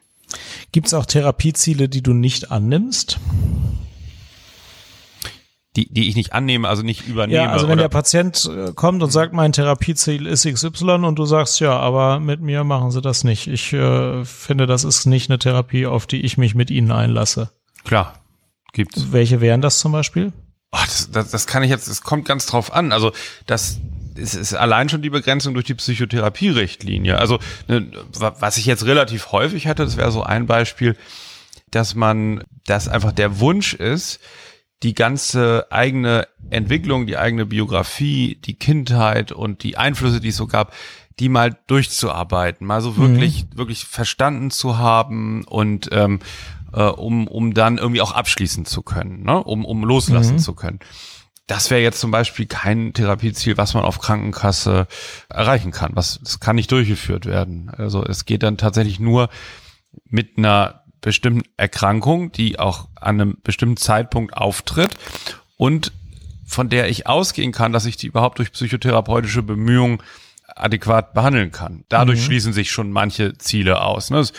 Gibt 0.71 0.87
es 0.87 0.93
auch 0.93 1.05
Therapieziele, 1.05 1.89
die 1.89 2.01
du 2.01 2.13
nicht 2.13 2.49
annimmst? 2.49 3.19
Die, 5.75 5.91
die 5.91 6.09
ich 6.09 6.15
nicht 6.15 6.33
annehme, 6.33 6.67
also 6.67 6.81
nicht 6.81 7.07
übernehme. 7.07 7.43
Ja, 7.43 7.51
also 7.51 7.67
wenn 7.67 7.73
oder? 7.73 7.83
der 7.83 7.89
Patient 7.89 8.49
äh, 8.53 8.73
kommt 8.73 9.01
und 9.03 9.11
sagt, 9.11 9.33
mein 9.33 9.53
Therapieziel 9.53 10.27
ist 10.27 10.45
XY 10.45 11.05
und 11.05 11.19
du 11.19 11.25
sagst, 11.25 11.59
ja, 11.59 11.77
aber 11.77 12.19
mit 12.19 12.41
mir 12.41 12.63
machen 12.63 12.91
sie 12.91 13.01
das 13.01 13.23
nicht. 13.23 13.47
Ich 13.47 13.71
äh, 13.73 14.25
finde, 14.25 14.65
das 14.65 14.83
ist 14.83 15.05
nicht 15.05 15.29
eine 15.29 15.39
Therapie, 15.39 15.85
auf 15.85 16.07
die 16.07 16.21
ich 16.21 16.37
mich 16.37 16.55
mit 16.55 16.71
ihnen 16.71 16.91
einlasse. 16.91 17.51
Klar, 17.85 18.13
gibt's. 18.73 19.11
Welche 19.11 19.39
wären 19.39 19.61
das 19.61 19.79
zum 19.79 19.93
Beispiel? 19.93 20.33
Oh, 20.71 20.77
das, 20.85 21.11
das, 21.11 21.31
das 21.31 21.47
kann 21.47 21.63
ich 21.63 21.69
jetzt, 21.69 21.87
es 21.87 22.01
kommt 22.01 22.25
ganz 22.25 22.45
drauf 22.45 22.73
an. 22.73 22.91
Also 22.91 23.11
das 23.45 23.79
es 24.15 24.35
ist 24.35 24.53
allein 24.53 24.89
schon 24.89 25.01
die 25.01 25.09
Begrenzung 25.09 25.53
durch 25.53 25.65
die 25.65 25.73
Psychotherapierichtlinie. 25.73 27.17
Also 27.17 27.39
ne, 27.67 27.87
wa- 28.13 28.35
was 28.39 28.57
ich 28.57 28.65
jetzt 28.65 28.85
relativ 28.85 29.31
häufig 29.31 29.67
hatte, 29.67 29.85
das 29.85 29.97
wäre 29.97 30.11
so 30.11 30.23
ein 30.23 30.47
Beispiel, 30.47 30.97
dass 31.71 31.95
man, 31.95 32.43
dass 32.65 32.87
einfach 32.89 33.13
der 33.13 33.39
Wunsch 33.39 33.73
ist, 33.73 34.19
die 34.83 34.93
ganze 34.95 35.67
eigene 35.71 36.27
Entwicklung, 36.49 37.05
die 37.07 37.17
eigene 37.17 37.45
Biografie, 37.45 38.37
die 38.43 38.55
Kindheit 38.55 39.31
und 39.31 39.63
die 39.63 39.77
Einflüsse, 39.77 40.19
die 40.19 40.29
es 40.29 40.37
so 40.37 40.47
gab, 40.47 40.73
die 41.19 41.29
mal 41.29 41.55
durchzuarbeiten, 41.67 42.65
mal 42.65 42.81
so 42.81 42.97
wirklich, 42.97 43.45
wirklich 43.53 43.85
verstanden 43.85 44.49
zu 44.51 44.77
haben 44.77 45.43
und 45.45 45.89
ähm, 45.91 46.19
äh, 46.73 46.83
um, 46.83 47.27
um 47.27 47.53
dann 47.53 47.77
irgendwie 47.77 48.01
auch 48.01 48.11
abschließen 48.13 48.65
zu 48.65 48.81
können, 48.81 49.23
ne? 49.23 49.43
um, 49.43 49.65
um 49.65 49.83
loslassen 49.83 50.35
zu 50.39 50.53
können. 50.53 50.79
Das 51.47 51.69
wäre 51.69 51.81
jetzt 51.81 51.99
zum 51.99 52.11
Beispiel 52.11 52.45
kein 52.45 52.93
Therapieziel, 52.93 53.57
was 53.57 53.73
man 53.73 53.83
auf 53.83 53.99
Krankenkasse 53.99 54.87
erreichen 55.27 55.71
kann. 55.71 55.91
Was, 55.95 56.19
das 56.23 56.39
kann 56.39 56.55
nicht 56.55 56.71
durchgeführt 56.71 57.25
werden. 57.25 57.69
Also 57.75 58.05
es 58.05 58.25
geht 58.25 58.43
dann 58.43 58.57
tatsächlich 58.57 58.99
nur 58.99 59.29
mit 60.05 60.37
einer 60.37 60.83
bestimmten 61.01 61.41
Erkrankung, 61.57 62.31
die 62.31 62.57
auch 62.59 62.87
an 62.95 63.19
einem 63.19 63.37
bestimmten 63.43 63.75
Zeitpunkt 63.77 64.37
auftritt 64.37 64.95
und 65.57 65.91
von 66.45 66.69
der 66.69 66.89
ich 66.89 67.07
ausgehen 67.07 67.51
kann, 67.51 67.73
dass 67.73 67.85
ich 67.85 67.97
die 67.97 68.07
überhaupt 68.07 68.37
durch 68.37 68.51
psychotherapeutische 68.51 69.41
Bemühungen 69.43 70.01
adäquat 70.55 71.13
behandeln 71.13 71.51
kann. 71.51 71.85
Dadurch 71.89 72.19
schließen 72.25 72.53
sich 72.53 72.71
schon 72.71 72.91
manche 72.91 73.37
Ziele 73.37 73.81
aus. 73.81 74.09
Ne? 74.09 74.17
Das- 74.17 74.33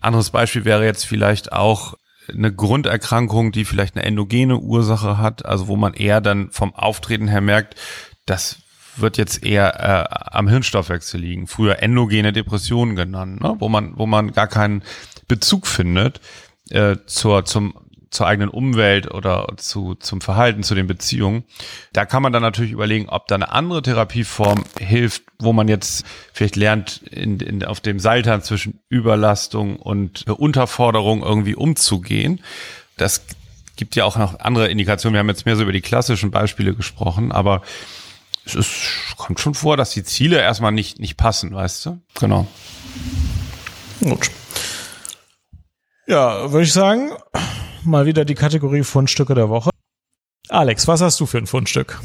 Anderes 0.00 0.30
Beispiel 0.30 0.64
wäre 0.64 0.84
jetzt 0.84 1.06
vielleicht 1.06 1.52
auch 1.52 1.94
eine 2.28 2.52
Grunderkrankung, 2.52 3.52
die 3.52 3.64
vielleicht 3.64 3.96
eine 3.96 4.04
endogene 4.04 4.58
Ursache 4.58 5.18
hat, 5.18 5.44
also 5.44 5.68
wo 5.68 5.76
man 5.76 5.94
eher 5.94 6.20
dann 6.20 6.50
vom 6.50 6.74
Auftreten 6.74 7.28
her 7.28 7.40
merkt, 7.40 7.74
das 8.26 8.58
wird 8.96 9.18
jetzt 9.18 9.44
eher 9.44 9.80
äh, 9.80 10.36
am 10.36 10.48
Hirnstoffwechsel 10.48 11.20
liegen. 11.20 11.46
Früher 11.46 11.82
endogene 11.82 12.32
Depressionen 12.32 12.96
genannt, 12.96 13.40
ne? 13.40 13.56
wo 13.58 13.68
man 13.68 13.96
wo 13.96 14.06
man 14.06 14.32
gar 14.32 14.48
keinen 14.48 14.82
Bezug 15.28 15.66
findet 15.66 16.20
äh, 16.70 16.96
zur 17.06 17.44
zum 17.44 17.74
zur 18.10 18.26
eigenen 18.26 18.48
Umwelt 18.48 19.12
oder 19.12 19.46
zu 19.56 19.94
zum 19.94 20.20
Verhalten, 20.20 20.62
zu 20.62 20.74
den 20.74 20.86
Beziehungen. 20.86 21.44
Da 21.92 22.04
kann 22.06 22.22
man 22.22 22.32
dann 22.32 22.42
natürlich 22.42 22.72
überlegen, 22.72 23.08
ob 23.08 23.28
da 23.28 23.36
eine 23.36 23.52
andere 23.52 23.82
Therapieform 23.82 24.64
hilft, 24.78 25.22
wo 25.38 25.52
man 25.52 25.68
jetzt 25.68 26.04
vielleicht 26.32 26.56
lernt, 26.56 27.02
in, 27.10 27.38
in, 27.38 27.64
auf 27.64 27.80
dem 27.80 28.00
Seiltan 28.00 28.42
zwischen 28.42 28.80
Überlastung 28.88 29.76
und 29.76 30.28
Unterforderung 30.28 31.22
irgendwie 31.22 31.54
umzugehen. 31.54 32.40
Das 32.96 33.22
gibt 33.76 33.96
ja 33.96 34.04
auch 34.04 34.16
noch 34.16 34.40
andere 34.40 34.68
Indikationen. 34.68 35.14
Wir 35.14 35.20
haben 35.20 35.28
jetzt 35.28 35.46
mehr 35.46 35.56
so 35.56 35.62
über 35.62 35.72
die 35.72 35.80
klassischen 35.80 36.30
Beispiele 36.30 36.74
gesprochen, 36.74 37.32
aber 37.32 37.62
es 38.44 38.54
ist, 38.54 39.16
kommt 39.16 39.38
schon 39.38 39.54
vor, 39.54 39.76
dass 39.76 39.90
die 39.90 40.02
Ziele 40.02 40.38
erstmal 40.38 40.72
nicht, 40.72 40.98
nicht 40.98 41.16
passen, 41.16 41.54
weißt 41.54 41.86
du? 41.86 42.00
Genau. 42.18 42.46
Gut. 44.00 44.30
Ja, 46.06 46.50
würde 46.50 46.64
ich 46.64 46.72
sagen, 46.72 47.12
mal 47.84 48.06
wieder 48.06 48.24
die 48.24 48.34
Kategorie 48.34 48.82
Fundstücke 48.84 49.34
der 49.34 49.48
Woche. 49.48 49.70
Alex, 50.48 50.88
was 50.88 51.00
hast 51.00 51.20
du 51.20 51.26
für 51.26 51.38
ein 51.38 51.46
Fundstück? 51.46 52.00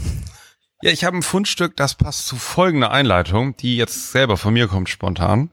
Ja, 0.81 0.91
ich 0.91 1.03
habe 1.03 1.17
ein 1.17 1.23
Fundstück, 1.23 1.75
das 1.77 1.95
passt 1.95 2.27
zu 2.27 2.35
folgender 2.35 2.91
Einleitung, 2.91 3.55
die 3.57 3.77
jetzt 3.77 4.11
selber 4.11 4.37
von 4.37 4.53
mir 4.53 4.67
kommt 4.67 4.89
spontan. 4.89 5.49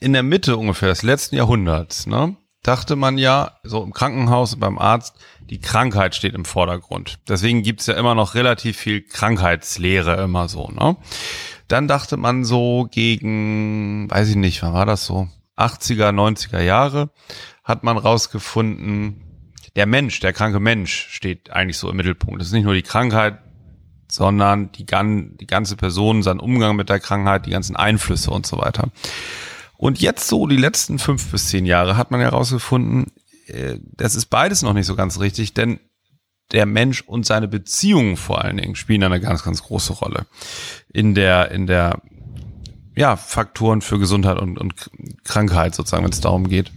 In 0.00 0.12
der 0.12 0.22
Mitte 0.22 0.56
ungefähr 0.56 0.88
des 0.88 1.02
letzten 1.02 1.36
Jahrhunderts, 1.36 2.06
ne, 2.06 2.36
dachte 2.62 2.96
man 2.96 3.18
ja, 3.18 3.58
so 3.62 3.82
im 3.82 3.92
Krankenhaus 3.92 4.54
und 4.54 4.60
beim 4.60 4.78
Arzt, 4.78 5.16
die 5.40 5.60
Krankheit 5.60 6.14
steht 6.14 6.34
im 6.34 6.44
Vordergrund. 6.44 7.18
Deswegen 7.28 7.62
gibt's 7.62 7.86
ja 7.86 7.94
immer 7.94 8.14
noch 8.14 8.34
relativ 8.34 8.76
viel 8.76 9.02
Krankheitslehre 9.02 10.22
immer 10.22 10.48
so, 10.48 10.68
ne? 10.68 10.96
Dann 11.68 11.88
dachte 11.88 12.16
man 12.16 12.44
so 12.44 12.88
gegen, 12.90 14.10
weiß 14.10 14.28
ich 14.28 14.36
nicht, 14.36 14.62
wann 14.62 14.74
war 14.74 14.86
das 14.86 15.06
so? 15.06 15.28
80er, 15.56 16.10
90er 16.10 16.60
Jahre 16.60 17.10
hat 17.64 17.84
man 17.84 17.98
rausgefunden, 17.98 19.29
der 19.76 19.86
Mensch, 19.86 20.20
der 20.20 20.32
kranke 20.32 20.60
Mensch 20.60 21.08
steht 21.10 21.50
eigentlich 21.50 21.78
so 21.78 21.90
im 21.90 21.96
Mittelpunkt. 21.96 22.40
Das 22.40 22.48
ist 22.48 22.52
nicht 22.52 22.64
nur 22.64 22.74
die 22.74 22.82
Krankheit, 22.82 23.38
sondern 24.10 24.72
die, 24.72 24.84
die 24.84 25.46
ganze 25.46 25.76
Person, 25.76 26.22
sein 26.22 26.40
Umgang 26.40 26.76
mit 26.76 26.88
der 26.88 27.00
Krankheit, 27.00 27.46
die 27.46 27.50
ganzen 27.50 27.76
Einflüsse 27.76 28.30
und 28.30 28.46
so 28.46 28.58
weiter. 28.58 28.88
Und 29.76 30.00
jetzt 30.00 30.26
so 30.26 30.46
die 30.46 30.56
letzten 30.56 30.98
fünf 30.98 31.30
bis 31.30 31.48
zehn 31.48 31.64
Jahre 31.64 31.96
hat 31.96 32.10
man 32.10 32.20
herausgefunden, 32.20 33.12
äh, 33.46 33.78
das 33.96 34.14
ist 34.14 34.26
beides 34.26 34.62
noch 34.62 34.74
nicht 34.74 34.86
so 34.86 34.96
ganz 34.96 35.20
richtig, 35.20 35.54
denn 35.54 35.80
der 36.52 36.66
Mensch 36.66 37.02
und 37.02 37.24
seine 37.24 37.48
Beziehungen 37.48 38.16
vor 38.16 38.44
allen 38.44 38.56
Dingen 38.56 38.74
spielen 38.74 39.04
eine 39.04 39.20
ganz, 39.20 39.44
ganz 39.44 39.62
große 39.62 39.92
Rolle 39.92 40.26
in 40.92 41.14
der, 41.14 41.52
in 41.52 41.66
der, 41.66 42.02
ja, 42.96 43.16
Faktoren 43.16 43.80
für 43.80 43.98
Gesundheit 43.98 44.38
und, 44.38 44.58
und 44.58 44.74
Krankheit 45.24 45.74
sozusagen, 45.74 46.04
wenn 46.04 46.12
es 46.12 46.20
darum 46.20 46.48
geht. 46.48 46.72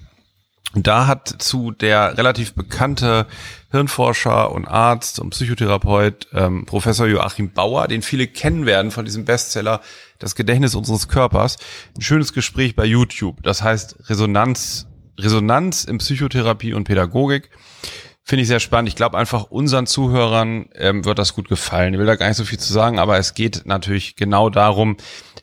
Und 0.73 0.87
da 0.87 1.05
hat 1.05 1.27
zu 1.37 1.71
der 1.71 2.17
relativ 2.17 2.55
bekannte 2.55 3.27
Hirnforscher 3.71 4.51
und 4.51 4.67
Arzt 4.67 5.19
und 5.19 5.29
Psychotherapeut 5.29 6.27
ähm, 6.33 6.65
Professor 6.65 7.05
Joachim 7.05 7.51
Bauer, 7.53 7.87
den 7.87 8.01
viele 8.01 8.27
kennen 8.27 8.65
werden 8.65 8.89
von 8.89 9.05
diesem 9.05 9.25
Bestseller 9.25 9.81
Das 10.17 10.35
Gedächtnis 10.35 10.73
unseres 10.73 11.07
Körpers, 11.07 11.57
ein 11.95 12.01
schönes 12.01 12.33
Gespräch 12.33 12.75
bei 12.75 12.85
YouTube. 12.85 13.43
Das 13.43 13.61
heißt 13.61 14.09
Resonanz, 14.09 14.87
Resonanz 15.19 15.83
in 15.83 15.99
Psychotherapie 15.99 16.73
und 16.73 16.85
Pädagogik. 16.85 17.51
Finde 18.25 18.43
ich 18.43 18.47
sehr 18.47 18.61
spannend. 18.61 18.89
Ich 18.89 18.95
glaube 18.95 19.17
einfach, 19.17 19.51
unseren 19.51 19.85
Zuhörern 19.85 20.69
ähm, 20.75 21.03
wird 21.03 21.19
das 21.19 21.35
gut 21.35 21.49
gefallen. 21.49 21.93
Ich 21.93 21.99
will 21.99 22.05
da 22.07 22.15
gar 22.15 22.29
nicht 22.29 22.37
so 22.37 22.45
viel 22.45 22.59
zu 22.59 22.71
sagen, 22.71 22.97
aber 22.97 23.17
es 23.17 23.33
geht 23.33 23.65
natürlich 23.65 24.15
genau 24.15 24.49
darum, 24.49 24.95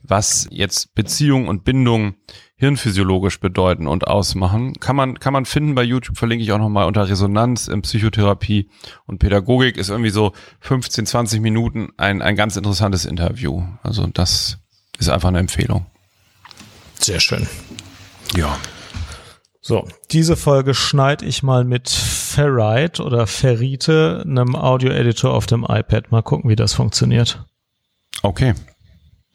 was 0.02 0.48
jetzt 0.50 0.94
Beziehung 0.94 1.46
und 1.46 1.62
Bindung 1.62 2.14
hirnphysiologisch 2.60 3.40
bedeuten 3.40 3.86
und 3.86 4.06
ausmachen. 4.06 4.74
Kann 4.74 4.94
man, 4.94 5.18
kann 5.18 5.32
man 5.32 5.46
finden 5.46 5.74
bei 5.74 5.82
YouTube, 5.82 6.18
verlinke 6.18 6.44
ich 6.44 6.52
auch 6.52 6.58
nochmal 6.58 6.86
unter 6.86 7.08
Resonanz 7.08 7.68
in 7.68 7.80
Psychotherapie 7.80 8.68
und 9.06 9.18
Pädagogik. 9.18 9.78
Ist 9.78 9.88
irgendwie 9.88 10.10
so 10.10 10.32
15, 10.60 11.06
20 11.06 11.40
Minuten 11.40 11.88
ein, 11.96 12.20
ein 12.20 12.36
ganz 12.36 12.56
interessantes 12.56 13.06
Interview. 13.06 13.62
Also 13.82 14.06
das 14.08 14.58
ist 14.98 15.08
einfach 15.08 15.30
eine 15.30 15.38
Empfehlung. 15.38 15.86
Sehr 16.98 17.18
schön. 17.18 17.48
Ja. 18.36 18.58
So, 19.62 19.88
diese 20.10 20.36
Folge 20.36 20.74
schneide 20.74 21.24
ich 21.24 21.42
mal 21.42 21.64
mit 21.64 21.88
Ferrite 21.88 23.02
oder 23.02 23.26
Ferrite, 23.26 24.22
einem 24.26 24.54
Audio-Editor 24.54 25.32
auf 25.32 25.46
dem 25.46 25.64
iPad. 25.66 26.12
Mal 26.12 26.22
gucken, 26.22 26.50
wie 26.50 26.56
das 26.56 26.74
funktioniert. 26.74 27.42
Okay. 28.22 28.52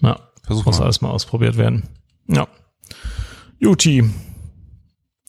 Ja, 0.02 0.20
Versuch 0.44 0.66
muss 0.66 0.78
mal. 0.78 0.86
alles 0.86 1.02
mal 1.02 1.10
ausprobiert 1.10 1.58
werden. 1.58 1.90
Ja. 2.28 2.48
Juti. 3.60 4.10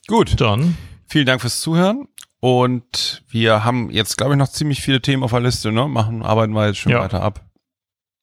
Gut. 0.07 0.41
Dann. 0.41 0.77
Vielen 1.09 1.27
Dank 1.27 1.41
fürs 1.41 1.61
Zuhören. 1.61 2.09
Und 2.41 3.24
wir 3.29 3.64
haben 3.64 3.91
jetzt, 3.91 4.16
glaube 4.16 4.35
ich, 4.35 4.39
noch 4.39 4.49
ziemlich 4.49 4.83
viele 4.83 5.01
Themen 5.01 5.22
auf 5.22 5.31
der 5.31 5.41
Liste, 5.41 5.72
ne? 5.72 5.89
Machen, 5.89 6.22
arbeiten 6.22 6.53
wir 6.53 6.66
jetzt 6.66 6.79
schon 6.79 6.93
ja. 6.93 7.01
weiter 7.01 7.22
ab. 7.22 7.45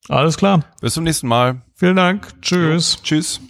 Alles 0.10 0.38
klar. 0.38 0.64
Bis 0.82 0.93
zum 0.93 1.04
nächsten 1.04 1.28
Mal. 1.28 1.62
Vielen 1.76 1.95
Dank. 1.95 2.28
Tschüss. 2.41 2.95
Jo. 2.95 2.99
Tschüss. 3.04 3.41